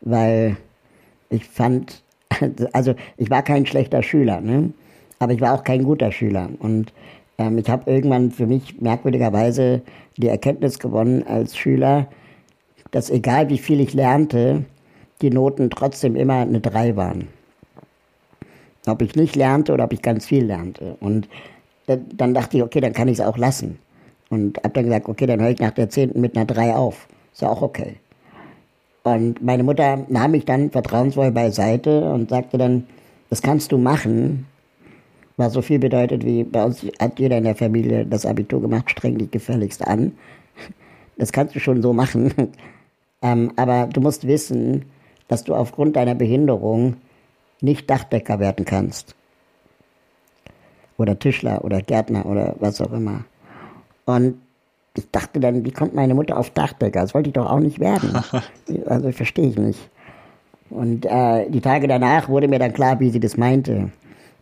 weil 0.00 0.56
ich 1.28 1.44
fand, 1.44 2.02
also 2.72 2.94
ich 3.16 3.30
war 3.30 3.42
kein 3.42 3.66
schlechter 3.66 4.02
Schüler, 4.02 4.40
ne? 4.40 4.72
aber 5.20 5.32
ich 5.32 5.40
war 5.40 5.54
auch 5.54 5.64
kein 5.64 5.84
guter 5.84 6.10
Schüler. 6.10 6.48
Und 6.58 6.92
ähm, 7.38 7.58
ich 7.58 7.68
habe 7.70 7.90
irgendwann 7.90 8.30
für 8.30 8.46
mich 8.46 8.80
merkwürdigerweise 8.80 9.82
die 10.16 10.28
Erkenntnis 10.28 10.78
gewonnen 10.78 11.24
als 11.26 11.56
Schüler, 11.56 12.08
dass 12.90 13.10
egal 13.10 13.48
wie 13.48 13.58
viel 13.58 13.80
ich 13.80 13.94
lernte, 13.94 14.64
die 15.22 15.30
Noten 15.30 15.70
trotzdem 15.70 16.16
immer 16.16 16.40
eine 16.40 16.60
3 16.60 16.96
waren. 16.96 17.28
Ob 18.86 19.02
ich 19.02 19.14
nicht 19.14 19.36
lernte 19.36 19.74
oder 19.74 19.84
ob 19.84 19.92
ich 19.92 20.02
ganz 20.02 20.26
viel 20.26 20.44
lernte. 20.44 20.96
Und 21.00 21.28
dann 21.96 22.34
dachte 22.34 22.56
ich, 22.56 22.62
okay, 22.62 22.80
dann 22.80 22.92
kann 22.92 23.08
ich 23.08 23.18
es 23.18 23.24
auch 23.24 23.38
lassen. 23.38 23.78
Und 24.28 24.58
habe 24.58 24.70
dann 24.70 24.84
gesagt, 24.84 25.08
okay, 25.08 25.26
dann 25.26 25.40
höre 25.40 25.50
ich 25.50 25.58
nach 25.58 25.72
der 25.72 25.90
10. 25.90 26.12
mit 26.14 26.36
einer 26.36 26.46
3 26.46 26.74
auf. 26.74 27.08
Ist 27.32 27.42
ja 27.42 27.48
auch 27.48 27.62
okay. 27.62 27.96
Und 29.02 29.42
meine 29.42 29.62
Mutter 29.62 30.04
nahm 30.08 30.32
mich 30.32 30.44
dann 30.44 30.70
vertrauensvoll 30.70 31.30
beiseite 31.30 32.12
und 32.12 32.30
sagte 32.30 32.58
dann, 32.58 32.86
das 33.30 33.42
kannst 33.42 33.72
du 33.72 33.78
machen, 33.78 34.46
was 35.36 35.54
so 35.54 35.62
viel 35.62 35.78
bedeutet 35.78 36.24
wie 36.24 36.44
bei 36.44 36.64
uns 36.64 36.84
hat 36.98 37.18
jeder 37.18 37.38
in 37.38 37.44
der 37.44 37.56
Familie 37.56 38.04
das 38.04 38.26
Abitur 38.26 38.60
gemacht, 38.60 38.90
streng 38.90 39.16
dich 39.16 39.30
gefälligst 39.30 39.86
an. 39.86 40.12
Das 41.16 41.32
kannst 41.32 41.54
du 41.54 41.60
schon 41.60 41.82
so 41.82 41.92
machen. 41.92 42.32
Ähm, 43.22 43.52
aber 43.56 43.86
du 43.86 44.00
musst 44.00 44.26
wissen, 44.26 44.86
dass 45.28 45.44
du 45.44 45.54
aufgrund 45.54 45.94
deiner 45.94 46.14
Behinderung 46.14 46.96
nicht 47.60 47.90
Dachdecker 47.90 48.40
werden 48.40 48.64
kannst. 48.64 49.14
Oder 51.00 51.18
Tischler 51.18 51.64
oder 51.64 51.80
Gärtner 51.80 52.26
oder 52.26 52.54
was 52.60 52.80
auch 52.80 52.92
immer. 52.92 53.24
Und 54.04 54.34
ich 54.96 55.10
dachte 55.10 55.40
dann, 55.40 55.64
wie 55.64 55.70
kommt 55.70 55.94
meine 55.94 56.14
Mutter 56.14 56.36
auf 56.36 56.50
Dachdecker? 56.50 57.00
Das 57.00 57.14
wollte 57.14 57.30
ich 57.30 57.34
doch 57.34 57.50
auch 57.50 57.60
nicht 57.60 57.80
werden. 57.80 58.12
Also 58.86 59.10
verstehe 59.12 59.48
ich 59.48 59.56
nicht. 59.56 59.90
Und 60.68 61.04
äh, 61.06 61.48
die 61.48 61.60
Tage 61.60 61.88
danach 61.88 62.28
wurde 62.28 62.46
mir 62.46 62.58
dann 62.58 62.72
klar, 62.72 63.00
wie 63.00 63.10
sie 63.10 63.18
das 63.18 63.36
meinte 63.36 63.90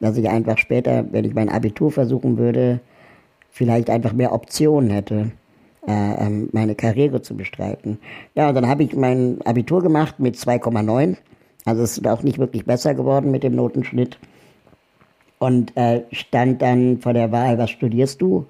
dass 0.01 0.17
ich 0.17 0.29
einfach 0.29 0.59
später, 0.59 1.05
wenn 1.11 1.25
ich 1.25 1.35
mein 1.35 1.49
Abitur 1.49 1.91
versuchen 1.91 2.39
würde, 2.39 2.81
vielleicht 3.51 3.91
einfach 3.91 4.13
mehr 4.13 4.33
Optionen 4.33 4.91
hätte, 4.91 5.33
äh, 5.87 6.27
ähm, 6.27 6.49
meine 6.53 6.75
Karriere 6.75 7.23
zu 7.23 7.37
bestreiten. 7.37 7.99
Ja, 8.35 8.49
und 8.49 8.55
dann 8.55 8.69
habe 8.69 8.85
ich 8.85 8.95
mein 8.95 9.39
Abitur 9.45 9.83
gemacht 9.83 10.21
mit 10.21 10.37
2,9. 10.37 11.17
Also 11.65 11.83
es 11.83 11.99
ist 11.99 12.07
auch 12.07 12.23
nicht 12.23 12.39
wirklich 12.39 12.65
besser 12.65 12.95
geworden 12.95 13.31
mit 13.31 13.43
dem 13.43 13.55
Notenschnitt. 13.55 14.19
Und 15.39 15.77
äh, 15.77 16.03
stand 16.13 16.63
dann 16.63 16.99
vor 16.99 17.13
der 17.13 17.31
Wahl, 17.31 17.59
was 17.59 17.71
studierst 17.71 18.21
du? 18.21 18.47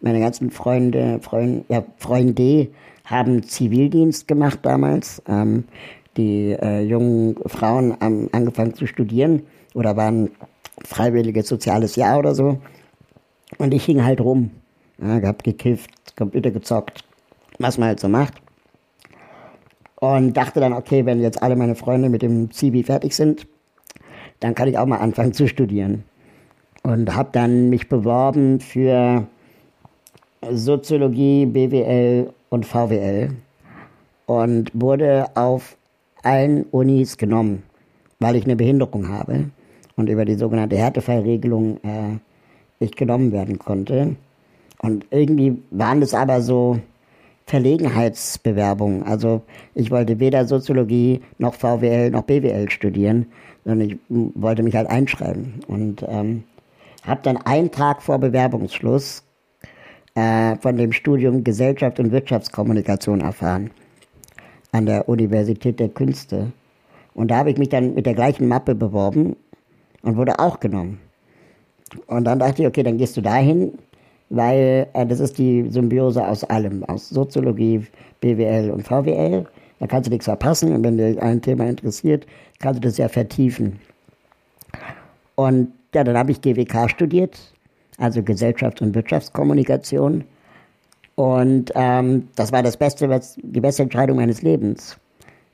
Meine 0.00 0.20
ganzen 0.20 0.50
Freunde, 0.50 1.18
Freund, 1.22 1.64
ja, 1.68 1.84
Freunde 1.96 2.68
haben 3.04 3.42
Zivildienst 3.42 4.28
gemacht 4.28 4.60
damals. 4.62 5.22
Ähm, 5.26 5.64
die 6.16 6.52
äh, 6.52 6.80
jungen 6.80 7.36
Frauen 7.46 7.96
haben 8.00 8.28
angefangen 8.32 8.74
zu 8.74 8.86
studieren 8.86 9.42
oder 9.74 9.96
waren 9.96 10.30
freiwilliges 10.84 11.48
soziales 11.48 11.96
Jahr 11.96 12.18
oder 12.18 12.34
so. 12.34 12.58
Und 13.58 13.72
ich 13.72 13.84
hing 13.84 14.04
halt 14.04 14.20
rum. 14.20 14.50
Ja, 14.98 15.20
hab 15.22 15.42
gekifft, 15.42 15.90
Computer 16.16 16.50
gezockt, 16.50 17.04
was 17.58 17.76
man 17.78 17.88
halt 17.88 18.00
so 18.00 18.08
macht. 18.08 18.34
Und 19.96 20.34
dachte 20.34 20.60
dann, 20.60 20.72
okay, 20.72 21.04
wenn 21.06 21.20
jetzt 21.20 21.42
alle 21.42 21.56
meine 21.56 21.74
Freunde 21.74 22.08
mit 22.08 22.22
dem 22.22 22.50
Zivi 22.50 22.82
fertig 22.82 23.14
sind, 23.14 23.46
dann 24.40 24.54
kann 24.54 24.68
ich 24.68 24.78
auch 24.78 24.86
mal 24.86 24.98
anfangen 24.98 25.32
zu 25.32 25.48
studieren. 25.48 26.04
Und 26.86 27.16
habe 27.16 27.30
dann 27.32 27.68
mich 27.68 27.88
beworben 27.88 28.60
für 28.60 29.26
Soziologie, 30.48 31.44
BWL 31.44 32.30
und 32.48 32.64
VWL 32.64 33.30
und 34.26 34.70
wurde 34.72 35.26
auf 35.34 35.76
allen 36.22 36.62
Unis 36.70 37.16
genommen, 37.18 37.64
weil 38.20 38.36
ich 38.36 38.44
eine 38.44 38.54
Behinderung 38.54 39.08
habe 39.08 39.50
und 39.96 40.08
über 40.08 40.24
die 40.24 40.36
sogenannte 40.36 40.76
Härtefallregelung 40.76 41.78
äh, 41.82 42.18
ich 42.78 42.92
genommen 42.92 43.32
werden 43.32 43.58
konnte. 43.58 44.14
Und 44.80 45.06
irgendwie 45.10 45.60
waren 45.72 46.00
das 46.00 46.14
aber 46.14 46.40
so 46.40 46.78
Verlegenheitsbewerbungen. 47.46 49.02
Also 49.02 49.42
ich 49.74 49.90
wollte 49.90 50.20
weder 50.20 50.46
Soziologie 50.46 51.20
noch 51.38 51.54
VWL 51.54 52.10
noch 52.12 52.22
BWL 52.22 52.70
studieren, 52.70 53.26
sondern 53.64 53.90
ich 53.90 53.98
wollte 54.08 54.62
mich 54.62 54.76
halt 54.76 54.88
einschreiben. 54.88 55.54
Und 55.66 56.04
ähm, 56.06 56.44
habe 57.06 57.20
dann 57.22 57.36
einen 57.38 57.70
Tag 57.70 58.02
vor 58.02 58.18
Bewerbungsschluss 58.18 59.22
äh, 60.14 60.56
von 60.56 60.76
dem 60.76 60.92
Studium 60.92 61.44
Gesellschaft 61.44 62.00
und 62.00 62.10
Wirtschaftskommunikation 62.10 63.20
erfahren 63.20 63.70
an 64.72 64.86
der 64.86 65.08
Universität 65.08 65.80
der 65.80 65.88
Künste. 65.88 66.52
Und 67.14 67.30
da 67.30 67.38
habe 67.38 67.50
ich 67.50 67.58
mich 67.58 67.70
dann 67.70 67.94
mit 67.94 68.06
der 68.06 68.14
gleichen 68.14 68.48
Mappe 68.48 68.74
beworben 68.74 69.36
und 70.02 70.16
wurde 70.16 70.38
auch 70.38 70.60
genommen. 70.60 71.00
Und 72.08 72.24
dann 72.24 72.38
dachte 72.38 72.62
ich, 72.62 72.68
okay, 72.68 72.82
dann 72.82 72.98
gehst 72.98 73.16
du 73.16 73.20
dahin, 73.20 73.78
weil 74.28 74.88
äh, 74.92 75.06
das 75.06 75.20
ist 75.20 75.38
die 75.38 75.68
Symbiose 75.70 76.26
aus 76.26 76.44
allem, 76.44 76.84
aus 76.84 77.08
Soziologie, 77.08 77.86
BWL 78.20 78.70
und 78.70 78.82
VWL. 78.82 79.46
Da 79.78 79.86
kannst 79.86 80.08
du 80.08 80.10
nichts 80.10 80.24
verpassen 80.24 80.72
und 80.72 80.82
wenn 80.82 80.96
dir 80.96 81.22
ein 81.22 81.40
Thema 81.42 81.66
interessiert, 81.66 82.26
kannst 82.58 82.82
du 82.82 82.88
das 82.88 82.96
ja 82.96 83.08
vertiefen. 83.08 83.78
Und 85.34 85.72
ja, 85.94 86.04
dann 86.04 86.16
habe 86.16 86.32
ich 86.32 86.40
GWK 86.40 86.88
studiert, 86.88 87.38
also 87.98 88.20
Gesellschafts- 88.20 88.82
und 88.82 88.94
Wirtschaftskommunikation. 88.94 90.24
Und 91.14 91.72
ähm, 91.74 92.28
das 92.36 92.52
war 92.52 92.62
das 92.62 92.76
Beste, 92.76 93.08
was, 93.08 93.38
die 93.42 93.60
beste 93.60 93.82
Entscheidung 93.82 94.16
meines 94.18 94.42
Lebens, 94.42 94.98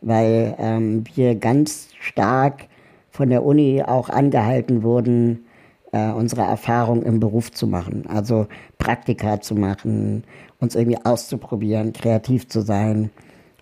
weil 0.01 0.55
ähm, 0.59 1.05
wir 1.15 1.37
ganz 1.37 1.89
stark 2.01 2.67
von 3.11 3.29
der 3.29 3.45
Uni 3.45 3.83
auch 3.87 4.09
angehalten 4.09 4.83
wurden, 4.83 5.45
äh, 5.93 6.11
unsere 6.11 6.43
Erfahrung 6.43 7.03
im 7.03 7.21
Beruf 7.21 7.53
zu 7.53 7.67
machen. 7.67 8.05
Also 8.09 8.49
Praktika 8.79 9.41
zu 9.41 9.55
machen, 9.55 10.25
uns 10.59 10.75
irgendwie 10.75 10.99
auszuprobieren, 11.05 11.93
kreativ 11.93 12.49
zu 12.49 12.63
sein. 12.63 13.11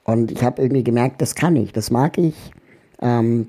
Und 0.04 0.30
ich 0.30 0.42
habe 0.42 0.62
irgendwie 0.62 0.84
gemerkt, 0.84 1.20
das 1.20 1.34
kann 1.34 1.56
ich, 1.56 1.72
das 1.72 1.90
mag 1.90 2.16
ich. 2.16 2.34
Ähm, 3.02 3.48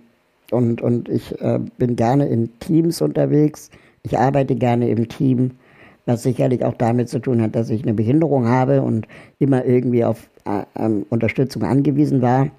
und, 0.52 0.82
und 0.82 1.10
ich 1.10 1.40
äh, 1.42 1.60
bin 1.78 1.96
gerne 1.96 2.28
in 2.28 2.58
Teams 2.60 3.02
unterwegs. 3.02 3.72
Ich 4.04 4.18
arbeite 4.18 4.56
gerne 4.56 4.90
im 4.90 5.08
Team, 5.08 5.52
was 6.06 6.24
sicherlich 6.24 6.66
auch 6.66 6.74
damit 6.74 7.10
zu 7.10 7.20
tun 7.20 7.42
hat, 7.42 7.56
dass 7.56 7.70
ich 7.70 7.84
eine 7.84 7.94
Behinderung 7.94 8.48
habe 8.48 8.82
und 8.82 9.08
immer 9.40 9.66
irgendwie 9.66 10.04
auf 10.04 10.30
äh, 10.46 10.64
ähm, 10.78 11.06
Unterstützung 11.10 11.64
angewiesen 11.64 12.22
war. 12.22 12.50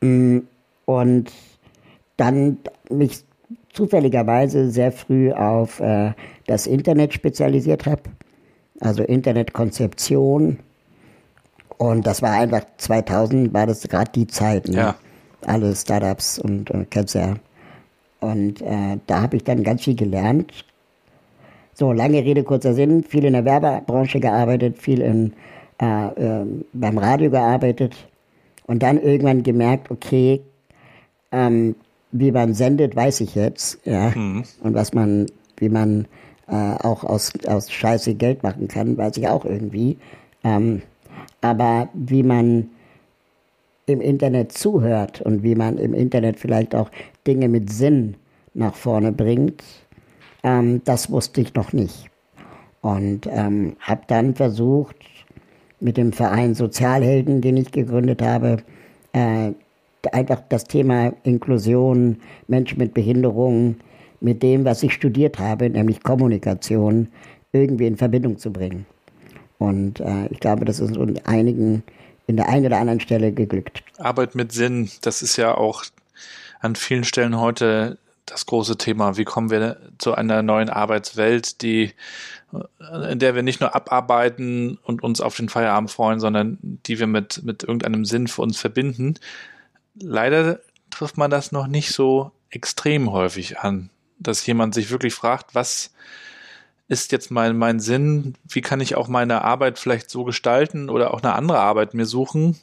Mm, 0.00 0.38
und 0.86 1.32
dann 2.16 2.58
mich 2.90 3.24
zufälligerweise 3.72 4.70
sehr 4.70 4.90
früh 4.90 5.32
auf 5.32 5.80
äh, 5.80 6.12
das 6.46 6.66
Internet 6.66 7.12
spezialisiert 7.12 7.86
habe, 7.86 8.02
also 8.80 9.02
Internetkonzeption. 9.02 10.58
Und 11.78 12.06
das 12.06 12.22
war 12.22 12.32
einfach 12.32 12.62
2000, 12.78 13.52
war 13.52 13.66
das 13.66 13.82
gerade 13.82 14.10
die 14.12 14.26
Zeit. 14.26 14.68
Ne? 14.68 14.76
Ja. 14.76 14.94
Alle 15.46 15.74
Startups 15.74 16.38
und, 16.38 16.70
und 16.70 16.94
ja. 17.14 17.36
Und 18.20 18.60
äh, 18.62 18.98
da 19.06 19.22
habe 19.22 19.36
ich 19.36 19.44
dann 19.44 19.62
ganz 19.62 19.84
viel 19.84 19.94
gelernt. 19.94 20.52
So, 21.74 21.92
lange 21.92 22.24
Rede, 22.24 22.42
kurzer 22.42 22.74
Sinn. 22.74 23.04
Viel 23.04 23.24
in 23.24 23.34
der 23.34 23.44
Werbebranche 23.44 24.18
gearbeitet, 24.18 24.78
viel 24.78 25.00
in, 25.00 25.32
äh, 25.80 26.06
äh, 26.08 26.46
beim 26.72 26.98
Radio 26.98 27.30
gearbeitet. 27.30 27.94
Und 28.66 28.82
dann 28.82 29.00
irgendwann 29.00 29.42
gemerkt, 29.42 29.90
okay, 29.90 30.40
ähm, 31.32 31.76
wie 32.12 32.32
man 32.32 32.54
sendet, 32.54 32.96
weiß 32.96 33.20
ich 33.20 33.34
jetzt, 33.34 33.78
ja. 33.84 34.10
Mhm. 34.14 34.44
Und 34.62 34.74
was 34.74 34.94
man, 34.94 35.26
wie 35.58 35.68
man 35.68 36.06
äh, 36.48 36.74
auch 36.82 37.04
aus, 37.04 37.32
aus 37.46 37.70
Scheiße 37.70 38.14
Geld 38.14 38.42
machen 38.42 38.68
kann, 38.68 38.96
weiß 38.96 39.16
ich 39.18 39.28
auch 39.28 39.44
irgendwie. 39.44 39.98
Ähm, 40.44 40.82
aber 41.40 41.88
wie 41.92 42.22
man 42.22 42.70
im 43.86 44.00
Internet 44.00 44.52
zuhört 44.52 45.20
und 45.22 45.42
wie 45.42 45.54
man 45.54 45.78
im 45.78 45.94
Internet 45.94 46.38
vielleicht 46.38 46.74
auch 46.74 46.90
Dinge 47.26 47.48
mit 47.48 47.70
Sinn 47.70 48.16
nach 48.54 48.74
vorne 48.74 49.12
bringt, 49.12 49.62
ähm, 50.42 50.82
das 50.84 51.10
wusste 51.10 51.40
ich 51.40 51.54
noch 51.54 51.72
nicht. 51.72 52.10
Und 52.82 53.28
ähm, 53.30 53.76
habe 53.80 54.02
dann 54.06 54.34
versucht, 54.34 54.96
mit 55.80 55.96
dem 55.96 56.12
Verein 56.12 56.54
Sozialhelden, 56.54 57.40
den 57.40 57.56
ich 57.56 57.70
gegründet 57.70 58.22
habe, 58.22 58.58
äh, 59.12 59.52
einfach 60.12 60.42
das 60.48 60.64
Thema 60.64 61.12
Inklusion, 61.24 62.18
Menschen 62.48 62.78
mit 62.78 62.94
Behinderungen, 62.94 63.80
mit 64.20 64.42
dem, 64.42 64.64
was 64.64 64.82
ich 64.82 64.92
studiert 64.92 65.38
habe, 65.38 65.68
nämlich 65.68 66.02
Kommunikation, 66.02 67.08
irgendwie 67.52 67.86
in 67.86 67.96
Verbindung 67.96 68.38
zu 68.38 68.52
bringen. 68.52 68.86
Und 69.58 70.00
äh, 70.00 70.26
ich 70.30 70.40
glaube, 70.40 70.64
das 70.64 70.80
ist 70.80 70.96
uns 70.96 71.24
einigen 71.24 71.82
in 72.26 72.36
der 72.36 72.48
einen 72.48 72.66
oder 72.66 72.78
anderen 72.78 73.00
Stelle 73.00 73.32
geglückt. 73.32 73.82
Arbeit 73.98 74.34
mit 74.34 74.52
Sinn, 74.52 74.90
das 75.02 75.22
ist 75.22 75.36
ja 75.36 75.54
auch 75.54 75.84
an 76.60 76.74
vielen 76.74 77.04
Stellen 77.04 77.38
heute 77.38 77.98
das 78.24 78.46
große 78.46 78.76
Thema. 78.76 79.16
Wie 79.16 79.24
kommen 79.24 79.50
wir 79.50 79.78
zu 79.98 80.14
einer 80.14 80.42
neuen 80.42 80.68
Arbeitswelt, 80.68 81.62
die, 81.62 81.92
in 83.08 83.20
der 83.20 83.36
wir 83.36 83.42
nicht 83.42 83.60
nur 83.60 83.76
abarbeiten 83.76 84.78
und 84.82 85.02
uns 85.04 85.20
auf 85.20 85.36
den 85.36 85.48
Feierabend 85.48 85.90
freuen, 85.90 86.18
sondern 86.18 86.58
die 86.60 86.98
wir 86.98 87.06
mit, 87.06 87.42
mit 87.44 87.62
irgendeinem 87.62 88.04
Sinn 88.04 88.26
für 88.26 88.42
uns 88.42 88.58
verbinden 88.58 89.14
leider 90.00 90.60
trifft 90.90 91.16
man 91.16 91.30
das 91.30 91.52
noch 91.52 91.66
nicht 91.66 91.92
so 91.92 92.32
extrem 92.50 93.10
häufig 93.10 93.58
an, 93.58 93.90
dass 94.18 94.46
jemand 94.46 94.74
sich 94.74 94.90
wirklich 94.90 95.14
fragt, 95.14 95.54
was 95.54 95.92
ist 96.88 97.12
jetzt 97.12 97.30
mein, 97.30 97.56
mein 97.56 97.80
Sinn, 97.80 98.34
wie 98.48 98.60
kann 98.60 98.80
ich 98.80 98.94
auch 98.94 99.08
meine 99.08 99.42
Arbeit 99.42 99.78
vielleicht 99.78 100.10
so 100.10 100.24
gestalten 100.24 100.88
oder 100.88 101.12
auch 101.12 101.22
eine 101.22 101.34
andere 101.34 101.58
Arbeit 101.58 101.94
mir 101.94 102.06
suchen? 102.06 102.56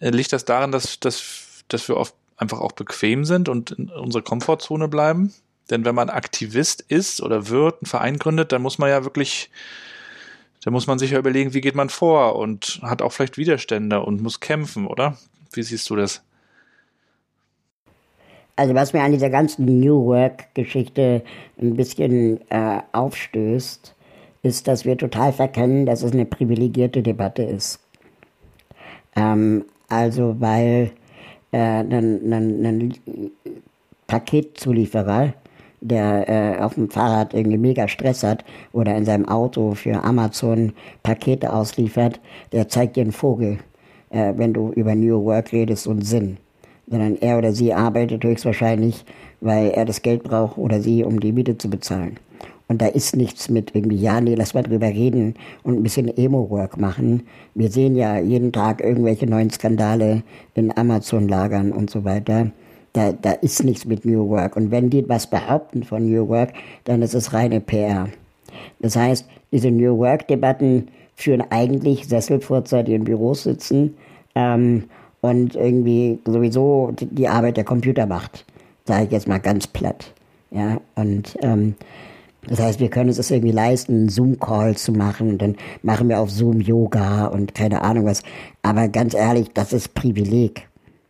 Äh, 0.00 0.10
liegt 0.10 0.32
das 0.32 0.44
daran, 0.44 0.72
dass, 0.72 1.00
dass, 1.00 1.64
dass 1.68 1.88
wir 1.88 1.96
oft 1.96 2.14
einfach 2.36 2.60
auch 2.60 2.72
bequem 2.72 3.24
sind 3.24 3.48
und 3.48 3.72
in 3.72 3.90
unserer 3.90 4.22
Komfortzone 4.22 4.88
bleiben? 4.88 5.34
Denn 5.70 5.84
wenn 5.84 5.94
man 5.94 6.10
Aktivist 6.10 6.80
ist 6.80 7.20
oder 7.20 7.48
wird, 7.48 7.82
einen 7.82 7.86
Verein 7.86 8.18
gründet, 8.18 8.52
dann 8.52 8.62
muss 8.62 8.78
man 8.78 8.88
ja 8.88 9.04
wirklich, 9.04 9.50
dann 10.62 10.72
muss 10.72 10.86
man 10.86 10.98
sich 10.98 11.10
ja 11.10 11.18
überlegen, 11.18 11.54
wie 11.54 11.60
geht 11.60 11.74
man 11.74 11.90
vor 11.90 12.36
und 12.36 12.80
hat 12.82 13.02
auch 13.02 13.12
vielleicht 13.12 13.36
Widerstände 13.36 14.00
und 14.00 14.22
muss 14.22 14.40
kämpfen, 14.40 14.86
oder? 14.86 15.18
Wie 15.52 15.62
siehst 15.62 15.90
du 15.90 15.96
das? 15.96 16.22
Also 18.56 18.74
was 18.74 18.94
mir 18.94 19.02
an 19.02 19.12
dieser 19.12 19.28
ganzen 19.28 19.66
New 19.66 20.06
Work-Geschichte 20.06 21.22
ein 21.60 21.76
bisschen 21.76 22.40
äh, 22.50 22.80
aufstößt, 22.92 23.94
ist, 24.42 24.66
dass 24.66 24.86
wir 24.86 24.96
total 24.96 25.32
verkennen, 25.32 25.84
dass 25.84 26.02
es 26.02 26.12
eine 26.12 26.24
privilegierte 26.24 27.02
Debatte 27.02 27.42
ist. 27.42 27.80
Ähm, 29.14 29.66
also 29.88 30.36
weil 30.38 30.92
äh, 31.52 31.58
ein, 31.58 32.32
ein, 32.32 32.94
Paketzulieferer, 34.06 35.34
der 35.80 36.28
äh, 36.28 36.62
auf 36.62 36.74
dem 36.74 36.88
Fahrrad 36.88 37.34
irgendwie 37.34 37.58
mega 37.58 37.88
Stress 37.88 38.22
hat 38.22 38.44
oder 38.72 38.96
in 38.96 39.04
seinem 39.04 39.28
Auto 39.28 39.74
für 39.74 40.02
Amazon 40.02 40.72
Pakete 41.02 41.52
ausliefert, 41.52 42.20
der 42.52 42.68
zeigt 42.68 42.96
dir 42.96 43.02
einen 43.02 43.12
Vogel, 43.12 43.58
äh, 44.10 44.32
wenn 44.36 44.54
du 44.54 44.70
über 44.72 44.94
New 44.94 45.24
Work 45.24 45.52
redest 45.52 45.86
und 45.86 46.02
Sinn. 46.02 46.38
Sondern 46.88 47.16
er 47.20 47.38
oder 47.38 47.52
sie 47.52 47.74
arbeitet 47.74 48.22
höchstwahrscheinlich, 48.24 49.04
weil 49.40 49.70
er 49.70 49.84
das 49.84 50.02
Geld 50.02 50.22
braucht 50.22 50.56
oder 50.58 50.80
sie, 50.80 51.04
um 51.04 51.20
die 51.20 51.32
Miete 51.32 51.58
zu 51.58 51.68
bezahlen. 51.68 52.18
Und 52.68 52.82
da 52.82 52.86
ist 52.86 53.14
nichts 53.14 53.48
mit 53.48 53.74
irgendwie, 53.74 53.96
ja, 53.96 54.20
nee, 54.20 54.34
lass 54.34 54.54
mal 54.54 54.62
drüber 54.62 54.88
reden 54.88 55.34
und 55.62 55.76
ein 55.76 55.82
bisschen 55.82 56.08
Emo-Work 56.08 56.78
machen. 56.78 57.22
Wir 57.54 57.70
sehen 57.70 57.94
ja 57.94 58.18
jeden 58.18 58.52
Tag 58.52 58.82
irgendwelche 58.82 59.26
neuen 59.26 59.50
Skandale 59.50 60.22
in 60.54 60.76
Amazon-Lagern 60.76 61.70
und 61.70 61.90
so 61.90 62.04
weiter. 62.04 62.50
Da, 62.92 63.12
da 63.12 63.32
ist 63.32 63.62
nichts 63.62 63.84
mit 63.84 64.04
New 64.04 64.28
Work. 64.28 64.56
Und 64.56 64.70
wenn 64.70 64.90
die 64.90 65.08
was 65.08 65.28
behaupten 65.28 65.84
von 65.84 66.10
New 66.10 66.28
Work, 66.28 66.54
dann 66.84 67.02
ist 67.02 67.14
es 67.14 67.32
reine 67.32 67.60
PR. 67.60 68.08
Das 68.80 68.96
heißt, 68.96 69.28
diese 69.52 69.70
New 69.70 69.98
Work-Debatten 69.98 70.88
führen 71.14 71.44
eigentlich 71.50 72.08
Sesselfurzer, 72.08 72.82
die 72.82 72.94
in 72.94 73.04
Büros 73.04 73.44
sitzen 73.44 73.94
ähm, 74.34 74.84
und 75.26 75.54
irgendwie 75.54 76.18
sowieso 76.24 76.92
die 76.98 77.28
Arbeit 77.28 77.56
der 77.56 77.64
Computer 77.64 78.06
macht. 78.06 78.44
Sage 78.84 79.04
ich 79.04 79.10
jetzt 79.10 79.28
mal 79.28 79.40
ganz 79.40 79.66
platt. 79.66 80.12
Ja, 80.50 80.80
und 80.94 81.36
ähm, 81.42 81.74
das 82.48 82.60
heißt, 82.60 82.80
wir 82.80 82.88
können 82.88 83.08
uns 83.08 83.16
das 83.16 83.30
irgendwie 83.30 83.52
leisten, 83.52 84.08
Zoom-Call 84.08 84.76
zu 84.76 84.92
machen 84.92 85.30
und 85.30 85.42
dann 85.42 85.56
machen 85.82 86.08
wir 86.08 86.20
auf 86.20 86.30
Zoom 86.30 86.60
Yoga 86.60 87.26
und 87.26 87.54
keine 87.54 87.82
Ahnung 87.82 88.04
was. 88.04 88.22
Aber 88.62 88.88
ganz 88.88 89.14
ehrlich, 89.14 89.50
das 89.52 89.72
ist 89.72 89.94
Privileg. 89.94 90.68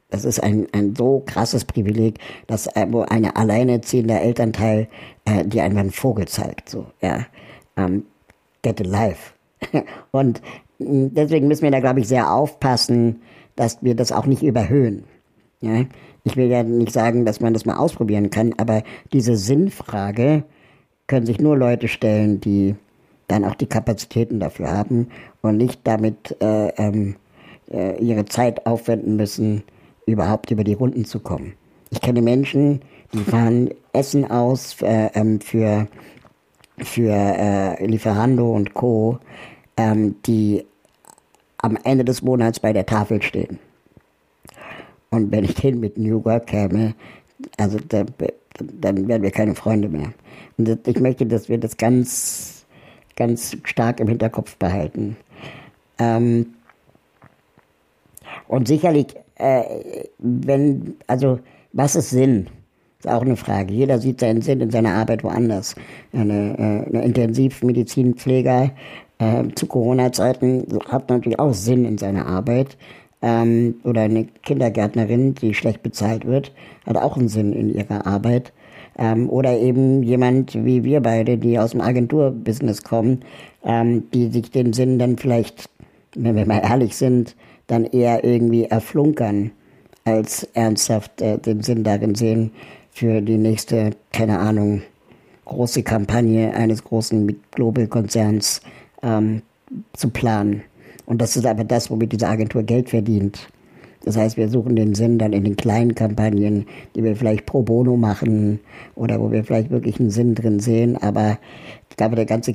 Das 0.09 0.25
ist 0.25 0.43
ein, 0.43 0.67
ein 0.73 0.95
so 0.95 1.23
krasses 1.27 1.65
Privileg, 1.65 2.19
dass 2.47 2.69
äh, 2.69 2.87
wo 2.89 3.03
eine 3.03 3.37
alleinerziehende 3.37 4.15
Elternteil 4.15 4.89
äh, 5.25 5.45
dir 5.45 5.65
einfach 5.65 5.81
einen 5.81 5.91
Vogel 5.91 6.27
zeigt. 6.29 6.69
So, 6.69 6.87
ja. 7.03 7.27
Ähm, 7.77 8.05
get 8.63 8.81
a 8.81 8.85
life. 8.85 9.35
und 10.13 10.41
mm, 10.79 11.09
deswegen 11.11 11.49
müssen 11.49 11.65
wir 11.65 11.71
da, 11.71 11.81
glaube 11.81 12.01
ich, 12.01 12.09
sehr 12.09 12.33
aufpassen, 12.33 13.21
dass 13.57 13.83
wir 13.83 13.95
das 13.95 14.13
auch 14.13 14.27
nicht 14.27 14.43
überhöhen. 14.43 15.05
Ja? 15.61 15.85
Ich 16.25 16.37
will 16.37 16.47
ja 16.47 16.63
nicht 16.63 16.93
sagen, 16.93 17.25
dass 17.25 17.41
man 17.41 17.53
das 17.53 17.65
mal 17.65 17.77
ausprobieren 17.77 18.31
kann, 18.31 18.55
aber 18.59 18.83
diese 19.13 19.37
Sinnfrage, 19.37 20.45
können 21.07 21.27
sich 21.27 21.41
nur 21.41 21.57
Leute 21.57 21.89
stellen, 21.89 22.41
die 22.41 22.75
dann 23.29 23.45
auch 23.45 23.55
die 23.55 23.67
Kapazitäten 23.67 24.41
dafür 24.41 24.71
haben 24.71 25.09
und 25.43 25.57
nicht 25.57 25.81
damit 25.85 26.37
äh, 26.41 26.69
ähm, 26.77 27.17
äh, 27.71 28.01
ihre 28.03 28.25
Zeit 28.25 28.67
aufwenden 28.67 29.17
müssen, 29.17 29.63
überhaupt 30.07 30.51
über 30.51 30.65
die 30.65 30.75
Runden 30.75 31.05
zu 31.05 31.21
kommen. 31.21 31.55
Ich 31.91 32.01
kenne 32.01 32.23
Menschen, 32.23 32.81
die 33.13 33.19
fahren 33.19 33.71
Essen 33.93 34.29
aus 34.31 34.81
äh, 34.83 35.11
ähm, 35.15 35.41
für, 35.41 35.87
für 36.79 37.13
äh, 37.13 37.87
Lieferando 37.87 38.53
und 38.53 38.75
Co., 38.75 39.19
ähm, 39.77 40.17
die 40.27 40.65
am 41.59 41.79
Ende 41.85 42.05
des 42.05 42.23
Monats 42.23 42.61
bei 42.61 42.73
der 42.73 42.87
Tafel 42.87 43.23
stehen. 43.23 43.59
Und 45.11 45.31
wenn 45.33 45.45
ich 45.45 45.55
den 45.55 45.81
mit 45.81 45.97
New 45.97 46.25
Work 46.25 46.49
käme, 46.49 46.95
also 47.59 47.79
da, 47.89 48.05
dann 48.59 49.09
werden 49.09 49.23
wir 49.23 49.31
keine 49.31 49.55
Freunde 49.55 49.89
mehr. 49.89 50.13
Und 50.59 50.87
ich 50.87 51.01
möchte, 51.01 51.27
dass 51.27 51.49
wir 51.49 51.59
das 51.59 51.77
ganz, 51.77 52.67
ganz 53.17 53.57
stark 53.65 54.01
im 54.01 54.09
Hinterkopf 54.09 54.57
behalten. 54.57 55.17
Ähm, 55.99 56.55
und 58.49 58.69
sicherlich, 58.69 59.07
äh, 59.37 59.63
wenn, 60.19 60.97
also, 61.07 61.41
was 61.73 61.97
ist 61.97 62.11
Sinn? 62.11 62.49
Ist 62.99 63.09
auch 63.09 63.23
eine 63.23 63.37
Frage. 63.37 63.75
Jeder 63.75 63.99
sieht 63.99 64.21
seinen 64.21 64.41
Sinn 64.41 64.61
in 64.61 64.71
seiner 64.71 64.95
Arbeit 64.95 65.23
woanders. 65.23 65.75
Eine, 66.13 66.57
äh, 66.59 66.91
eine 66.91 67.05
Intensivmedizinpfleger 67.05 68.71
äh, 69.19 69.45
zu 69.55 69.67
Corona-Zeiten 69.67 70.67
hat 70.89 71.09
natürlich 71.09 71.39
auch 71.39 71.55
Sinn 71.55 71.85
in 71.85 71.99
seiner 71.99 72.27
Arbeit. 72.27 72.77
Ähm, 73.23 73.77
oder 73.83 74.03
eine 74.03 74.27
Kindergärtnerin, 74.43 75.35
die 75.35 75.55
schlecht 75.55 75.83
bezahlt 75.83 76.27
wird, 76.27 76.53
hat 76.87 76.97
auch 76.97 77.17
einen 77.17 77.29
Sinn 77.29 77.53
in 77.53 77.75
ihrer 77.75 78.07
Arbeit. 78.07 78.53
Ähm, 78.99 79.31
oder 79.31 79.59
eben 79.59 80.03
jemand 80.03 80.55
wie 80.55 80.85
wir 80.85 81.01
beide, 81.01 81.39
die 81.39 81.59
aus 81.59 81.71
dem 81.73 81.81
Agenturbusiness 81.81 82.83
kommen, 82.83 83.23
ähm, 83.65 84.05
die 84.13 84.29
sich 84.29 84.51
den 84.51 84.73
Sinn 84.73 84.99
dann 84.99 85.17
vielleicht, 85.17 85.69
wenn 86.15 86.37
wir 86.37 86.47
mal 86.47 86.63
ehrlich 86.63 86.97
sind, 86.97 87.37
dann 87.67 87.85
eher 87.85 88.23
irgendwie 88.23 88.65
erflunkern, 88.65 89.51
als 90.05 90.45
ernsthaft 90.55 91.21
äh, 91.21 91.39
den 91.39 91.63
Sinn 91.63 91.85
darin 91.85 92.15
sehen, 92.15 92.53
für 92.91 93.21
die 93.21 93.37
nächste, 93.37 93.91
keine 94.13 94.39
Ahnung, 94.39 94.83
große 95.45 95.83
Kampagne 95.83 96.55
eines 96.55 96.83
großen 96.83 97.41
Global-Konzerns 97.51 98.63
ähm, 99.03 99.43
zu 99.93 100.11
planen. 100.11 100.63
Und 101.07 101.21
das 101.23 101.37
ist 101.37 101.47
aber 101.47 101.65
das, 101.65 101.91
womit 101.91 102.13
diese 102.13 102.29
Agentur 102.29 102.63
Geld 102.63 102.91
verdient. 102.91 103.49
Das 104.05 104.17
heißt, 104.17 104.37
wir 104.37 104.49
suchen 104.49 104.77
den 104.77 104.95
Sinn 104.95 105.19
dann 105.19 105.33
in 105.33 105.45
den 105.45 105.57
kleinen 105.57 105.95
Kampagnen, 105.95 106.67
die 106.95 107.03
wir 107.03 107.17
vielleicht 107.17 107.47
pro 107.47 107.63
bono 107.63 107.97
machen 107.97 108.61
oder 108.95 109.21
wo 109.21 109.33
wir 109.33 109.43
vielleicht 109.45 109.71
wirklich 109.71 109.99
einen 109.99 110.11
Sinn 110.11 110.35
drin 110.35 110.61
sehen. 110.61 110.97
Aber 110.97 111.39
ich 111.91 111.97
glaube, 111.97 112.15
der 112.15 112.27
ganze, 112.27 112.55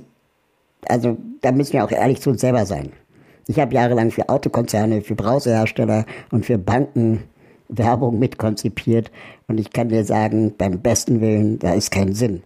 also 0.88 1.17
da 1.41 1.51
müssen 1.51 1.73
wir 1.73 1.84
auch 1.84 1.91
ehrlich 1.91 2.21
zu 2.21 2.30
uns 2.30 2.41
selber 2.41 2.65
sein. 2.65 2.91
Ich 3.47 3.60
habe 3.60 3.73
jahrelang 3.73 4.12
für 4.12 4.30
Autokonzerne, 4.30 5.01
für 5.01 5.15
Browserhersteller 5.15 6.06
und 6.32 6.45
für 6.45 6.58
Banken 6.58 7.23
Werbung 7.71 8.19
mitkonzipiert 8.19 9.12
und 9.47 9.60
ich 9.60 9.71
kann 9.71 9.89
dir 9.89 10.04
sagen, 10.04 10.54
beim 10.58 10.82
besten 10.82 11.21
Willen, 11.21 11.58
da 11.60 11.73
ist 11.73 11.91
kein 11.91 12.13
Sinn. 12.13 12.43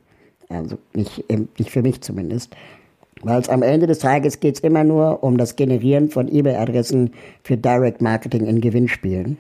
Also 0.50 0.78
nicht, 0.94 1.26
nicht 1.58 1.72
für 1.72 1.82
mich 1.82 2.02
zumindest. 2.02 2.56
Weil 3.26 3.42
es 3.42 3.50
am 3.50 3.64
Ende 3.64 3.88
des 3.88 3.98
Tages 3.98 4.40
geht 4.40 4.58
es 4.58 4.62
immer 4.62 4.84
nur 4.84 5.24
um 5.24 5.40
das 5.40 5.56
Generieren 5.56 6.10
von 6.10 6.32
E-Mail-Adressen 6.32 7.12
für 7.42 7.58
Direct 7.58 8.00
Marketing 8.00 8.46
in 8.46 8.62
Gewinnspielen. 8.62 9.40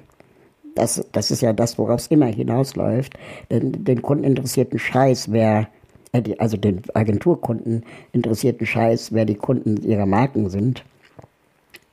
Das, 0.73 1.05
das 1.11 1.29
ist 1.29 1.41
ja 1.41 1.53
das, 1.53 1.77
worauf 1.77 1.99
es 1.99 2.07
immer 2.07 2.25
hinausläuft. 2.25 3.13
Den, 3.51 3.85
den 3.85 4.01
Kunden 4.01 4.23
interessierten 4.23 4.79
Scheiß, 4.79 5.31
wer, 5.31 5.67
äh, 6.13 6.35
also 6.39 6.57
den 6.57 6.81
Agenturkunden 6.95 7.83
interessierten 8.11 8.65
Scheiß, 8.65 9.13
wer 9.13 9.25
die 9.25 9.35
Kunden 9.35 9.77
ihrer 9.83 10.07
Marken 10.07 10.49
sind. 10.49 10.83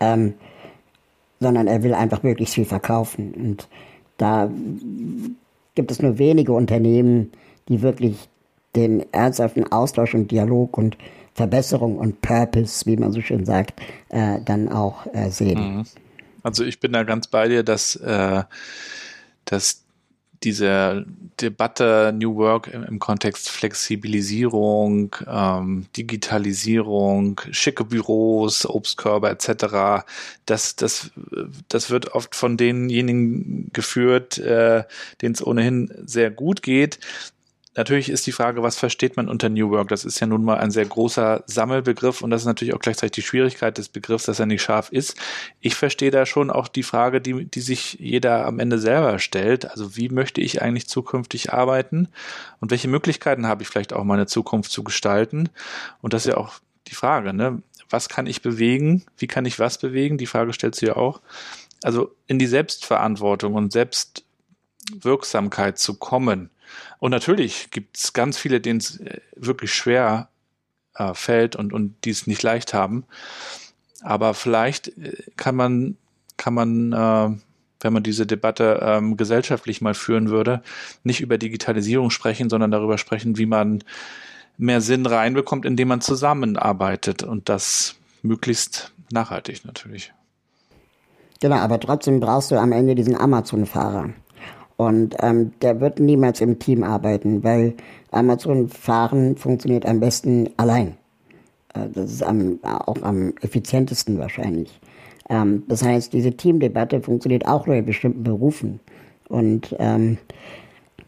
Ähm, 0.01 0.33
sondern 1.41 1.67
er 1.67 1.83
will 1.83 1.93
einfach 1.93 2.23
möglichst 2.23 2.55
viel 2.55 2.65
verkaufen. 2.65 3.35
Und 3.35 3.69
da 4.17 4.51
gibt 5.75 5.91
es 5.91 6.01
nur 6.01 6.17
wenige 6.17 6.55
Unternehmen, 6.55 7.33
die 7.69 7.83
wirklich 7.83 8.31
den 8.77 9.05
ernsthaften 9.13 9.71
Austausch 9.71 10.15
und 10.15 10.31
Dialog 10.31 10.79
und 10.79 10.97
Verbesserung 11.35 11.99
und 11.99 12.21
Purpose, 12.21 12.87
wie 12.87 12.97
man 12.97 13.13
so 13.13 13.21
schön 13.21 13.45
sagt, 13.45 13.81
äh, 14.11 14.41
dann 14.45 14.69
auch 14.69 15.07
äh, 15.13 15.31
sehen. 15.31 15.77
Mhm. 15.77 15.85
Also 16.43 16.65
ich 16.65 16.81
bin 16.81 16.93
da 16.93 17.05
ganz 17.05 17.29
bei 17.29 17.49
dir, 17.49 17.63
dass, 17.63 17.97
äh, 17.97 18.43
dass 19.45 19.83
diese 20.43 21.05
Debatte 21.41 22.13
New 22.15 22.37
Work 22.37 22.69
im, 22.69 22.83
im 22.83 22.99
Kontext 22.99 23.49
Flexibilisierung, 23.49 25.15
ähm, 25.27 25.87
Digitalisierung, 25.97 27.41
schicke 27.51 27.85
Büros, 27.85 28.67
Obstkörper 28.67 29.31
etc., 29.31 30.05
das, 30.47 30.77
das, 30.77 31.11
das 31.69 31.91
wird 31.91 32.13
oft 32.13 32.35
von 32.35 32.57
denjenigen 32.57 33.71
geführt, 33.73 34.39
äh, 34.39 34.85
denen 35.21 35.35
es 35.35 35.47
ohnehin 35.47 35.93
sehr 36.05 36.31
gut 36.31 36.63
geht. 36.63 36.99
Natürlich 37.75 38.11
ist 38.11 38.27
die 38.27 38.33
Frage, 38.33 38.63
was 38.63 38.77
versteht 38.77 39.17
man 39.17 39.31
unter 39.31 39.49
New 39.49 39.71
Work? 39.71 39.89
Das 39.89 40.05
ist 40.05 40.21
ja 40.21 40.27
nun 40.27 40.45
mal 40.45 40.59
ein 40.59 40.71
sehr 40.71 40.85
großer 40.85 41.43
Sammelbegriff 41.47 42.21
und 42.21 42.29
das 42.31 42.43
ist 42.43 42.47
natürlich 42.47 42.75
auch 42.75 42.81
gleichzeitig 42.81 43.13
die 43.13 43.23
Schwierigkeit 43.23 43.79
des 43.79 43.89
Begriffs, 43.89 44.27
dass 44.27 44.41
er 44.41 44.45
nicht 44.45 44.61
scharf 44.61 44.91
ist. 44.91 45.17
Ich 45.61 45.75
verstehe 45.75 46.11
da 46.11 46.27
schon 46.27 46.51
auch 46.51 46.69
die 46.69 46.83
Frage, 46.83 47.23
die, 47.23 47.47
die 47.47 47.63
sich 47.63 47.95
jeder 47.95 48.45
am 48.45 48.59
Ende 48.59 48.79
selber 48.79 49.19
stellt. 49.19 49.71
Also 49.71 49.97
wie 49.97 50.11
möchte 50.11 50.43
ich 50.43 50.61
eigentlich 50.61 50.87
zukünftig 50.87 51.55
arbeiten 51.55 52.09
und 52.61 52.71
welche 52.71 52.89
Möglichkeiten 52.89 53.47
habe 53.47 53.63
ich 53.63 53.69
vielleicht 53.69 53.95
auch 53.95 54.05
meine 54.05 54.27
Zukunft 54.27 54.71
zu 54.71 54.85
gestalten? 54.85 55.49
Und 56.03 56.13
das 56.13 56.27
ist 56.27 56.33
ja 56.33 56.37
auch 56.37 56.57
die 56.89 56.95
Frage, 56.95 57.33
ne? 57.33 57.63
Was 57.89 58.11
kann 58.11 58.27
ich 58.27 58.43
bewegen? 58.43 59.07
Wie 59.19 59.27
kann 59.27 59.47
ich 59.47 59.59
was 59.59 59.79
bewegen? 59.79 60.19
Die 60.19 60.27
Frage 60.27 60.53
stellt 60.53 60.75
sie 60.75 60.85
ja 60.87 60.97
auch. 60.97 61.23
Also 61.83 62.15
in 62.27 62.39
die 62.39 62.47
Selbstverantwortung 62.47 63.55
und 63.55 63.73
Selbstwirksamkeit 63.73 65.79
zu 65.79 65.95
kommen 65.95 66.51
und 66.99 67.11
natürlich 67.11 67.71
gibt 67.71 67.97
es 67.97 68.13
ganz 68.13 68.39
viele, 68.39 68.61
denen 68.61 68.81
es 68.81 69.01
äh, 69.01 69.21
wirklich 69.37 69.75
schwer 69.75 70.29
äh, 70.95 71.15
fällt 71.15 71.57
und, 71.57 71.73
und 71.73 71.95
die 72.05 72.11
es 72.11 72.27
nicht 72.27 72.43
leicht 72.43 72.75
haben. 72.75 73.05
Aber 74.03 74.35
vielleicht 74.35 74.89
äh, 74.99 75.17
kann 75.37 75.57
man, 75.57 75.97
kann 76.37 76.55
man 76.55 76.93
äh, 76.93 77.37
wenn 77.83 77.93
man 77.93 78.03
diese 78.03 78.27
Debatte 78.27 78.81
ähm, 78.83 79.17
gesellschaftlich 79.17 79.81
mal 79.81 79.95
führen 79.95 80.31
würde, 80.31 80.63
nicht 81.05 81.21
über 81.21 81.39
Digitalisierung 81.39 82.11
sprechen, 82.11 82.49
sondern 82.49 82.71
darüber 82.71 82.99
sprechen, 82.99 83.39
wie 83.39 83.47
man 83.47 83.83
mehr 84.57 84.81
Sinn 84.81 85.07
reinbekommt, 85.07 85.65
indem 85.65 85.89
man 85.89 86.01
zusammenarbeitet 86.01 87.23
und 87.23 87.49
das 87.49 87.97
möglichst 88.23 88.93
nachhaltig 89.11 89.65
natürlich. 89.65 90.13
Genau, 91.41 91.57
aber 91.57 91.81
trotzdem 91.81 92.21
brauchst 92.21 92.53
du 92.53 92.57
am 92.57 92.71
Ende 92.71 92.95
diesen 92.95 93.17
Amazon-Fahrer. 93.17 94.11
Und 94.87 95.17
ähm, 95.21 95.53
der 95.63 95.81
wird 95.81 96.01
niemals 96.01 96.41
im 96.41 96.59
Team 96.59 96.83
arbeiten, 96.83 97.43
weil 97.43 97.75
Amazon-Fahren 98.11 99.37
funktioniert 99.37 99.87
am 99.87 100.01
besten 100.01 100.51
allein. 100.57 100.95
Äh, 101.75 101.89
das 101.93 102.13
ist 102.13 102.23
am, 102.23 102.59
auch 102.63 103.03
am 103.03 103.35
effizientesten 103.41 104.19
wahrscheinlich. 104.19 104.81
Ähm, 105.29 105.65
das 105.69 105.83
heißt, 105.83 106.13
diese 106.13 106.33
Teamdebatte 106.33 107.01
funktioniert 107.01 107.47
auch 107.47 107.67
nur 107.67 107.77
in 107.77 107.87
bestimmten 107.87 108.23
Berufen. 108.23 108.81
Und 109.29 109.75
ähm, 109.79 110.19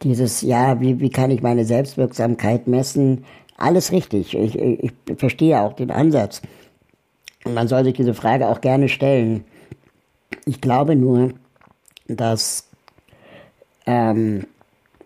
dieses, 0.02 0.42
ja, 0.42 0.80
wie, 0.80 1.00
wie 1.00 1.10
kann 1.10 1.30
ich 1.30 1.42
meine 1.42 1.64
Selbstwirksamkeit 1.64 2.66
messen? 2.66 3.24
Alles 3.56 3.92
richtig. 3.92 4.36
Ich, 4.36 4.58
ich, 4.58 4.82
ich 4.82 4.92
verstehe 5.16 5.60
auch 5.60 5.74
den 5.74 5.90
Ansatz. 5.90 6.42
Und 7.44 7.54
man 7.54 7.68
soll 7.68 7.84
sich 7.84 7.94
diese 7.94 8.14
Frage 8.14 8.48
auch 8.48 8.60
gerne 8.60 8.88
stellen. 8.88 9.44
Ich 10.46 10.60
glaube 10.60 10.96
nur, 10.96 11.34
dass 12.08 12.68
ähm, 13.86 14.46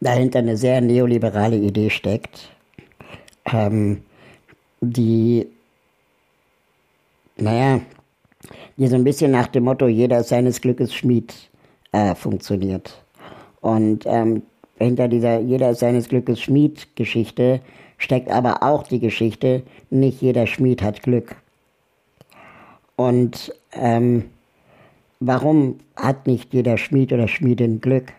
dahinter 0.00 0.40
eine 0.40 0.56
sehr 0.56 0.80
neoliberale 0.80 1.56
Idee 1.56 1.90
steckt, 1.90 2.50
ähm, 3.52 4.02
die, 4.80 5.46
naja, 7.36 7.80
die 8.76 8.86
so 8.86 8.96
ein 8.96 9.04
bisschen 9.04 9.32
nach 9.32 9.48
dem 9.48 9.64
Motto, 9.64 9.88
jeder 9.88 10.20
ist 10.20 10.28
seines 10.28 10.60
Glückes 10.60 10.94
Schmied 10.94 11.34
äh, 11.92 12.14
funktioniert. 12.14 13.02
Und 13.60 14.04
ähm, 14.06 14.42
hinter 14.78 15.08
dieser 15.08 15.40
Jeder 15.40 15.70
ist 15.70 15.80
seines 15.80 16.08
Glückes 16.08 16.40
Schmied 16.40 16.94
Geschichte 16.94 17.60
steckt 17.98 18.30
aber 18.30 18.62
auch 18.62 18.84
die 18.84 19.00
Geschichte, 19.00 19.62
nicht 19.90 20.22
jeder 20.22 20.46
Schmied 20.46 20.82
hat 20.82 21.02
Glück. 21.02 21.36
Und 22.96 23.52
ähm, 23.72 24.24
warum 25.20 25.78
hat 25.96 26.26
nicht 26.26 26.54
jeder 26.54 26.78
Schmied 26.78 27.12
oder 27.12 27.28
Schmiedin 27.28 27.80
Glück? 27.80 28.12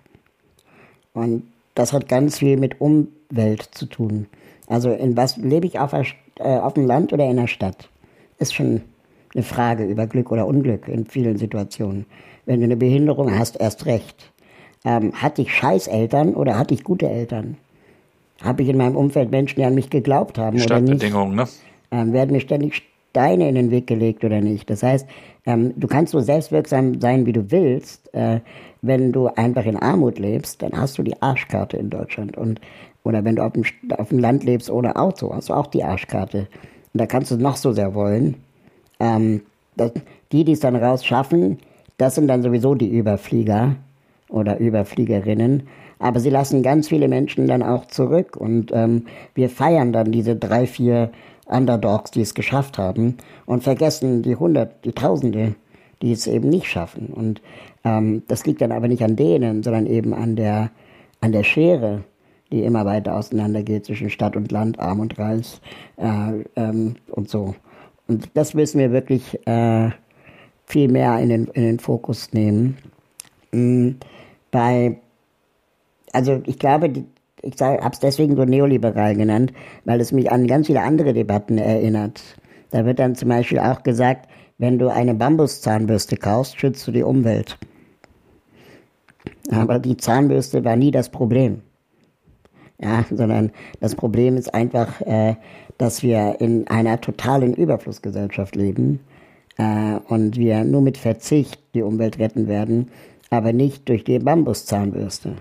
Und 1.14 1.44
das 1.76 1.94
hat 1.94 2.08
ganz 2.08 2.40
viel 2.40 2.58
mit 2.58 2.82
Umwelt 2.82 3.64
zu 3.72 3.86
tun. 3.86 4.28
Also 4.68 4.92
in 4.92 5.18
was 5.18 5.38
lebe 5.38 5.66
ich 5.66 5.80
auf, 5.80 5.94
äh, 5.94 6.04
auf 6.40 6.74
dem 6.74 6.86
Land 6.86 7.14
oder 7.14 7.30
in 7.30 7.38
der 7.38 7.48
Stadt? 7.48 7.90
Ist 8.38 8.54
schon 8.54 8.82
eine 9.34 9.44
Frage 9.44 9.86
über 9.86 10.08
Glück 10.08 10.32
oder 10.32 10.48
Unglück 10.48 10.88
in 10.88 11.06
vielen 11.06 11.38
Situationen. 11.38 12.06
Wenn 12.46 12.60
du 12.60 12.66
eine 12.66 12.78
Behinderung 12.78 13.38
hast, 13.38 13.60
erst 13.60 13.86
recht. 13.86 14.32
Ähm, 14.86 15.14
hatte 15.14 15.42
ich 15.42 15.54
Scheißeltern 15.54 16.36
oder 16.36 16.58
hatte 16.58 16.74
ich 16.74 16.84
gute 16.84 17.10
Eltern? 17.10 17.58
Habe 18.42 18.64
ich 18.64 18.70
in 18.70 18.78
meinem 18.78 18.96
Umfeld 18.96 19.32
Menschen, 19.32 19.60
die 19.60 19.66
an 19.66 19.76
mich 19.76 19.90
geglaubt 19.90 20.38
haben 20.38 20.58
oder 20.62 20.80
nicht? 20.80 21.02
ne? 21.36 21.48
Ähm, 21.92 22.14
werden 22.14 22.32
mir 22.32 22.40
ständig 22.40 22.84
Steine 23.10 23.50
in 23.50 23.56
den 23.56 23.72
Weg 23.72 23.88
gelegt 23.88 24.24
oder 24.24 24.40
nicht? 24.40 24.70
Das 24.70 24.84
heißt, 24.84 25.08
ähm, 25.50 25.74
du 25.76 25.88
kannst 25.88 26.12
so 26.12 26.20
selbstwirksam 26.20 27.02
sein, 27.02 27.26
wie 27.26 27.34
du 27.34 27.50
willst. 27.50 28.14
Äh, 28.14 28.42
wenn 28.84 29.12
du 29.12 29.28
einfach 29.28 29.66
in 29.66 29.78
Armut 29.78 30.20
lebst, 30.20 30.62
dann 30.62 30.74
hast 30.74 31.00
du 31.00 31.04
die 31.04 31.20
Arschkarte 31.24 31.76
in 31.76 31.90
Deutschland. 31.90 32.38
Und, 32.38 32.62
oder 33.04 33.26
wenn 33.26 33.36
du 33.36 33.44
auf 33.44 33.54
dem, 33.54 33.64
auf 33.98 34.10
dem 34.10 34.20
Land 34.20 34.44
lebst 34.44 34.70
ohne 34.70 34.96
Auto, 34.96 35.34
hast 35.34 35.50
du 35.50 35.54
auch 35.54 35.66
die 35.66 35.84
Arschkarte. 35.84 36.48
Und 36.94 37.02
da 37.02 37.08
kannst 37.08 37.32
du 37.32 37.38
noch 37.38 37.56
so 37.56 37.72
sehr 37.72 37.96
wollen. 37.96 38.36
Ähm, 39.00 39.42
das, 39.76 39.92
die, 40.32 40.44
die 40.44 40.52
es 40.52 40.60
dann 40.60 40.76
raus 40.76 41.04
schaffen, 41.04 41.58
das 41.98 42.14
sind 42.14 42.28
dann 42.28 42.44
sowieso 42.44 42.76
die 42.76 42.90
Überflieger 42.90 43.76
oder 44.30 44.60
Überfliegerinnen. 44.60 45.64
Aber 45.98 46.20
sie 46.20 46.30
lassen 46.30 46.62
ganz 46.62 46.90
viele 46.90 47.08
Menschen 47.08 47.48
dann 47.48 47.64
auch 47.64 47.88
zurück 47.88 48.38
und 48.38 48.72
ähm, 48.72 49.08
wir 49.34 49.50
feiern 49.50 49.94
dann 49.94 50.12
diese 50.12 50.36
drei, 50.36 50.68
vier 50.68 51.10
Underdogs, 51.50 52.12
die 52.12 52.22
es 52.22 52.34
geschafft 52.34 52.78
haben 52.78 53.18
und 53.46 53.64
vergessen 53.64 54.22
die 54.22 54.36
hundert, 54.36 54.86
die 54.86 54.94
Tausende, 54.94 55.56
die 56.02 56.12
es 56.12 56.28
eben 56.28 56.50
nicht 56.50 56.68
schaffen. 56.68 57.08
Und 57.08 57.42
ähm, 57.84 58.24
das 58.28 58.46
liegt 58.46 58.62
dann 58.62 58.72
aber 58.72 58.88
nicht 58.88 59.04
an 59.04 59.16
denen, 59.16 59.64
sondern 59.64 59.86
eben 59.86 60.14
an 60.14 60.36
der, 60.36 60.72
an 61.22 61.32
der 61.32 61.44
Schere, 61.44 62.04
die 62.52 62.64
immer 62.64 62.86
weiter 62.86 63.16
auseinandergeht 63.16 63.86
zwischen 63.86 64.10
Stadt 64.10 64.36
und 64.36 64.52
Land, 64.52 64.80
Arm 64.80 65.00
und 65.00 65.18
Reich 65.20 65.60
äh, 65.98 66.44
ähm, 66.56 66.96
und 67.12 67.30
so. 67.30 67.56
Und 68.08 68.30
das 68.34 68.54
müssen 68.54 68.80
wir 68.80 68.92
wirklich 68.92 69.46
äh, 69.48 69.90
viel 70.66 70.88
mehr 70.88 71.20
in 71.20 71.30
den, 71.30 71.46
in 71.48 71.64
den 71.64 71.80
Fokus 71.80 72.34
nehmen. 72.34 72.78
Mhm. 73.52 73.98
Bei, 74.52 74.98
also 76.12 76.42
ich 76.46 76.58
glaube, 76.58 76.90
die, 76.90 77.06
ich 77.42 77.62
habe 77.62 77.90
es 77.92 78.00
deswegen 78.00 78.36
so 78.36 78.46
neoliberal 78.46 79.16
genannt, 79.16 79.54
weil 79.86 80.02
es 80.02 80.12
mich 80.12 80.32
an 80.32 80.48
ganz 80.48 80.68
viele 80.68 80.82
andere 80.82 81.14
Debatten 81.14 81.58
erinnert. 81.58 82.22
Da 82.72 82.86
wird 82.86 83.00
dann 83.00 83.16
zum 83.16 83.30
Beispiel 83.30 83.60
auch 83.60 83.84
gesagt, 83.84 84.30
wenn 84.58 84.78
du 84.78 84.90
eine 84.90 85.14
Bambuszahnbürste 85.14 86.18
kaufst, 86.18 86.60
schützt 86.60 86.86
du 86.88 86.92
die 86.92 87.04
Umwelt. 87.04 87.58
Aber 89.52 89.80
die 89.80 89.98
Zahnbürste 89.98 90.64
war 90.64 90.76
nie 90.76 90.92
das 90.92 91.10
Problem. 91.10 91.62
Ja, 92.82 93.06
sondern 93.10 93.52
das 93.82 93.96
Problem 93.96 94.38
ist 94.38 94.54
einfach, 94.54 95.02
äh, 95.02 95.36
dass 95.78 96.04
wir 96.04 96.38
in 96.40 96.68
einer 96.68 97.02
totalen 97.02 97.54
Überflussgesellschaft 97.54 98.56
leben 98.56 99.00
äh, 99.58 99.96
und 100.08 100.38
wir 100.38 100.64
nur 100.64 100.82
mit 100.82 100.98
Verzicht 100.98 101.60
die 101.74 101.82
Umwelt 101.82 102.20
retten 102.20 102.48
werden, 102.48 102.90
aber 103.30 103.54
nicht 103.54 103.90
durch 103.90 104.04
die 104.04 104.20
Bambuszahnbürste. 104.20 105.36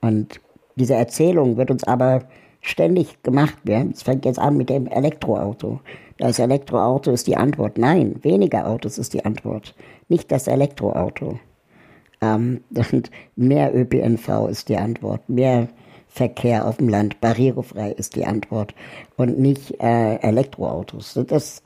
Und 0.00 0.40
diese 0.76 0.94
Erzählung 0.94 1.56
wird 1.56 1.70
uns 1.70 1.84
aber 1.84 2.24
ständig 2.60 3.22
gemacht 3.22 3.58
werden. 3.64 3.92
Es 3.92 4.02
fängt 4.02 4.24
jetzt 4.24 4.38
an 4.38 4.56
mit 4.56 4.70
dem 4.70 4.86
Elektroauto. 4.86 5.80
Das 6.18 6.38
Elektroauto 6.38 7.10
ist 7.10 7.26
die 7.26 7.36
Antwort. 7.36 7.78
Nein, 7.78 8.16
weniger 8.22 8.66
Autos 8.68 8.98
ist 8.98 9.14
die 9.14 9.24
Antwort. 9.24 9.74
Nicht 10.08 10.30
das 10.30 10.46
Elektroauto. 10.46 11.38
Ähm, 12.20 12.62
und 12.92 13.10
mehr 13.36 13.74
ÖPNV 13.74 14.48
ist 14.48 14.68
die 14.68 14.76
Antwort. 14.76 15.28
Mehr 15.28 15.68
Verkehr 16.08 16.66
auf 16.66 16.78
dem 16.78 16.88
Land, 16.88 17.20
barrierefrei 17.20 17.90
ist 17.90 18.16
die 18.16 18.24
Antwort 18.24 18.74
und 19.16 19.38
nicht 19.38 19.78
äh, 19.82 20.16
Elektroautos. 20.16 21.20
Das, 21.26 21.62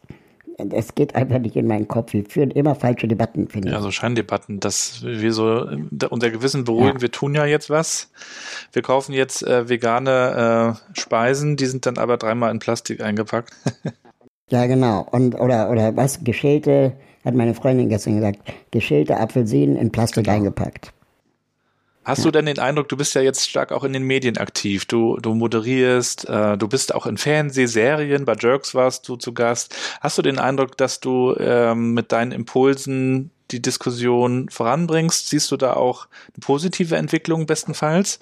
das 0.66 0.94
geht 0.94 1.14
einfach 1.14 1.38
nicht 1.38 1.56
in 1.56 1.66
meinen 1.66 1.88
Kopf. 1.88 2.12
Wir 2.12 2.24
führen 2.24 2.50
immer 2.50 2.74
falsche 2.74 3.08
Debatten, 3.08 3.48
finde 3.48 3.68
ich. 3.68 3.74
Ja, 3.74 3.80
so 3.80 3.90
Scheindebatten, 3.90 4.60
dass 4.60 5.02
wir 5.02 5.32
so 5.32 5.68
unser 6.10 6.30
Gewissen 6.30 6.64
beruhigen, 6.64 6.98
ja. 6.98 7.02
wir 7.02 7.10
tun 7.10 7.34
ja 7.34 7.46
jetzt 7.46 7.70
was. 7.70 8.10
Wir 8.72 8.82
kaufen 8.82 9.12
jetzt 9.12 9.42
äh, 9.42 9.68
vegane 9.68 10.76
äh, 10.94 10.98
Speisen, 10.98 11.56
die 11.56 11.66
sind 11.66 11.86
dann 11.86 11.98
aber 11.98 12.16
dreimal 12.16 12.50
in 12.50 12.58
Plastik 12.58 13.00
eingepackt. 13.02 13.52
ja, 14.50 14.66
genau. 14.66 15.06
Und 15.10 15.34
oder 15.34 15.70
oder 15.70 15.96
was? 15.96 16.24
Geschälte, 16.24 16.92
hat 17.24 17.34
meine 17.34 17.54
Freundin 17.54 17.88
gestern 17.88 18.16
gesagt, 18.16 18.38
geschälte 18.70 19.18
Apfelsinen 19.18 19.76
in 19.76 19.90
Plastik 19.90 20.24
genau. 20.24 20.36
eingepackt. 20.36 20.92
Hast 22.02 22.24
du 22.24 22.30
denn 22.30 22.46
den 22.46 22.58
Eindruck, 22.58 22.88
du 22.88 22.96
bist 22.96 23.14
ja 23.14 23.20
jetzt 23.20 23.48
stark 23.48 23.72
auch 23.72 23.84
in 23.84 23.92
den 23.92 24.04
Medien 24.04 24.38
aktiv, 24.38 24.86
du, 24.86 25.18
du 25.18 25.34
moderierst, 25.34 26.28
äh, 26.28 26.56
du 26.56 26.66
bist 26.66 26.94
auch 26.94 27.06
in 27.06 27.18
Fernsehserien, 27.18 28.24
bei 28.24 28.34
Jerks 28.38 28.74
warst 28.74 29.06
du 29.08 29.16
zu 29.16 29.34
Gast. 29.34 29.76
Hast 30.00 30.16
du 30.16 30.22
den 30.22 30.38
Eindruck, 30.38 30.78
dass 30.78 31.00
du 31.00 31.34
ähm, 31.38 31.92
mit 31.92 32.10
deinen 32.10 32.32
Impulsen 32.32 33.30
die 33.50 33.60
Diskussion 33.60 34.48
voranbringst? 34.48 35.28
Siehst 35.28 35.50
du 35.50 35.58
da 35.58 35.74
auch 35.74 36.08
eine 36.34 36.40
positive 36.40 36.96
Entwicklung 36.96 37.44
bestenfalls? 37.44 38.20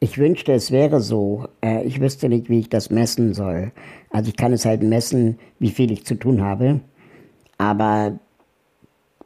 Ich 0.00 0.18
wünschte, 0.18 0.52
es 0.52 0.70
wäre 0.70 1.00
so. 1.00 1.46
Äh, 1.62 1.84
ich 1.84 2.00
wüsste 2.00 2.28
nicht, 2.28 2.50
wie 2.50 2.58
ich 2.58 2.68
das 2.68 2.90
messen 2.90 3.32
soll. 3.32 3.72
Also 4.10 4.28
ich 4.28 4.36
kann 4.36 4.52
es 4.52 4.64
halt 4.64 4.82
messen, 4.82 5.38
wie 5.60 5.70
viel 5.70 5.92
ich 5.92 6.04
zu 6.04 6.16
tun 6.16 6.42
habe. 6.42 6.80
Aber 7.58 8.18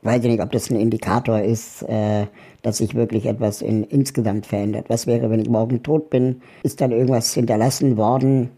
weiß 0.08 0.24
ich 0.24 0.30
nicht, 0.30 0.40
ob 0.40 0.50
das 0.52 0.70
ein 0.70 0.80
Indikator 0.80 1.40
ist, 1.40 1.82
äh, 1.82 2.26
dass 2.62 2.78
sich 2.78 2.94
wirklich 2.94 3.26
etwas 3.26 3.60
in, 3.60 3.84
insgesamt 3.84 4.46
verändert. 4.46 4.86
Was 4.88 5.06
wäre, 5.06 5.28
wenn 5.30 5.38
ich 5.38 5.50
morgen 5.50 5.82
tot 5.82 6.08
bin? 6.08 6.40
Ist 6.62 6.80
dann 6.80 6.92
irgendwas 6.92 7.34
hinterlassen 7.34 7.98
worden? 7.98 8.48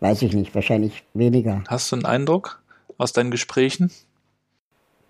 Weiß 0.00 0.20
ich 0.20 0.34
nicht, 0.34 0.54
wahrscheinlich 0.54 1.04
weniger. 1.14 1.64
Hast 1.66 1.90
du 1.90 1.96
einen 1.96 2.04
Eindruck 2.04 2.62
aus 2.98 3.14
deinen 3.14 3.30
Gesprächen? 3.30 3.90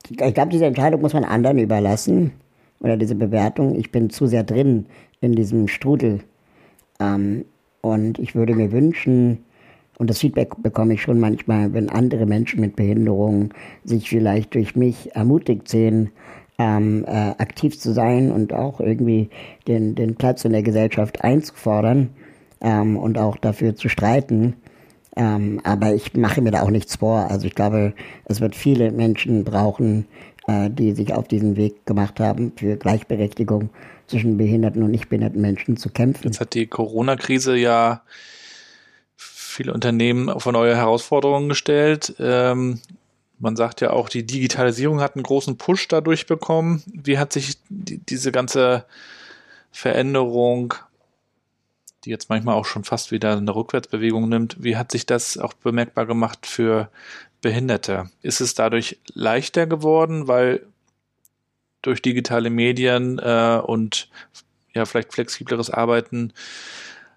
Ich 0.09 0.17
glaube, 0.17 0.51
diese 0.51 0.67
Entscheidung 0.67 1.01
muss 1.01 1.15
man 1.15 1.25
anderen 1.25 1.59
überlassen 1.59 2.31
oder 2.79 2.97
diese 2.97 3.17
Bewertung. 3.17 3.75
Ich 3.75 3.91
bin 3.91 4.09
zu 4.09 4.29
sehr 4.29 4.45
drin 4.45 4.87
in 5.21 5.33
diesem 5.33 5.67
Strudel. 5.67 6.21
Ähm, 7.01 7.45
und 7.81 8.21
ich 8.21 8.37
würde 8.37 8.55
mir 8.55 8.71
wünschen, 8.71 9.45
und 9.99 10.09
das 10.09 10.21
Feedback 10.21 10.63
bekomme 10.63 10.95
ich 10.95 11.03
schon 11.03 11.19
manchmal, 11.19 11.73
wenn 11.75 11.89
andere 11.89 12.25
Menschen 12.25 12.61
mit 12.61 12.77
Behinderungen 12.77 13.53
sich 13.85 14.09
vielleicht 14.09 14.55
durch 14.55 14.77
mich 14.77 15.15
ermutigt 15.15 15.69
sehen, 15.69 16.11
ähm, 16.59 17.05
äh, 17.07 17.11
aktiv 17.11 17.79
zu 17.79 17.93
sein 17.93 18.31
und 18.31 18.53
auch 18.53 18.81
irgendwie 18.81 19.29
den, 19.67 19.95
den 19.95 20.15
Platz 20.15 20.45
in 20.45 20.53
der 20.53 20.63
Gesellschaft 20.63 21.23
einzufordern 21.23 22.11
ähm, 22.61 22.97
und 22.97 23.19
auch 23.19 23.37
dafür 23.37 23.77
zu 23.77 23.89
streiten. 23.89 24.55
Ähm, 25.17 25.61
aber 25.65 25.95
ich 25.95 26.15
mache 26.15 26.41
mir 26.43 26.53
da 26.53 26.63
auch 26.63 26.71
nichts 26.71 26.97
vor. 26.97 27.31
Also 27.31 27.47
ich 27.47 27.55
glaube, 27.55 27.93
es 28.25 28.41
wird 28.41 28.55
viele 28.55 28.93
Menschen 28.93 29.45
brauchen, 29.45 30.07
äh, 30.47 30.71
die 30.71 30.93
sich 30.93 31.13
auf 31.13 31.27
diesen 31.27 31.57
Weg 31.57 31.87
gemacht 31.87 32.21
haben, 32.21 32.53
für 32.57 32.77
Gleichberechtigung 32.77 33.71
zwischen 34.07 34.37
behinderten 34.37 34.83
und 34.83 34.93
nicht 34.93 35.09
behinderten 35.09 35.41
Menschen 35.41 35.77
zu 35.77 35.91
kämpfen. 35.91 36.25
Jetzt 36.25 36.41
hat 36.41 36.55
die 36.55 36.67
Corona-Krise 36.67 37.57
ja 37.57 38.03
viele 39.59 39.75
Unternehmen 39.75 40.39
vor 40.39 40.53
neue 40.53 40.77
Herausforderungen 40.77 41.49
gestellt. 41.49 42.15
Ähm, 42.21 42.81
man 43.41 43.57
sagt 43.57 43.81
ja 43.81 43.91
auch, 43.91 44.09
die 44.09 44.25
Digitalisierung 44.25 45.01
hat 45.01 45.17
einen 45.17 45.25
großen 45.25 45.59
Push 45.59 45.89
dadurch 45.89 46.27
bekommen. 46.27 46.85
Wie 46.87 47.19
hat 47.19 47.33
sich 47.33 47.59
die, 47.69 47.99
diese 47.99 48.31
ganze 48.31 48.85
Veränderung, 49.73 50.75
die 52.05 52.11
jetzt 52.11 52.31
manchmal 52.31 52.55
auch 52.55 52.67
schon 52.67 52.85
fast 52.85 53.11
wieder 53.11 53.37
eine 53.37 53.53
Rückwärtsbewegung 53.53 54.29
nimmt, 54.29 54.63
wie 54.63 54.77
hat 54.77 54.93
sich 54.93 55.07
das 55.07 55.37
auch 55.39 55.55
bemerkbar 55.55 56.07
gemacht 56.07 56.47
für 56.47 56.89
Behinderte? 57.41 58.11
Ist 58.23 58.41
es 58.41 58.55
dadurch 58.55 59.01
leichter 59.13 59.67
geworden, 59.67 60.29
weil 60.29 60.65
durch 61.83 62.01
digitale 62.01 62.51
Medien 62.51 63.19
äh, 63.19 63.61
und 63.61 64.09
ja 64.73 64.85
vielleicht 64.85 65.13
flexibleres 65.13 65.69
Arbeiten 65.69 66.33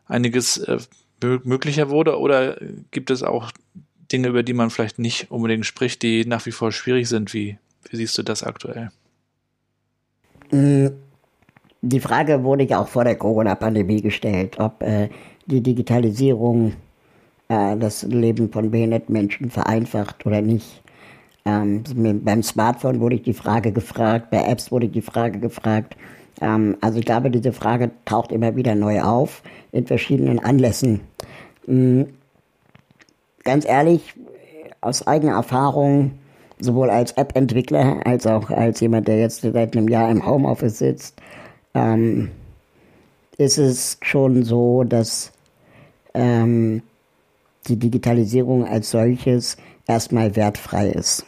einiges 0.08 0.58
äh, 0.58 0.80
möglicher 1.44 1.90
wurde 1.90 2.20
oder 2.20 2.58
gibt 2.92 3.10
es 3.12 3.24
auch 3.24 3.52
Dinge, 4.12 4.28
über 4.28 4.44
die 4.44 4.54
man 4.54 4.70
vielleicht 4.70 5.00
nicht 5.00 5.32
unbedingt 5.32 5.66
spricht, 5.66 6.02
die 6.02 6.26
nach 6.26 6.46
wie 6.46 6.52
vor 6.52 6.72
schwierig 6.72 7.08
sind? 7.08 7.34
Wie, 7.34 7.58
wie 7.90 7.96
siehst 7.98 8.18
du 8.18 8.24
das 8.24 8.44
aktuell? 8.44 8.92
Mm, 10.52 10.88
die 11.82 12.00
Frage 12.00 12.44
wurde 12.44 12.64
ja 12.66 12.80
auch 12.80 12.88
vor 12.88 13.04
der 13.04 13.16
Corona-Pandemie 13.16 14.02
gestellt, 14.02 14.60
ob 14.60 14.84
äh, 14.84 15.10
die 15.46 15.62
Digitalisierung 15.62 16.74
äh, 17.48 17.78
das 17.78 18.04
Leben 18.04 18.52
von 18.52 18.70
behinderten 18.72 19.14
Menschen 19.14 19.50
vereinfacht 19.50 20.26
oder 20.26 20.42
nicht. 20.42 20.82
Ähm, 21.44 21.84
beim 22.24 22.44
Smartphone 22.44 23.00
wurde 23.00 23.16
ich 23.16 23.24
die 23.24 23.34
Frage 23.34 23.72
gefragt, 23.72 24.30
bei 24.30 24.44
Apps 24.44 24.72
wurde 24.72 24.86
ich 24.86 24.92
die 24.92 25.02
Frage 25.02 25.40
gefragt. 25.40 25.96
Ähm, 26.40 26.78
also 26.82 27.00
ich 27.00 27.06
glaube, 27.06 27.32
diese 27.32 27.52
Frage 27.52 27.92
taucht 28.06 28.32
immer 28.32 28.56
wieder 28.56 28.76
neu 28.76 29.02
auf 29.02 29.44
in 29.72 29.88
verschiedenen 29.88 30.40
Anlässen. 30.40 31.02
Ähm, 31.68 32.08
ganz 33.44 33.66
ehrlich, 33.66 34.14
aus 34.82 35.06
eigener 35.06 35.34
Erfahrung, 35.34 36.12
sowohl 36.60 36.90
als 36.90 37.14
App-Entwickler 37.14 38.06
als 38.06 38.28
auch 38.28 38.50
als 38.50 38.80
jemand, 38.80 39.08
der 39.08 39.20
jetzt 39.20 39.42
seit 39.42 39.76
einem 39.76 39.88
Jahr 39.88 40.10
im 40.10 40.26
Homeoffice 40.26 40.80
sitzt, 40.80 41.22
ähm, 41.74 42.30
ist 43.38 43.58
es 43.58 43.98
schon 44.02 44.44
so, 44.44 44.84
dass 44.84 45.32
ähm, 46.14 46.84
die 47.68 47.78
Digitalisierung 47.78 48.66
als 48.66 48.92
solches 48.92 49.58
erstmal 49.88 50.36
wertfrei 50.36 50.90
ist. 50.90 51.26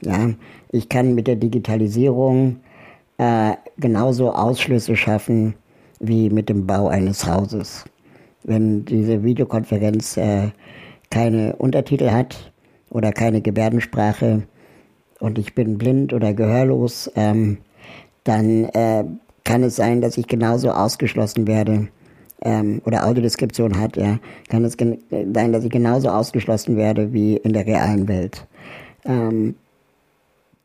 Ja, 0.00 0.30
ich 0.70 0.88
kann 0.88 1.14
mit 1.14 1.26
der 1.26 1.36
Digitalisierung 1.36 2.60
äh, 3.18 3.54
genauso 3.78 4.32
Ausschlüsse 4.32 4.96
schaffen 4.96 5.54
wie 6.00 6.30
mit 6.30 6.48
dem 6.48 6.66
Bau 6.66 6.88
eines 6.88 7.26
Hauses. 7.26 7.84
Wenn 8.44 8.84
diese 8.84 9.24
Videokonferenz 9.24 10.16
äh, 10.16 10.48
keine 11.10 11.56
Untertitel 11.56 12.10
hat 12.10 12.52
oder 12.90 13.12
keine 13.12 13.40
Gebärdensprache 13.40 14.42
und 15.20 15.38
ich 15.38 15.54
bin 15.54 15.78
blind 15.78 16.12
oder 16.12 16.34
gehörlos, 16.34 17.10
ähm, 17.16 17.58
dann 18.24 18.64
äh, 18.66 19.04
kann 19.44 19.62
es 19.62 19.76
sein, 19.76 20.00
dass 20.00 20.18
ich 20.18 20.26
genauso 20.26 20.70
ausgeschlossen 20.70 21.46
werde 21.46 21.88
ähm, 22.42 22.80
oder 22.84 23.06
Audiodeskription 23.06 23.78
hat, 23.78 23.96
ja, 23.96 24.18
kann 24.48 24.64
es 24.64 24.76
sein, 24.78 25.52
dass 25.52 25.64
ich 25.64 25.70
genauso 25.70 26.10
ausgeschlossen 26.10 26.76
werde 26.76 27.12
wie 27.12 27.36
in 27.36 27.52
der 27.52 27.66
realen 27.66 28.06
Welt. 28.08 28.46
Ähm, 29.04 29.56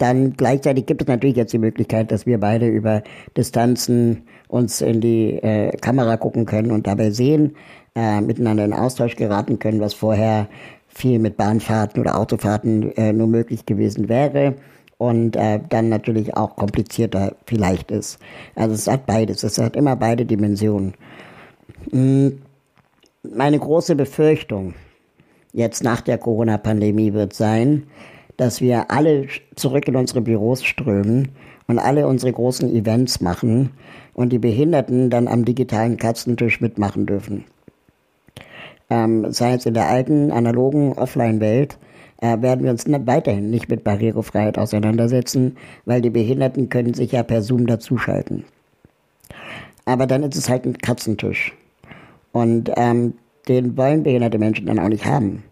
dann 0.04 0.34
gleichzeitig 0.34 0.86
gibt 0.86 1.02
es 1.02 1.08
natürlich 1.08 1.38
jetzt 1.38 1.54
die 1.54 1.60
Möglichkeit, 1.60 2.12
dass 2.12 2.26
wir 2.26 2.38
beide 2.38 2.68
über 2.68 3.04
Distanzen 3.38 4.24
uns 4.50 4.82
in 4.82 5.00
die 5.00 5.36
äh, 5.36 5.72
Kamera 5.78 6.18
gucken 6.18 6.46
können 6.46 6.72
und 6.72 6.88
dabei 6.88 7.10
sehen, 7.12 7.56
äh, 7.96 8.20
miteinander 8.20 8.66
in 8.66 8.74
Austausch 8.74 9.16
geraten 9.16 9.60
können, 9.60 9.80
was 9.80 9.94
vorher 9.94 10.50
viel 10.90 11.20
mit 11.20 11.38
Bahnfahrten 11.38 12.02
oder 12.02 12.20
Autofahrten 12.20 12.92
äh, 12.98 13.14
nur 13.14 13.28
möglich 13.28 13.66
gewesen 13.66 14.10
wäre 14.10 14.56
und 14.98 15.38
äh, 15.38 15.62
dann 15.70 15.88
natürlich 15.88 16.36
auch 16.36 16.58
komplizierter 16.58 17.38
vielleicht 17.46 17.90
ist. 17.90 18.20
Also 18.56 18.76
es 18.76 18.88
hat 18.88 19.06
beides, 19.06 19.44
es 19.44 19.58
hat 19.58 19.78
immer 19.78 19.96
beide 19.96 20.26
Dimensionen. 20.26 20.96
Hm, 21.92 22.42
meine 23.24 23.58
große 23.58 23.96
Befürchtung 23.96 24.74
jetzt 25.54 25.82
nach 25.82 26.02
der 26.02 26.18
Corona-Pandemie 26.18 27.14
wird 27.14 27.32
sein, 27.32 27.84
dass 28.38 28.62
wir 28.62 28.92
alle 28.92 29.28
zurück 29.56 29.88
in 29.88 29.96
unsere 29.96 30.22
Büros 30.22 30.64
strömen 30.64 31.30
und 31.68 31.80
alle 31.80 32.08
unsere 32.08 32.32
großen 32.32 32.74
Events 32.76 33.22
machen 33.22 33.72
und 34.14 34.32
die 34.32 34.40
Behinderten 34.40 35.10
dann 35.10 35.28
am 35.28 35.46
digitalen 35.46 35.98
Katzentisch 35.98 36.62
mitmachen 36.62 37.06
dürfen 37.06 37.46
ähm, 38.94 39.32
sei 39.32 39.54
es 39.54 39.66
in 39.66 39.74
der 39.74 39.88
alten, 39.88 40.32
analogen 40.32 40.94
Offline-Welt, 40.94 41.78
äh, 42.22 42.42
werden 42.42 42.64
wir 42.64 42.72
uns 42.72 42.86
weiterhin 42.88 43.50
nicht 43.50 43.70
mit 43.70 43.84
Barrierefreiheit 43.84 44.58
auseinandersetzen, 44.58 45.58
weil 45.86 46.02
die 46.02 46.12
Behinderten 46.12 46.70
können 46.70 46.94
sich 46.94 47.12
ja 47.12 47.24
per 47.24 47.42
Zoom 47.42 47.66
dazuschalten. 47.66 48.46
Aber 49.86 50.06
dann 50.06 50.24
ist 50.24 50.36
es 50.38 50.48
halt 50.48 50.66
ein 50.66 50.78
Katzentisch. 50.78 51.54
Und 52.32 52.72
ähm, 52.78 53.16
den 53.48 53.76
wollen 53.76 54.04
behinderte 54.04 54.38
Menschen 54.38 54.68
dann 54.68 54.80
auch 54.80 54.88
nicht 54.88 55.06
haben. 55.06 55.44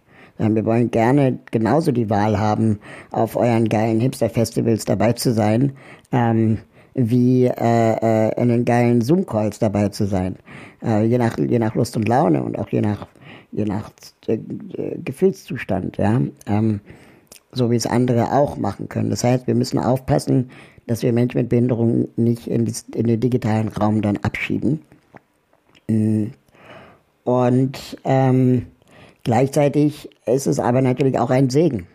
Wir 0.50 0.66
wollen 0.66 0.92
gerne 0.92 1.40
genauso 1.52 1.92
die 1.92 2.10
Wahl 2.10 2.40
haben, 2.40 2.80
auf 3.12 3.36
euren 3.36 3.70
geilen 3.70 4.00
Hipster-Festivals 4.00 4.86
dabei 4.86 5.14
zu 5.14 5.34
sein, 5.34 5.74
ähm, 6.12 6.58
wie 6.94 7.46
äh, 7.46 7.52
äh, 8.30 8.42
in 8.42 8.50
den 8.50 8.66
geilen 8.66 9.02
Zoom-Calls 9.02 9.60
dabei 9.60 9.90
zu 9.90 10.06
sein. 10.06 10.36
Äh, 10.84 11.06
je, 11.06 11.18
nach, 11.18 11.38
je 11.38 11.60
nach 11.60 11.76
Lust 11.76 11.96
und 11.96 12.08
Laune 12.08 12.44
und 12.44 12.58
auch 12.60 12.70
je 12.70 12.82
nach 12.82 13.08
je 13.52 13.66
nach 13.66 13.92
äh, 14.28 14.38
Gefühlszustand, 15.04 15.98
ja, 15.98 16.22
ähm, 16.48 16.82
so 17.52 17.70
wie 17.70 17.76
es 17.76 17.86
andere 17.86 18.32
auch 18.32 18.58
machen 18.58 18.88
können. 18.88 19.10
Das 19.10 19.24
heißt, 19.24 19.48
wir 19.48 19.56
müssen 19.56 19.78
aufpassen, 19.78 20.50
dass 20.88 21.04
wir 21.04 21.12
Menschen 21.14 21.40
mit 21.40 21.50
Behinderung 21.50 22.08
nicht 22.16 22.48
in, 22.48 22.66
die, 22.66 22.74
in 22.96 23.08
den 23.08 23.20
digitalen 23.20 23.68
Raum 23.68 24.02
dann 24.02 24.18
abschieben. 24.18 24.82
Mm. 25.90 26.28
Und 27.24 27.98
ähm, 28.04 28.68
gleichzeitig 29.24 30.10
ist 30.26 30.48
es 30.48 30.60
aber 30.60 30.82
natürlich 30.82 31.20
auch 31.20 31.30
ein 31.30 31.50
Segen. 31.50 31.88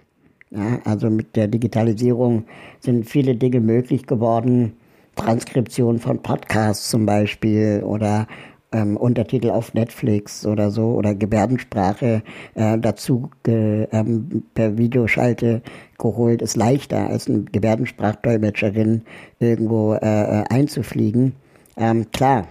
Ja, 0.51 0.79
also 0.85 1.11
mit 1.11 1.35
der 1.35 1.49
Digitalisierung 1.49 2.45
sind 2.81 3.09
viele 3.09 3.35
Dinge 3.35 3.61
möglich 3.61 4.07
geworden. 4.07 4.75
Transkription 5.17 5.99
von 5.99 6.23
Podcasts 6.23 6.91
zum 6.91 7.07
Beispiel 7.07 7.83
oder 7.85 8.27
ähm, 8.73 8.97
Untertitel 8.97 9.51
auf 9.51 9.75
Netflix 9.75 10.47
oder 10.47 10.71
so 10.71 10.91
oder 10.95 11.15
Gebärdensprache 11.15 12.23
äh, 12.55 12.79
dazu 12.79 13.31
ge, 13.43 13.89
ähm, 13.93 14.45
per 14.55 14.77
Videoschalte 14.77 15.63
geholt 15.99 16.43
ist 16.43 16.57
leichter 16.57 17.09
als 17.09 17.29
eine 17.29 17.43
Gebärdensprachdolmetscherin 17.43 19.03
irgendwo 19.39 19.95
äh, 19.95 19.99
äh, 20.41 20.45
einzufliegen. 20.51 21.35
Ähm, 21.77 22.11
klar, 22.11 22.47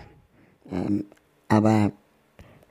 ähm, 0.72 1.06
aber 1.48 1.92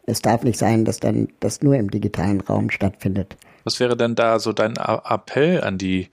es 0.06 0.20
darf 0.20 0.42
nicht 0.42 0.58
sein, 0.58 0.84
dass 0.84 1.00
dann 1.00 1.28
das 1.40 1.62
nur 1.62 1.76
im 1.76 1.90
digitalen 1.90 2.40
Raum 2.40 2.70
stattfindet. 2.70 3.36
Was 3.64 3.80
wäre 3.80 3.96
denn 3.96 4.14
da 4.14 4.38
so 4.38 4.52
dein 4.52 4.76
Appell 4.76 5.62
an 5.62 5.78
die, 5.78 6.10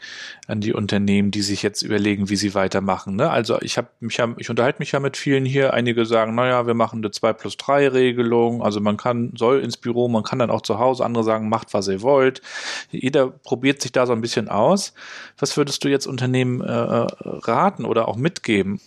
an 0.47 0.61
die 0.61 0.73
Unternehmen, 0.73 1.31
die 1.31 1.41
sich 1.41 1.61
jetzt 1.61 1.81
überlegen, 1.81 2.29
wie 2.29 2.37
sie 2.37 2.55
weitermachen? 2.55 3.17
Ne? 3.17 3.29
Also 3.29 3.59
ich 3.61 3.77
habe 3.77 3.89
mich 3.99 4.17
ja, 4.17 4.33
ich 4.37 4.49
unterhalte 4.49 4.79
mich 4.79 4.93
ja 4.93 5.01
mit 5.01 5.17
vielen 5.17 5.43
hier. 5.43 5.73
Einige 5.73 6.05
sagen, 6.05 6.33
naja, 6.33 6.65
wir 6.65 6.73
machen 6.73 6.99
eine 6.99 7.11
2 7.11 7.33
plus 7.33 7.57
3 7.57 7.89
Regelung. 7.89 8.63
Also 8.63 8.79
man 8.79 8.95
kann, 8.95 9.33
soll 9.35 9.59
ins 9.59 9.75
Büro, 9.75 10.07
man 10.07 10.23
kann 10.23 10.39
dann 10.39 10.49
auch 10.49 10.61
zu 10.61 10.79
Hause. 10.79 11.03
Andere 11.03 11.25
sagen, 11.25 11.49
macht, 11.49 11.73
was 11.73 11.89
ihr 11.89 12.01
wollt. 12.01 12.41
Jeder 12.89 13.27
probiert 13.29 13.81
sich 13.81 13.91
da 13.91 14.05
so 14.05 14.13
ein 14.13 14.21
bisschen 14.21 14.47
aus. 14.47 14.93
Was 15.37 15.57
würdest 15.57 15.83
du 15.83 15.89
jetzt 15.89 16.07
Unternehmen 16.07 16.61
äh, 16.61 16.71
äh 16.71 17.07
raten 17.23 17.83
oder 17.83 18.07
auch 18.07 18.15
mitgeben? 18.15 18.79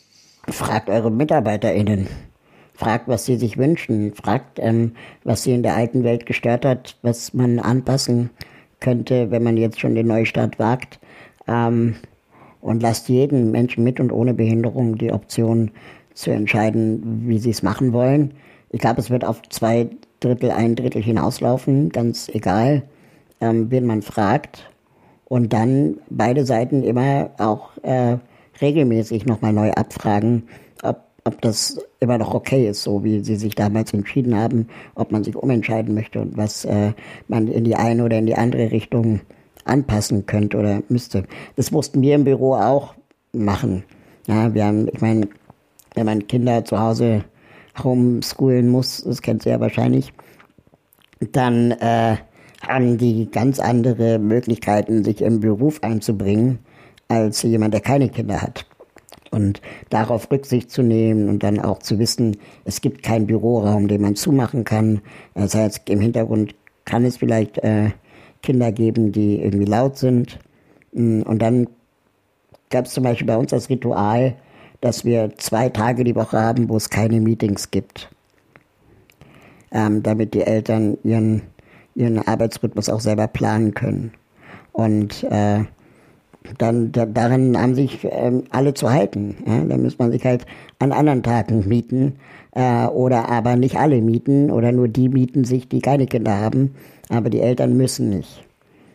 Fragt 0.49 0.89
eure 0.89 1.11
MitarbeiterInnen 1.11 2.09
fragt, 2.75 3.09
was 3.09 3.25
sie 3.25 3.37
sich 3.37 3.57
wünschen, 3.57 4.13
fragt, 4.15 4.59
ähm, 4.59 4.93
was 5.23 5.45
sie 5.45 5.53
in 5.53 5.63
der 5.63 5.77
alten 5.77 6.05
Welt 6.05 6.27
gestört 6.27 6.65
hat, 6.65 6.97
was 7.03 7.33
man 7.33 7.59
anpassen 7.59 8.31
könnte, 8.81 9.31
wenn 9.31 9.43
man 9.43 9.57
jetzt 9.57 9.81
schon 9.81 9.95
den 9.95 10.09
Neustart 10.09 10.59
wagt. 10.59 10.99
Ähm, 11.47 11.97
und 12.61 12.83
lasst 12.83 13.09
jeden 13.09 13.51
Menschen 13.51 13.85
mit 13.85 14.01
und 14.01 14.11
ohne 14.11 14.35
Behinderung 14.35 14.97
die 14.97 15.13
Option 15.13 15.71
zu 16.15 16.31
entscheiden, 16.31 17.25
wie 17.27 17.39
sie 17.39 17.51
es 17.51 17.63
machen 17.63 17.93
wollen. 17.93 18.33
Ich 18.71 18.81
glaube, 18.81 19.01
es 19.01 19.11
wird 19.11 19.25
auf 19.25 19.43
zwei 19.51 19.89
Drittel, 20.21 20.51
ein 20.51 20.75
Drittel 20.75 21.03
hinauslaufen, 21.03 21.91
ganz 21.91 22.29
egal, 22.29 22.83
ähm, 23.41 23.71
wen 23.71 23.87
man 23.87 24.03
fragt. 24.03 24.71
Und 25.27 25.53
dann 25.53 25.99
beide 26.09 26.47
Seiten 26.47 26.83
immer 26.83 27.31
auch 27.39 27.71
äh, 27.83 28.17
regelmäßig 28.61 29.27
nochmal 29.27 29.53
neu 29.53 29.71
abfragen, 29.73 30.45
ob, 30.83 31.03
ob 31.25 31.41
das 31.43 31.85
immer 32.05 32.19
noch 32.19 32.35
okay 32.35 32.69
ist, 32.69 32.83
so 32.83 33.03
wie 33.03 33.25
sie 33.25 33.37
sich 33.37 33.55
damals 33.55 33.93
entschieden 33.93 34.37
haben, 34.37 34.69
ob 34.95 35.11
man 35.11 35.25
sich 35.25 35.35
umentscheiden 35.35 35.95
möchte 35.95 36.21
und 36.21 36.37
was 36.37 36.65
äh, 36.65 36.93
man 37.29 37.49
in 37.49 37.65
die 37.65 37.75
eine 37.75 38.05
oder 38.05 38.19
in 38.19 38.27
die 38.27 38.37
andere 38.37 38.71
Richtung 38.71 39.21
anpassen 39.65 40.27
könnte 40.27 40.59
oder 40.59 40.83
müsste. 40.89 41.25
Das 41.57 41.73
wussten 41.73 42.03
wir 42.03 42.15
im 42.15 42.25
Büro 42.25 42.55
auch 42.55 42.95
machen. 43.33 43.85
Ja, 44.27 44.55
wir 44.55 44.65
haben, 44.65 44.89
ich 44.93 45.01
meine, 45.01 45.29
wenn 45.95 46.07
man 46.07 46.27
Kinder 46.27 46.65
zu 46.65 46.79
Hause 46.79 47.25
homeschoolen 47.83 48.69
muss, 48.69 49.03
das 49.03 49.23
kennt 49.23 49.43
sie 49.43 49.51
ja 49.51 49.61
wahrscheinlich, 49.61 50.13
dann 51.33 51.73
äh, 51.73 52.17
haben 52.67 52.99
die 52.99 53.31
ganz 53.31 53.59
andere 53.59 54.19
Möglichkeiten, 54.19 55.05
sich 55.05 55.23
im 55.23 55.41
Beruf 55.41 55.83
einzubringen, 55.83 56.59
als 57.09 57.43
jemand, 57.43 57.75
der 57.75 57.81
keine 57.81 58.09
Kinder 58.09 58.41
hat. 58.41 58.67
Und 59.35 59.61
darauf 59.91 60.31
Rücksicht 60.31 60.71
zu 60.71 60.83
nehmen 60.83 61.29
und 61.29 61.43
dann 61.43 61.59
auch 61.59 61.81
zu 61.81 61.99
wissen, 61.99 62.37
es 62.65 62.81
gibt 62.81 63.03
keinen 63.03 63.27
Büroraum, 63.27 63.89
den 63.89 64.01
man 64.01 64.15
zumachen 64.15 64.63
kann. 64.63 65.01
Das 65.35 65.57
heißt, 65.57 65.91
im 65.91 66.01
Hintergrund 66.01 66.55
kann 66.85 67.05
es 67.05 67.17
vielleicht 67.17 67.59
äh, 67.59 67.91
Kinder 68.43 68.71
geben, 68.71 69.11
die 69.11 69.41
irgendwie 69.41 69.65
laut 69.65 69.97
sind. 69.99 70.39
Mm, 70.93 71.23
und 71.23 71.41
dann 71.41 71.67
gab 72.71 72.87
es 72.87 72.93
zum 72.93 73.03
Beispiel 73.03 73.27
bei 73.27 73.37
uns 73.37 73.51
das 73.51 73.69
Ritual, 73.69 74.37
dass 74.81 75.05
wir 75.05 75.33
zwei 75.37 75.69
Tage 75.69 76.05
die 76.05 76.15
Woche 76.15 76.39
haben, 76.39 76.69
wo 76.69 76.77
es 76.77 76.91
keine 76.91 77.21
Meetings 77.21 77.71
gibt. 77.71 78.11
Ähm, 79.73 80.03
damit 80.03 80.35
die 80.35 80.43
Eltern 80.43 80.97
ihren, 81.03 81.43
ihren 81.97 82.19
Arbeitsrhythmus 82.19 82.89
auch 82.89 83.01
selber 83.01 83.27
planen 83.27 83.75
können. 83.75 84.13
Und 84.73 85.25
äh, 85.25 85.65
dann 86.59 86.93
da, 86.93 87.07
daran 87.07 87.57
haben 87.57 87.75
sich 87.75 88.07
ähm, 88.11 88.45
alle 88.51 88.75
zu 88.75 88.91
halten. 88.91 89.37
Ja? 89.47 89.65
Dann 89.65 89.83
muss 89.83 89.99
man 89.99 90.13
sich 90.13 90.25
halt 90.25 90.47
an 90.79 90.93
anderen 90.93 91.23
Tagen 91.23 91.67
mieten 91.67 92.17
äh, 92.53 92.87
oder 92.87 93.29
aber 93.29 93.57
nicht 93.57 93.77
alle 93.77 94.01
mieten 94.01 94.51
oder 94.51 94.73
nur 94.73 94.89
die 94.89 95.09
mieten 95.09 95.45
sich, 95.45 95.69
die 95.69 95.81
keine 95.81 96.07
Kinder 96.07 96.37
haben, 96.37 96.75
aber 97.09 97.31
die 97.31 97.41
Eltern 97.41 97.77
müssen 97.77 98.11
nicht. 98.11 98.45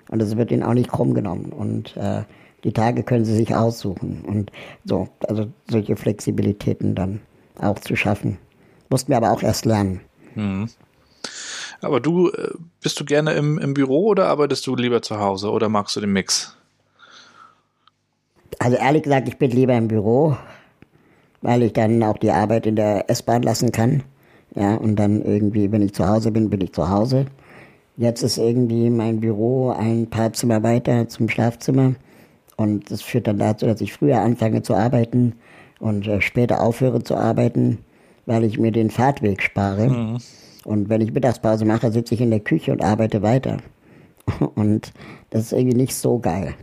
Und 0.10 0.20
das 0.20 0.38
wird 0.38 0.52
ihnen 0.52 0.64
auch 0.64 0.74
nicht 0.74 0.90
krumm 0.90 1.14
genommen. 1.14 1.52
Und 1.52 1.96
äh, 1.98 2.24
die 2.64 2.74
Tage 2.74 3.04
können 3.04 3.26
sie 3.26 3.36
sich 3.36 3.56
aussuchen. 3.56 4.24
Und 4.26 4.52
so, 4.86 5.08
also 5.28 5.48
solche 5.70 5.96
Flexibilitäten 5.96 6.96
dann 6.96 7.22
auch 7.60 7.80
zu 7.80 7.96
schaffen. 7.96 8.38
Mussten 8.90 9.12
wir 9.12 9.18
aber 9.18 9.32
auch 9.32 9.44
erst 9.44 9.66
lernen. 9.66 10.02
Mhm. 10.36 10.70
Aber 11.82 12.00
du, 12.00 12.30
äh, 12.30 12.50
bist 12.82 13.00
du 13.00 13.06
gerne 13.06 13.34
im, 13.34 13.58
im 13.58 13.74
Büro 13.74 14.08
oder 14.08 14.28
arbeitest 14.28 14.66
du 14.68 14.76
lieber 14.76 15.02
zu 15.02 15.20
Hause 15.20 15.52
oder 15.52 15.70
magst 15.70 15.96
du 15.96 16.02
den 16.02 16.12
Mix? 16.12 16.58
Also 18.60 18.78
ehrlich 18.78 19.04
gesagt, 19.04 19.28
ich 19.28 19.38
bin 19.38 19.52
lieber 19.52 19.76
im 19.76 19.88
Büro, 19.88 20.36
weil 21.42 21.64
ich 21.64 21.74
dann 21.74 22.04
auch 22.04 22.18
die 22.18 22.32
Arbeit 22.32 22.66
in 22.66 22.76
der 22.76 23.10
S-Bahn 23.10 23.42
lassen 23.42 23.72
kann. 23.72 24.04
Ja, 24.56 24.76
und 24.76 24.98
dann 24.98 25.22
irgendwie, 25.24 25.72
wenn 25.72 25.82
ich 25.82 25.94
zu 25.94 26.08
Hause 26.08 26.32
bin, 26.32 26.50
bin 26.50 26.62
ich 26.62 26.74
zu 26.74 26.90
Hause. 26.90 27.26
Jetzt 27.98 28.24
ist 28.24 28.38
irgendwie 28.38 28.90
mein 28.90 29.20
Büro 29.20 29.70
ein 29.72 30.08
paar 30.08 30.34
Zimmer 30.34 30.64
weiter 30.64 31.08
zum 31.08 31.30
Schlafzimmer. 31.30 31.96
Und 32.58 32.92
das 32.92 33.02
führt 33.02 33.28
dann 33.28 33.40
dazu, 33.40 33.66
dass 33.66 33.80
ich 33.80 33.94
früher 33.94 34.20
anfange 34.20 34.62
zu 34.62 34.76
arbeiten 34.76 35.34
und 35.80 36.08
äh, 36.08 36.22
später 36.22 36.62
aufhöre 36.62 37.04
zu 37.04 37.16
arbeiten, 37.16 37.78
weil 38.26 38.44
ich 38.44 38.60
mir 38.60 38.72
den 38.72 38.90
Fahrtweg 38.90 39.42
spare. 39.42 39.90
Mhm. 39.90 40.18
Und 40.66 40.90
wenn 40.90 41.02
ich 41.02 41.14
Mittagspause 41.14 41.64
mache, 41.64 41.92
sitze 41.92 42.16
ich 42.16 42.22
in 42.22 42.32
der 42.32 42.42
Küche 42.42 42.74
und 42.74 42.84
arbeite 42.84 43.22
weiter. 43.22 43.58
Und 44.56 44.92
das 45.30 45.44
ist 45.44 45.54
irgendwie 45.54 45.78
nicht 45.78 45.96
so 45.96 46.20
geil. 46.20 46.54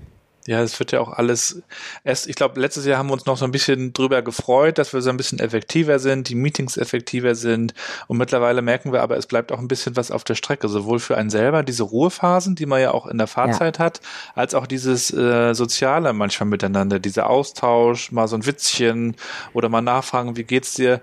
Ja, 0.46 0.62
es 0.62 0.78
wird 0.78 0.92
ja 0.92 1.00
auch 1.00 1.12
alles 1.12 1.62
erst, 2.04 2.28
ich 2.28 2.36
glaube, 2.36 2.60
letztes 2.60 2.86
Jahr 2.86 2.98
haben 2.98 3.08
wir 3.08 3.14
uns 3.14 3.26
noch 3.26 3.36
so 3.36 3.44
ein 3.44 3.50
bisschen 3.50 3.92
drüber 3.92 4.22
gefreut, 4.22 4.78
dass 4.78 4.92
wir 4.92 5.02
so 5.02 5.10
ein 5.10 5.16
bisschen 5.16 5.40
effektiver 5.40 5.98
sind, 5.98 6.28
die 6.28 6.36
Meetings 6.36 6.76
effektiver 6.76 7.34
sind 7.34 7.74
und 8.06 8.16
mittlerweile 8.16 8.62
merken 8.62 8.92
wir 8.92 9.02
aber, 9.02 9.16
es 9.16 9.26
bleibt 9.26 9.50
auch 9.50 9.58
ein 9.58 9.66
bisschen 9.66 9.96
was 9.96 10.12
auf 10.12 10.22
der 10.22 10.36
Strecke, 10.36 10.68
sowohl 10.68 11.00
für 11.00 11.16
einen 11.16 11.30
selber, 11.30 11.64
diese 11.64 11.82
Ruhephasen, 11.82 12.54
die 12.54 12.66
man 12.66 12.80
ja 12.80 12.92
auch 12.92 13.06
in 13.06 13.18
der 13.18 13.26
Fahrzeit 13.26 13.78
ja. 13.78 13.84
hat, 13.84 14.00
als 14.34 14.54
auch 14.54 14.68
dieses 14.68 15.12
äh, 15.12 15.52
Soziale 15.54 16.12
manchmal 16.12 16.48
miteinander, 16.48 17.00
dieser 17.00 17.28
Austausch, 17.28 18.12
mal 18.12 18.28
so 18.28 18.36
ein 18.36 18.46
Witzchen 18.46 19.16
oder 19.52 19.68
mal 19.68 19.82
nachfragen, 19.82 20.36
wie 20.36 20.44
geht's 20.44 20.74
dir? 20.74 21.00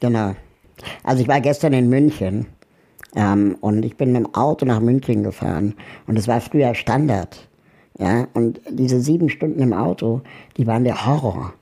Genau. 0.00 0.36
Also 1.02 1.22
ich 1.22 1.28
war 1.28 1.40
gestern 1.40 1.72
in 1.72 1.88
München 1.88 2.46
ähm, 3.16 3.56
und 3.60 3.84
ich 3.84 3.96
bin 3.96 4.12
mit 4.12 4.24
dem 4.24 4.34
Auto 4.34 4.64
nach 4.64 4.78
München 4.78 5.24
gefahren 5.24 5.74
und 6.06 6.16
es 6.16 6.28
war 6.28 6.40
früher 6.40 6.76
Standard 6.76 7.47
ja, 7.98 8.28
und 8.34 8.60
diese 8.70 9.00
sieben 9.00 9.28
Stunden 9.28 9.60
im 9.60 9.72
Auto, 9.72 10.22
die 10.56 10.66
waren 10.66 10.84
der 10.84 11.06
Horror 11.06 11.52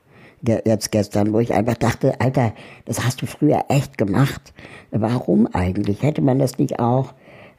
jetzt 0.65 0.93
gestern, 0.93 1.33
wo 1.33 1.41
ich 1.41 1.53
einfach 1.53 1.77
dachte, 1.77 2.21
Alter, 2.21 2.53
das 2.85 3.05
hast 3.05 3.23
du 3.23 3.27
früher 3.27 3.65
echt 3.69 3.99
gemacht. 3.99 4.53
Warum 4.91 5.47
eigentlich? 5.47 6.03
Hätte 6.03 6.23
man 6.23 6.39
das 6.39 6.59
nicht 6.59 6.79
auch 6.79 7.15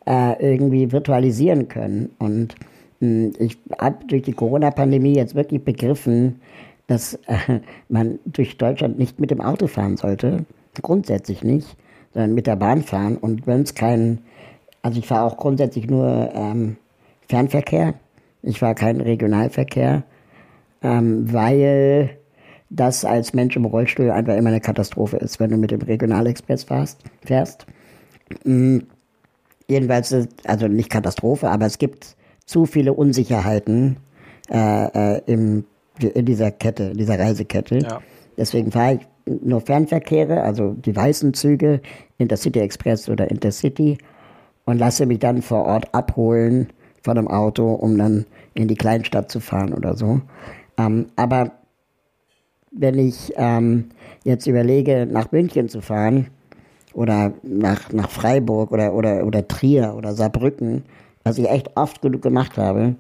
äh, 0.05 0.41
irgendwie 0.41 0.91
virtualisieren 0.91 1.67
können? 1.67 2.11
Und 2.19 2.55
mh, 2.99 3.07
hm, 3.07 3.34
ich 3.39 3.57
habe 3.80 4.05
durch 4.05 4.21
die 4.21 4.34
Corona-Pandemie 4.34 5.15
jetzt 5.15 5.36
wirklich 5.36 5.63
begriffen, 5.63 6.39
dass 6.86 7.15
äh, 7.28 7.59
man 7.89 8.19
durch 8.25 8.57
Deutschland 8.57 8.97
nicht 8.97 9.19
mit 9.19 9.32
dem 9.32 9.41
Auto 9.41 9.67
fahren 9.67 9.97
sollte. 9.97 10.45
Grundsätzlich 10.82 11.43
nicht, 11.43 11.75
sondern 12.13 12.36
mit 12.36 12.47
der 12.47 12.55
Bahn 12.55 12.84
fahren. 12.84 13.17
Und 13.17 13.47
wenn 13.47 13.63
es 13.63 13.75
kein, 13.75 14.19
also 14.82 14.99
ich 14.99 15.07
fahre 15.07 15.25
auch 15.25 15.38
grundsätzlich 15.38 15.89
nur 15.89 16.32
ähm, 16.34 16.78
Fernverkehr 17.28 17.95
ich 18.41 18.61
war 18.61 18.75
kein 18.75 19.01
Regionalverkehr, 19.01 20.03
ähm, 20.83 21.31
weil 21.31 22.17
das 22.69 23.05
als 23.05 23.33
Mensch 23.33 23.55
im 23.55 23.65
Rollstuhl 23.65 24.11
einfach 24.11 24.35
immer 24.35 24.49
eine 24.49 24.61
Katastrophe 24.61 25.17
ist, 25.17 25.39
wenn 25.39 25.49
du 25.49 25.57
mit 25.57 25.71
dem 25.71 25.81
Regionalexpress 25.81 26.63
fährst. 26.63 26.99
fährst. 27.23 27.65
Mhm. 28.43 28.83
Jedenfalls, 29.69 30.15
also 30.45 30.67
nicht 30.67 30.89
Katastrophe, 30.89 31.49
aber 31.49 31.65
es 31.65 31.77
gibt 31.77 32.15
zu 32.45 32.65
viele 32.65 32.93
Unsicherheiten 32.93 33.97
äh, 34.49 35.15
äh, 35.15 35.21
im, 35.25 35.65
in 35.99 36.25
dieser 36.25 36.51
Kette, 36.51 36.83
in 36.83 36.97
dieser 36.97 37.19
Reisekette. 37.19 37.79
Ja. 37.79 38.01
Deswegen 38.38 38.71
fahre 38.71 38.95
ich 38.95 39.07
nur 39.43 39.59
Fernverkehre, 39.59 40.41
also 40.41 40.73
die 40.73 40.95
weißen 40.95 41.33
Züge, 41.33 41.81
Intercity 42.17 42.59
Express 42.59 43.09
oder 43.09 43.29
Intercity 43.29 43.97
und 44.65 44.77
lasse 44.77 45.05
mich 45.05 45.19
dann 45.19 45.41
vor 45.41 45.65
Ort 45.65 45.93
abholen 45.93 46.67
von 47.07 47.17
einem 47.17 47.29
Auto, 47.29 47.71
um 47.71 47.97
dann 47.97 48.25
in 48.53 48.67
die 48.67 48.75
Kleinstadt 48.75 49.31
zu 49.31 49.39
fahren 49.39 49.73
oder 49.73 49.95
so. 49.95 50.19
Ähm, 50.77 51.05
aber 51.15 51.51
wenn 52.71 52.99
ich 52.99 53.31
ähm, 53.37 53.85
jetzt 54.25 54.45
überlege, 54.45 55.07
nach 55.09 55.31
München 55.31 55.69
zu 55.69 55.79
fahren 55.79 56.27
oder 56.93 57.31
nach, 57.43 57.93
nach 57.93 58.09
Freiburg 58.09 58.73
oder, 58.73 58.93
oder, 58.93 59.25
oder 59.25 59.47
Trier 59.47 59.95
oder 59.95 60.13
Saarbrücken, 60.13 60.83
was 61.23 61.37
ich 61.37 61.49
echt 61.49 61.77
oft 61.77 62.01
genug 62.01 62.23
gemacht 62.23 62.57
habe, 62.57 62.95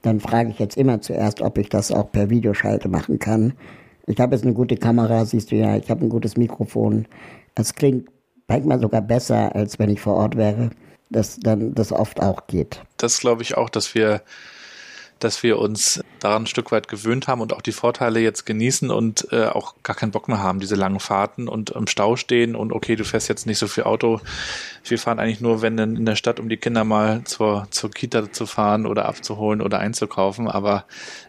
dann 0.00 0.20
frage 0.20 0.48
ich 0.48 0.58
jetzt 0.58 0.78
immer 0.78 1.02
zuerst, 1.02 1.42
ob 1.42 1.58
ich 1.58 1.68
das 1.68 1.92
auch 1.92 2.10
per 2.10 2.30
Videoschalte 2.30 2.88
machen 2.88 3.18
kann. 3.18 3.52
Ich 4.06 4.18
habe 4.18 4.34
jetzt 4.34 4.44
eine 4.44 4.54
gute 4.54 4.76
Kamera, 4.76 5.26
siehst 5.26 5.50
du 5.52 5.56
ja, 5.56 5.76
ich 5.76 5.90
habe 5.90 6.02
ein 6.06 6.08
gutes 6.08 6.38
Mikrofon. 6.38 7.04
Es 7.54 7.74
klingt 7.74 8.08
manchmal 8.48 8.80
sogar 8.80 9.02
besser, 9.02 9.54
als 9.54 9.78
wenn 9.78 9.90
ich 9.90 10.00
vor 10.00 10.14
Ort 10.14 10.38
wäre 10.38 10.70
dass 11.10 11.38
dann 11.38 11.74
das 11.74 11.92
oft 11.92 12.20
auch 12.20 12.46
geht. 12.46 12.82
Das 12.96 13.20
glaube 13.20 13.42
ich 13.42 13.56
auch, 13.56 13.68
dass 13.68 13.94
wir 13.94 14.22
dass 15.20 15.42
wir 15.42 15.58
uns 15.58 16.02
daran 16.18 16.42
ein 16.42 16.46
Stück 16.46 16.72
weit 16.72 16.88
gewöhnt 16.88 17.28
haben 17.28 17.40
und 17.40 17.52
auch 17.52 17.62
die 17.62 17.72
Vorteile 17.72 18.20
jetzt 18.20 18.44
genießen 18.46 18.90
und 18.90 19.28
äh, 19.32 19.46
auch 19.46 19.74
gar 19.82 19.96
keinen 19.96 20.10
Bock 20.10 20.28
mehr 20.28 20.42
haben, 20.42 20.60
diese 20.60 20.74
langen 20.74 21.00
Fahrten 21.00 21.48
und 21.48 21.70
im 21.70 21.86
Stau 21.86 22.16
stehen 22.16 22.56
und 22.56 22.72
okay, 22.72 22.96
du 22.96 23.04
fährst 23.04 23.28
jetzt 23.28 23.46
nicht 23.46 23.58
so 23.58 23.68
viel 23.68 23.84
Auto. 23.84 24.20
Wir 24.84 24.98
fahren 24.98 25.18
eigentlich 25.18 25.40
nur, 25.40 25.62
wenn 25.62 25.78
in 25.78 26.06
der 26.06 26.16
Stadt, 26.16 26.40
um 26.40 26.48
die 26.48 26.56
Kinder 26.56 26.84
mal 26.84 27.24
zur, 27.24 27.66
zur 27.70 27.90
Kita 27.90 28.32
zu 28.32 28.46
fahren 28.46 28.86
oder 28.86 29.06
abzuholen 29.06 29.60
oder 29.60 29.78
einzukaufen. 29.78 30.48
Aber 30.48 30.84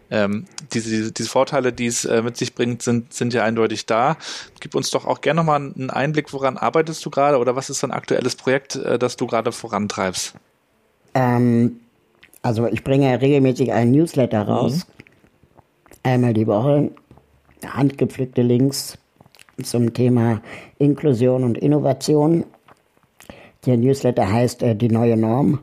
ähm, 0.09 0.45
diese, 0.73 1.11
diese 1.11 1.29
Vorteile, 1.29 1.71
die 1.73 1.87
es 1.87 2.05
äh, 2.05 2.21
mit 2.21 2.37
sich 2.37 2.53
bringt, 2.53 2.81
sind, 2.81 3.13
sind 3.13 3.33
ja 3.33 3.43
eindeutig 3.43 3.85
da. 3.85 4.17
Gib 4.59 4.75
uns 4.75 4.91
doch 4.91 5.05
auch 5.05 5.21
gerne 5.21 5.39
nochmal 5.39 5.57
einen 5.61 5.89
Einblick, 5.89 6.33
woran 6.33 6.57
arbeitest 6.57 7.05
du 7.05 7.09
gerade 7.09 7.37
oder 7.37 7.55
was 7.55 7.69
ist 7.69 7.79
so 7.79 7.87
ein 7.87 7.91
aktuelles 7.91 8.35
Projekt, 8.35 8.75
äh, 8.75 8.99
das 8.99 9.15
du 9.15 9.27
gerade 9.27 9.51
vorantreibst? 9.51 10.33
Ähm, 11.13 11.79
also 12.41 12.67
ich 12.67 12.83
bringe 12.83 13.21
regelmäßig 13.21 13.71
einen 13.71 13.91
Newsletter 13.91 14.41
raus. 14.43 14.87
Mhm. 14.87 15.03
Einmal 16.03 16.33
die 16.33 16.47
Woche. 16.47 16.91
Handgepflückte 17.65 18.41
Links 18.41 18.97
zum 19.61 19.93
Thema 19.93 20.41
Inklusion 20.79 21.43
und 21.43 21.57
Innovation. 21.57 22.45
Der 23.65 23.77
Newsletter 23.77 24.31
heißt 24.31 24.63
äh, 24.63 24.75
Die 24.75 24.89
neue 24.89 25.17
Norm. 25.17 25.59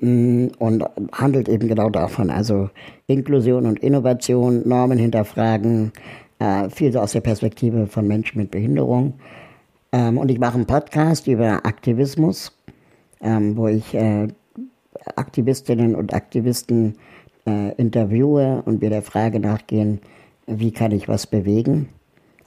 Mm, 0.00 0.48
und 0.58 0.84
handelt 1.12 1.48
eben 1.48 1.68
genau 1.68 1.88
davon. 1.88 2.30
Also 2.30 2.68
Inklusion 3.06 3.66
und 3.66 3.78
Innovation, 3.78 4.62
Normen 4.68 4.98
hinterfragen, 4.98 5.92
äh, 6.38 6.68
viel 6.68 6.92
so 6.92 7.00
aus 7.00 7.12
der 7.12 7.22
Perspektive 7.22 7.86
von 7.86 8.06
Menschen 8.06 8.38
mit 8.38 8.50
Behinderung. 8.50 9.14
Ähm, 9.92 10.18
und 10.18 10.30
ich 10.30 10.38
mache 10.38 10.56
einen 10.56 10.66
Podcast 10.66 11.26
über 11.26 11.64
Aktivismus, 11.64 12.52
ähm, 13.22 13.56
wo 13.56 13.68
ich 13.68 13.94
äh, 13.94 14.28
Aktivistinnen 15.16 15.94
und 15.94 16.14
Aktivisten 16.14 16.96
äh, 17.46 17.74
interviewe 17.76 18.62
und 18.64 18.80
wir 18.80 18.90
der 18.90 19.02
Frage 19.02 19.40
nachgehen, 19.40 20.00
wie 20.46 20.72
kann 20.72 20.92
ich 20.92 21.08
was 21.08 21.26
bewegen? 21.26 21.88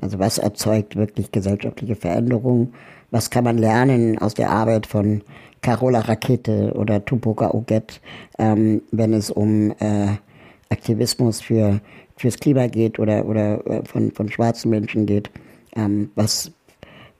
Also 0.01 0.19
was 0.19 0.37
erzeugt 0.37 0.95
wirklich 0.95 1.31
gesellschaftliche 1.31 1.95
Veränderung? 1.95 2.73
Was 3.11 3.29
kann 3.29 3.43
man 3.43 3.57
lernen 3.57 4.17
aus 4.17 4.33
der 4.33 4.49
Arbeit 4.49 4.85
von 4.85 5.21
Carola 5.61 5.99
Rakete 5.99 6.73
oder 6.75 7.03
Tupoka 7.03 7.53
Oget, 7.53 7.99
ähm, 8.37 8.81
wenn 8.91 9.13
es 9.13 9.29
um 9.29 9.71
äh, 9.79 10.07
Aktivismus 10.69 11.41
für 11.41 11.81
fürs 12.19 12.37
Klima 12.37 12.67
geht 12.67 12.99
oder, 12.99 13.25
oder 13.25 13.65
äh, 13.65 13.85
von, 13.85 14.11
von 14.11 14.29
schwarzen 14.29 14.69
Menschen 14.69 15.05
geht. 15.05 15.31
Ähm, 15.75 16.11
was, 16.15 16.51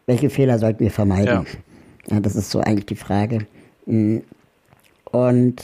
welche 0.05 0.29
Fehler 0.29 0.59
sollten 0.59 0.81
wir 0.81 0.91
vermeiden? 0.91 1.45
Ja. 2.07 2.15
ja. 2.15 2.19
das 2.19 2.35
ist 2.35 2.51
so 2.51 2.59
eigentlich 2.59 2.85
die 2.87 2.95
Frage. 2.95 3.47
Und 5.11 5.63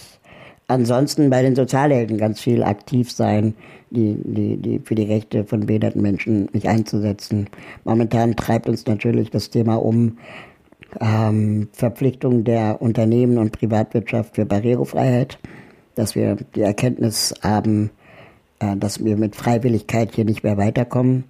ansonsten 0.67 1.29
bei 1.29 1.41
den 1.41 1.55
Sozialhelden 1.55 2.17
ganz 2.17 2.41
viel 2.41 2.63
aktiv 2.63 3.11
sein, 3.11 3.55
die, 3.89 4.17
die, 4.23 4.57
die 4.57 4.79
für 4.79 4.95
die 4.95 5.03
Rechte 5.03 5.45
von 5.45 5.65
behinderten 5.65 6.01
Menschen 6.01 6.49
mich 6.53 6.67
einzusetzen. 6.67 7.47
Momentan 7.83 8.35
treibt 8.35 8.67
uns 8.67 8.85
natürlich 8.85 9.29
das 9.29 9.49
Thema 9.49 9.75
um 9.75 10.17
ähm, 10.99 11.69
Verpflichtung 11.71 12.43
der 12.43 12.81
Unternehmen 12.81 13.37
und 13.37 13.51
Privatwirtschaft 13.51 14.35
für 14.35 14.45
Barrierefreiheit, 14.45 15.39
dass 15.95 16.15
wir 16.15 16.37
die 16.55 16.61
Erkenntnis 16.61 17.33
haben, 17.41 17.91
äh, 18.59 18.75
dass 18.77 19.03
wir 19.03 19.17
mit 19.17 19.35
Freiwilligkeit 19.35 20.13
hier 20.13 20.25
nicht 20.25 20.43
mehr 20.43 20.57
weiterkommen. 20.57 21.25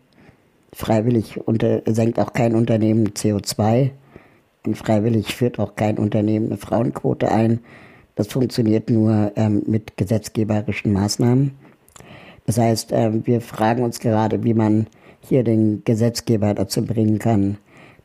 Freiwillig 0.74 1.48
unter, 1.48 1.82
senkt 1.86 2.20
auch 2.20 2.34
kein 2.34 2.54
Unternehmen 2.54 3.10
CO2 3.10 3.92
und 4.66 4.78
freiwillig 4.78 5.36
führt 5.36 5.60
auch 5.60 5.76
kein 5.76 5.98
Unternehmen 5.98 6.48
eine 6.48 6.58
Frauenquote 6.58 7.32
ein. 7.32 7.60
Das 8.16 8.28
funktioniert 8.28 8.90
nur 8.90 9.32
ähm, 9.36 9.64
mit 9.68 9.98
gesetzgeberischen 9.98 10.94
Maßnahmen. 10.94 11.52
Das 12.46 12.58
heißt, 12.58 12.92
äh, 12.92 13.26
wir 13.26 13.42
fragen 13.42 13.84
uns 13.84 14.00
gerade, 14.00 14.44
wie 14.44 14.54
man 14.54 14.88
hier 15.22 15.44
den 15.44 15.84
Gesetzgeber 15.84 16.54
dazu 16.54 16.86
bringen 16.86 17.20
kann, 17.20 17.58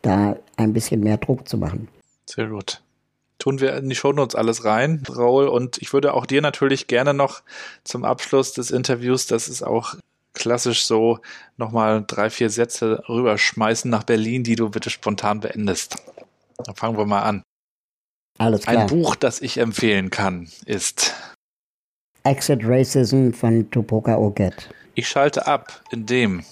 da 0.03 0.37
ein 0.57 0.73
bisschen 0.73 1.01
mehr 1.01 1.19
Druck 1.19 1.49
zu 1.49 1.59
machen. 1.59 1.89
Sehr 2.27 2.49
gut. 2.49 2.83
Tun 3.39 3.61
wir 3.61 3.77
in 3.77 3.89
die 3.89 3.97
Shownotes 3.97 4.35
alles 4.35 4.65
rein, 4.65 5.03
Raul. 5.09 5.49
Und 5.49 5.79
ich 5.79 5.93
würde 5.93 6.15
auch 6.15 6.27
dir 6.27 6.43
natürlich 6.43 6.87
gerne 6.87 7.15
noch 7.15 7.43
zum 7.85 8.05
Abschluss 8.05 8.53
des 8.53 8.71
Interviews, 8.71 9.27
das 9.27 9.49
ist 9.49 9.63
auch 9.63 9.95
klassisch 10.35 10.85
so, 10.85 11.19
nochmal 11.57 12.05
drei, 12.07 12.31
vier 12.31 12.51
Sätze 12.51 13.03
rüberschmeißen 13.09 13.91
nach 13.91 14.05
Berlin, 14.05 14.45
die 14.45 14.57
du 14.57 14.71
bitte 14.71 14.91
spontan 14.91 15.41
beendest. 15.41 15.97
Dann 16.65 16.75
fangen 16.75 16.97
wir 16.97 17.07
mal 17.07 17.23
an. 17.23 17.43
Alles 18.41 18.63
klar. 18.63 18.83
Ein 18.83 18.87
Buch, 18.87 19.17
das 19.17 19.43
ich 19.43 19.59
empfehlen 19.59 20.09
kann, 20.09 20.49
ist 20.65 21.15
Exit 22.25 22.61
Racism 22.65 23.33
von 23.33 23.71
Tupoka 23.71 24.17
Oget. 24.17 24.71
Ich 24.95 25.09
schalte 25.09 25.47
ab, 25.47 25.83
indem 25.91 26.43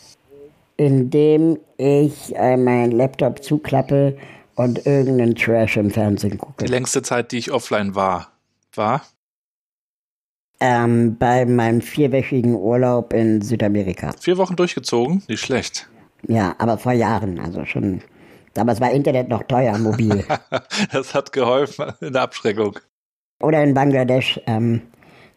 indem 0.76 1.58
ich 1.78 2.36
äh, 2.36 2.58
meinen 2.58 2.92
Laptop 2.92 3.42
zuklappe 3.42 4.18
und 4.54 4.84
irgendeinen 4.86 5.34
Trash 5.34 5.78
im 5.78 5.90
Fernsehen 5.90 6.36
gucke. 6.36 6.66
Die 6.66 6.70
längste 6.70 7.00
Zeit, 7.00 7.32
die 7.32 7.38
ich 7.38 7.50
offline 7.50 7.94
war, 7.94 8.32
war? 8.74 9.02
Ähm, 10.60 11.16
bei 11.18 11.46
meinem 11.46 11.80
vierwöchigen 11.80 12.54
Urlaub 12.54 13.14
in 13.14 13.40
Südamerika. 13.40 14.12
Vier 14.20 14.36
Wochen 14.36 14.56
durchgezogen? 14.56 15.22
Nicht 15.26 15.40
schlecht. 15.40 15.88
Ja, 16.26 16.54
aber 16.58 16.76
vor 16.76 16.92
Jahren, 16.92 17.40
also 17.40 17.64
schon. 17.64 18.02
Damals 18.58 18.80
war 18.80 18.90
Internet 18.90 19.28
noch 19.28 19.44
teuer, 19.44 19.78
mobil. 19.78 20.24
das 20.92 21.14
hat 21.14 21.32
geholfen 21.32 21.92
in 22.00 22.12
der 22.12 22.22
Abschreckung. 22.22 22.76
Oder 23.40 23.62
in 23.62 23.72
Bangladesch. 23.72 24.40
Ähm, 24.48 24.82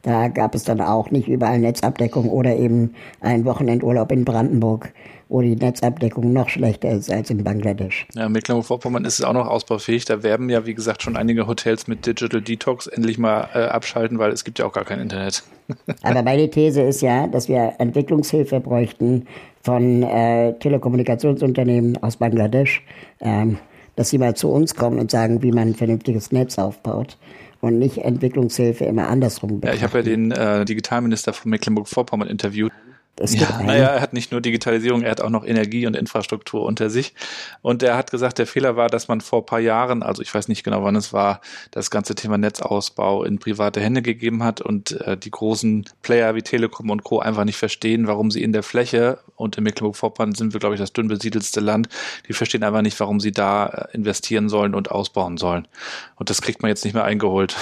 da 0.01 0.28
gab 0.28 0.55
es 0.55 0.63
dann 0.63 0.82
auch 0.82 1.11
nicht 1.11 1.28
überall 1.28 1.59
Netzabdeckung 1.59 2.32
oder 2.32 2.55
eben 2.55 2.95
ein 3.19 3.45
Wochenendurlaub 3.45 4.11
in 4.11 4.26
Brandenburg 4.26 4.91
wo 5.32 5.41
die 5.41 5.55
Netzabdeckung 5.55 6.34
noch 6.34 6.49
schlechter 6.49 6.91
ist 6.91 7.09
als 7.09 7.29
in 7.29 7.43
Bangladesch. 7.43 8.05
Ja, 8.15 8.27
Mecklenburg-Vorpommern 8.27 9.05
ist 9.05 9.19
es 9.19 9.25
auch 9.25 9.32
noch 9.32 9.47
ausbaufähig. 9.47 10.03
Da 10.03 10.23
werben 10.23 10.49
ja, 10.49 10.65
wie 10.65 10.73
gesagt, 10.73 11.01
schon 11.01 11.15
einige 11.15 11.47
Hotels 11.47 11.88
mit 11.88 12.05
Digital 12.05 12.41
Detox 12.41 12.88
endlich 12.88 13.17
mal 13.17 13.47
äh, 13.53 13.63
abschalten, 13.63 14.19
weil 14.19 14.32
es 14.32 14.43
gibt 14.43 14.59
ja 14.59 14.65
auch 14.65 14.73
gar 14.73 14.84
kein 14.84 14.99
Internet. 14.99 15.43
Aber 16.03 16.21
meine 16.21 16.49
These 16.49 16.82
ist 16.82 17.01
ja, 17.01 17.27
dass 17.27 17.47
wir 17.47 17.75
Entwicklungshilfe 17.77 18.59
bräuchten 18.59 19.25
von 19.63 20.03
äh, 20.03 20.53
Telekommunikationsunternehmen 20.59 22.03
aus 22.03 22.17
Bangladesch, 22.17 22.84
ähm, 23.21 23.57
dass 23.95 24.09
sie 24.09 24.17
mal 24.17 24.36
zu 24.36 24.49
uns 24.49 24.75
kommen 24.75 24.99
und 24.99 25.11
sagen, 25.11 25.41
wie 25.43 25.53
man 25.53 25.69
ein 25.69 25.75
vernünftiges 25.75 26.34
Netz 26.34 26.59
aufbaut 26.59 27.17
und 27.61 27.79
nicht 27.79 27.99
Entwicklungshilfe 27.99 28.84
immer 28.84 29.07
andersrum. 29.07 29.61
Betrachtet. 29.61 29.82
Ja, 29.82 29.88
ich 29.88 29.93
habe 29.93 29.99
ja 29.99 30.03
den 30.03 30.32
äh, 30.32 30.65
Digitalminister 30.65 31.32
von 31.32 31.51
Mecklenburg-Vorpommern 31.51 32.27
interviewt 32.27 32.73
es 33.22 33.39
ja, 33.39 33.61
naja, 33.61 33.88
er 33.88 34.01
hat 34.01 34.13
nicht 34.13 34.32
nur 34.32 34.41
Digitalisierung, 34.41 35.03
er 35.03 35.11
hat 35.11 35.22
auch 35.22 35.30
noch 35.30 35.45
Energie 35.45 35.86
und 35.86 35.95
Infrastruktur 35.95 36.63
unter 36.63 36.89
sich. 36.89 37.13
Und 37.61 37.84
er 37.84 37.95
hat 37.95 38.11
gesagt, 38.11 38.39
der 38.39 38.47
Fehler 38.47 38.76
war, 38.76 38.89
dass 38.89 39.07
man 39.07 39.22
vor 39.22 39.39
ein 39.39 39.45
paar 39.45 39.59
Jahren, 39.59 40.03
also 40.03 40.22
ich 40.22 40.34
weiß 40.34 40.47
nicht 40.47 40.63
genau, 40.63 40.84
wann 40.84 40.95
es 40.95 41.13
war, 41.13 41.41
das 41.72 41.91
ganze 41.91 42.15
Thema 42.15 42.38
Netzausbau 42.38 43.24
in 43.24 43.39
private 43.39 43.80
Hände 43.80 44.01
gegeben 44.01 44.43
hat 44.43 44.61
und 44.61 44.99
äh, 45.01 45.17
die 45.17 45.32
großen 45.32 45.86
Player 46.01 46.36
wie 46.36 46.41
Telekom 46.41 46.89
und 46.89 47.03
Co. 47.03 47.19
einfach 47.19 47.45
nicht 47.45 47.57
verstehen, 47.57 48.07
warum 48.07 48.32
sie 48.32 48.41
in 48.41 48.53
der 48.53 48.63
Fläche 48.63 49.19
und 49.36 49.57
in 49.57 49.63
Mecklenburg-Vorpommern 49.63 50.36
sind 50.36 50.53
wir, 50.53 50.59
glaube 50.59 50.76
ich, 50.76 50.82
das 50.82 50.93
dünn 50.93 51.07
besiedelste 51.07 51.59
Land, 51.59 51.89
die 52.28 52.34
verstehen 52.34 52.63
einfach 52.63 52.82
nicht, 52.82 52.99
warum 52.99 53.19
sie 53.19 53.32
da 53.32 53.67
äh, 53.67 53.95
investieren 53.95 54.49
sollen 54.49 54.74
und 54.74 54.91
ausbauen 54.91 55.38
sollen. 55.38 55.67
Und 56.15 56.30
das 56.30 56.41
kriegt 56.41 56.61
man 56.61 56.69
jetzt 56.69 56.84
nicht 56.86 56.93
mehr 56.93 57.03
eingeholt. 57.03 57.55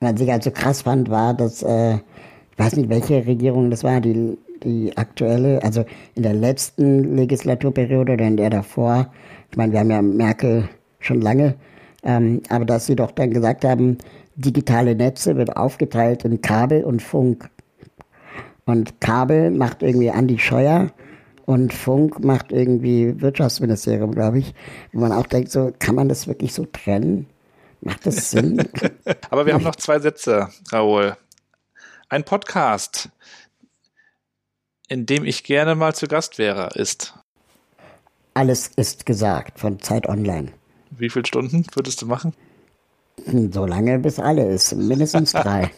Was 0.00 0.20
ich 0.20 0.30
also 0.30 0.52
krass 0.52 0.82
fand, 0.82 1.10
war, 1.10 1.34
dass 1.34 1.62
äh 1.62 1.98
weiß 2.58 2.76
nicht, 2.76 2.88
welche 2.88 3.26
Regierung 3.26 3.70
das 3.70 3.84
war, 3.84 4.00
die, 4.00 4.36
die 4.64 4.96
aktuelle, 4.96 5.62
also 5.62 5.84
in 6.14 6.22
der 6.22 6.34
letzten 6.34 7.16
Legislaturperiode 7.16 8.14
oder 8.14 8.26
in 8.26 8.36
der 8.36 8.50
davor. 8.50 9.12
Ich 9.50 9.56
meine, 9.56 9.72
wir 9.72 9.80
haben 9.80 9.90
ja 9.90 10.02
Merkel 10.02 10.68
schon 10.98 11.20
lange, 11.20 11.54
ähm, 12.02 12.42
aber 12.48 12.64
dass 12.64 12.86
sie 12.86 12.96
doch 12.96 13.12
dann 13.12 13.30
gesagt 13.30 13.64
haben, 13.64 13.98
digitale 14.34 14.94
Netze 14.94 15.36
wird 15.36 15.56
aufgeteilt 15.56 16.24
in 16.24 16.40
Kabel 16.40 16.84
und 16.84 17.02
Funk. 17.02 17.48
Und 18.66 19.00
Kabel 19.00 19.50
macht 19.50 19.82
irgendwie 19.82 20.10
Andi 20.10 20.38
Scheuer 20.38 20.90
und 21.46 21.72
Funk 21.72 22.22
macht 22.22 22.52
irgendwie 22.52 23.20
Wirtschaftsministerium, 23.20 24.12
glaube 24.12 24.40
ich. 24.40 24.54
Wo 24.92 25.00
man 25.00 25.12
auch 25.12 25.26
denkt, 25.26 25.50
so, 25.50 25.72
kann 25.78 25.94
man 25.94 26.08
das 26.08 26.26
wirklich 26.26 26.52
so 26.52 26.66
trennen? 26.66 27.26
Macht 27.80 28.06
das 28.06 28.30
Sinn? 28.30 28.62
Aber 29.30 29.46
wir 29.46 29.54
haben 29.54 29.64
noch 29.64 29.76
zwei 29.76 29.98
Sätze, 29.98 30.48
Raoul. 30.70 31.16
Ein 32.10 32.24
Podcast, 32.24 33.10
in 34.88 35.04
dem 35.04 35.26
ich 35.26 35.44
gerne 35.44 35.74
mal 35.74 35.94
zu 35.94 36.08
Gast 36.08 36.38
wäre, 36.38 36.70
ist. 36.74 37.12
Alles 38.32 38.68
ist 38.76 39.04
gesagt 39.04 39.60
von 39.60 39.78
Zeit 39.80 40.08
Online. 40.08 40.52
Wie 40.90 41.10
viele 41.10 41.26
Stunden 41.26 41.66
würdest 41.74 42.00
du 42.00 42.06
machen? 42.06 42.32
Hm, 43.26 43.52
so 43.52 43.66
lange 43.66 43.98
bis 43.98 44.18
alle 44.18 44.48
ist, 44.48 44.74
mindestens 44.74 45.32
drei. 45.32 45.70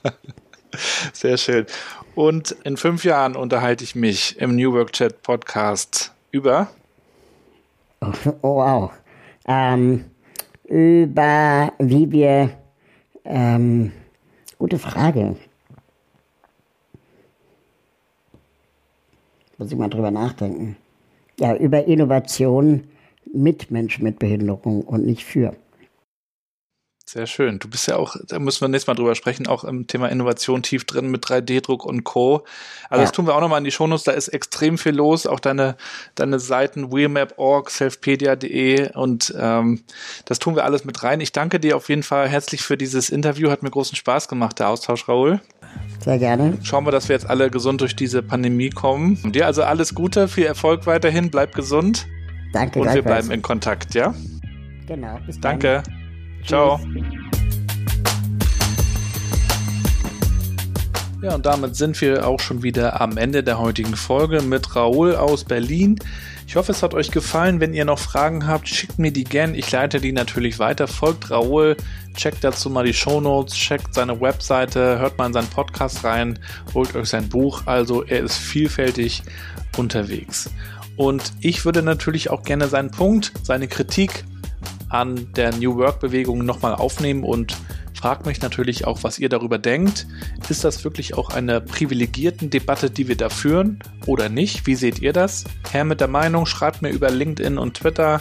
Sehr 1.12 1.36
schön. 1.36 1.66
Und 2.14 2.52
in 2.64 2.78
fünf 2.78 3.04
Jahren 3.04 3.36
unterhalte 3.36 3.84
ich 3.84 3.94
mich 3.94 4.38
im 4.38 4.56
New 4.56 4.72
Work 4.72 4.94
Chat 4.94 5.20
Podcast 5.20 6.14
über. 6.30 6.68
Oh, 8.00 8.12
oh 8.40 8.56
wow. 8.56 8.92
Ähm, 9.46 10.06
über 10.64 11.70
wie 11.78 12.10
wir 12.10 12.50
ähm, 13.26 13.92
Gute 14.58 14.78
Frage. 14.78 15.36
Muss 19.56 19.70
ich 19.70 19.78
mal 19.78 19.88
drüber 19.88 20.10
nachdenken. 20.10 20.76
Ja, 21.38 21.54
über 21.54 21.84
Innovation 21.84 22.84
mit 23.32 23.70
Menschen 23.70 24.04
mit 24.04 24.18
Behinderung 24.18 24.82
und 24.82 25.06
nicht 25.06 25.24
für. 25.24 25.54
Sehr 27.08 27.26
schön. 27.26 27.58
Du 27.58 27.70
bist 27.70 27.88
ja 27.88 27.96
auch, 27.96 28.16
da 28.28 28.38
müssen 28.38 28.60
wir 28.60 28.68
nächstes 28.68 28.86
Mal 28.86 28.92
drüber 28.92 29.14
sprechen, 29.14 29.46
auch 29.46 29.64
im 29.64 29.86
Thema 29.86 30.10
Innovation 30.10 30.62
tief 30.62 30.84
drin 30.84 31.10
mit 31.10 31.24
3D-Druck 31.24 31.86
und 31.86 32.04
Co. 32.04 32.44
Also 32.90 33.00
ja. 33.00 33.06
das 33.06 33.12
tun 33.12 33.26
wir 33.26 33.34
auch 33.34 33.40
nochmal 33.40 33.56
in 33.56 33.64
die 33.64 33.70
Shownotes, 33.70 34.04
da 34.04 34.12
ist 34.12 34.28
extrem 34.28 34.76
viel 34.76 34.94
los. 34.94 35.26
Auch 35.26 35.40
deine, 35.40 35.78
deine 36.16 36.38
Seiten 36.38 36.92
wheelmap.org, 36.92 37.70
selfpedia.de 37.70 38.92
und 38.94 39.32
ähm, 39.38 39.84
das 40.26 40.38
tun 40.38 40.54
wir 40.54 40.66
alles 40.66 40.84
mit 40.84 41.02
rein. 41.02 41.22
Ich 41.22 41.32
danke 41.32 41.58
dir 41.58 41.78
auf 41.78 41.88
jeden 41.88 42.02
Fall 42.02 42.28
herzlich 42.28 42.60
für 42.60 42.76
dieses 42.76 43.08
Interview. 43.08 43.50
Hat 43.50 43.62
mir 43.62 43.70
großen 43.70 43.96
Spaß 43.96 44.28
gemacht, 44.28 44.58
der 44.58 44.68
Austausch, 44.68 45.08
Raoul. 45.08 45.40
Sehr 46.04 46.18
gerne. 46.18 46.58
Schauen 46.62 46.86
wir, 46.86 46.90
dass 46.90 47.08
wir 47.08 47.16
jetzt 47.16 47.30
alle 47.30 47.48
gesund 47.48 47.80
durch 47.80 47.96
diese 47.96 48.22
Pandemie 48.22 48.68
kommen. 48.68 49.18
Und 49.24 49.34
dir 49.34 49.46
also 49.46 49.62
alles 49.62 49.94
Gute, 49.94 50.28
viel 50.28 50.44
Erfolg 50.44 50.84
weiterhin, 50.84 51.30
bleib 51.30 51.54
gesund. 51.54 52.06
Danke. 52.52 52.80
Und 52.80 52.92
wir 52.92 53.00
bleiben 53.00 53.30
in 53.30 53.40
Kontakt, 53.40 53.94
ja? 53.94 54.14
Genau. 54.86 55.18
Bis 55.24 55.40
dann. 55.40 55.58
Ciao. 56.46 56.80
Ja, 61.20 61.34
und 61.34 61.46
damit 61.46 61.74
sind 61.74 62.00
wir 62.00 62.26
auch 62.26 62.38
schon 62.38 62.62
wieder 62.62 63.00
am 63.00 63.16
Ende 63.16 63.42
der 63.42 63.58
heutigen 63.58 63.96
Folge 63.96 64.40
mit 64.40 64.76
Raoul 64.76 65.16
aus 65.16 65.44
Berlin. 65.44 65.98
Ich 66.46 66.56
hoffe, 66.56 66.72
es 66.72 66.82
hat 66.82 66.94
euch 66.94 67.10
gefallen. 67.10 67.60
Wenn 67.60 67.74
ihr 67.74 67.84
noch 67.84 67.98
Fragen 67.98 68.46
habt, 68.46 68.68
schickt 68.68 68.98
mir 68.98 69.10
die 69.10 69.24
gern. 69.24 69.54
Ich 69.54 69.70
leite 69.70 70.00
die 70.00 70.12
natürlich 70.12 70.58
weiter. 70.60 70.86
Folgt 70.86 71.30
Raoul, 71.30 71.76
checkt 72.16 72.44
dazu 72.44 72.70
mal 72.70 72.86
die 72.86 72.94
Show 72.94 73.20
Notes, 73.20 73.54
checkt 73.54 73.94
seine 73.94 74.20
Webseite, 74.20 74.98
hört 75.00 75.18
mal 75.18 75.26
in 75.26 75.32
seinen 75.32 75.48
Podcast 75.48 76.04
rein, 76.04 76.38
holt 76.72 76.94
euch 76.94 77.08
sein 77.08 77.28
Buch. 77.28 77.62
Also 77.66 78.04
er 78.04 78.20
ist 78.20 78.38
vielfältig 78.38 79.22
unterwegs. 79.76 80.50
Und 80.96 81.32
ich 81.40 81.64
würde 81.64 81.82
natürlich 81.82 82.30
auch 82.30 82.44
gerne 82.44 82.68
seinen 82.68 82.92
Punkt, 82.92 83.32
seine 83.42 83.68
Kritik 83.68 84.24
an 84.88 85.32
der 85.34 85.54
New 85.54 85.76
Work 85.76 86.00
Bewegung 86.00 86.44
nochmal 86.44 86.74
aufnehmen 86.74 87.24
und 87.24 87.56
fragt 87.94 88.26
mich 88.26 88.40
natürlich 88.40 88.86
auch, 88.86 89.02
was 89.02 89.18
ihr 89.18 89.28
darüber 89.28 89.58
denkt. 89.58 90.06
Ist 90.48 90.64
das 90.64 90.84
wirklich 90.84 91.14
auch 91.14 91.30
eine 91.30 91.60
privilegierten 91.60 92.50
Debatte, 92.50 92.90
die 92.90 93.08
wir 93.08 93.16
da 93.16 93.28
führen 93.28 93.80
oder 94.06 94.28
nicht? 94.28 94.66
Wie 94.66 94.76
seht 94.76 95.00
ihr 95.00 95.12
das? 95.12 95.44
Herr 95.70 95.84
mit 95.84 96.00
der 96.00 96.08
Meinung, 96.08 96.46
schreibt 96.46 96.80
mir 96.80 96.90
über 96.90 97.10
LinkedIn 97.10 97.58
und 97.58 97.74
Twitter. 97.74 98.20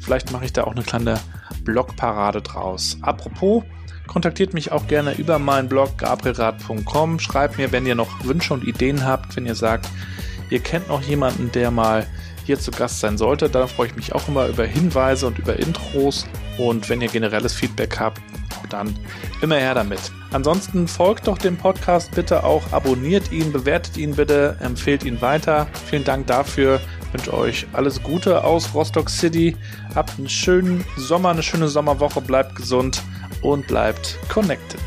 Vielleicht 0.00 0.32
mache 0.32 0.44
ich 0.44 0.52
da 0.52 0.64
auch 0.64 0.72
eine 0.72 0.82
kleine 0.82 1.18
Blogparade 1.64 2.42
draus. 2.42 2.98
Apropos, 3.00 3.64
kontaktiert 4.06 4.54
mich 4.54 4.70
auch 4.70 4.86
gerne 4.86 5.14
über 5.14 5.38
meinen 5.38 5.68
Blog 5.68 5.98
gabrielrad.com. 5.98 7.18
Schreibt 7.18 7.58
mir, 7.58 7.72
wenn 7.72 7.86
ihr 7.86 7.94
noch 7.94 8.24
Wünsche 8.24 8.54
und 8.54 8.66
Ideen 8.66 9.04
habt, 9.04 9.34
wenn 9.36 9.46
ihr 9.46 9.54
sagt, 9.54 9.88
ihr 10.50 10.60
kennt 10.60 10.88
noch 10.88 11.02
jemanden, 11.02 11.50
der 11.52 11.70
mal 11.70 12.06
hier 12.46 12.58
zu 12.58 12.70
Gast 12.70 13.00
sein 13.00 13.18
sollte. 13.18 13.50
Da 13.50 13.66
freue 13.66 13.88
ich 13.88 13.96
mich 13.96 14.14
auch 14.14 14.28
immer 14.28 14.46
über 14.46 14.64
Hinweise 14.64 15.26
und 15.26 15.38
über 15.38 15.58
Intros. 15.58 16.26
Und 16.58 16.88
wenn 16.88 17.00
ihr 17.00 17.08
generelles 17.08 17.52
Feedback 17.52 17.98
habt, 17.98 18.20
auch 18.58 18.66
dann 18.68 18.96
immer 19.42 19.56
her 19.56 19.74
damit. 19.74 20.00
Ansonsten 20.32 20.88
folgt 20.88 21.26
doch 21.26 21.38
dem 21.38 21.56
Podcast 21.56 22.12
bitte 22.14 22.44
auch, 22.44 22.72
abonniert 22.72 23.32
ihn, 23.32 23.52
bewertet 23.52 23.96
ihn 23.96 24.14
bitte, 24.14 24.56
empfehlt 24.60 25.04
ihn 25.04 25.20
weiter. 25.20 25.66
Vielen 25.90 26.04
Dank 26.04 26.26
dafür. 26.28 26.80
Wünsche 27.12 27.34
euch 27.34 27.66
alles 27.72 28.02
Gute 28.02 28.44
aus 28.44 28.74
Rostock 28.74 29.10
City. 29.10 29.56
Habt 29.94 30.18
einen 30.18 30.28
schönen 30.28 30.84
Sommer, 30.96 31.30
eine 31.30 31.42
schöne 31.42 31.68
Sommerwoche, 31.68 32.20
bleibt 32.20 32.54
gesund 32.56 33.02
und 33.42 33.66
bleibt 33.66 34.18
connected. 34.28 34.80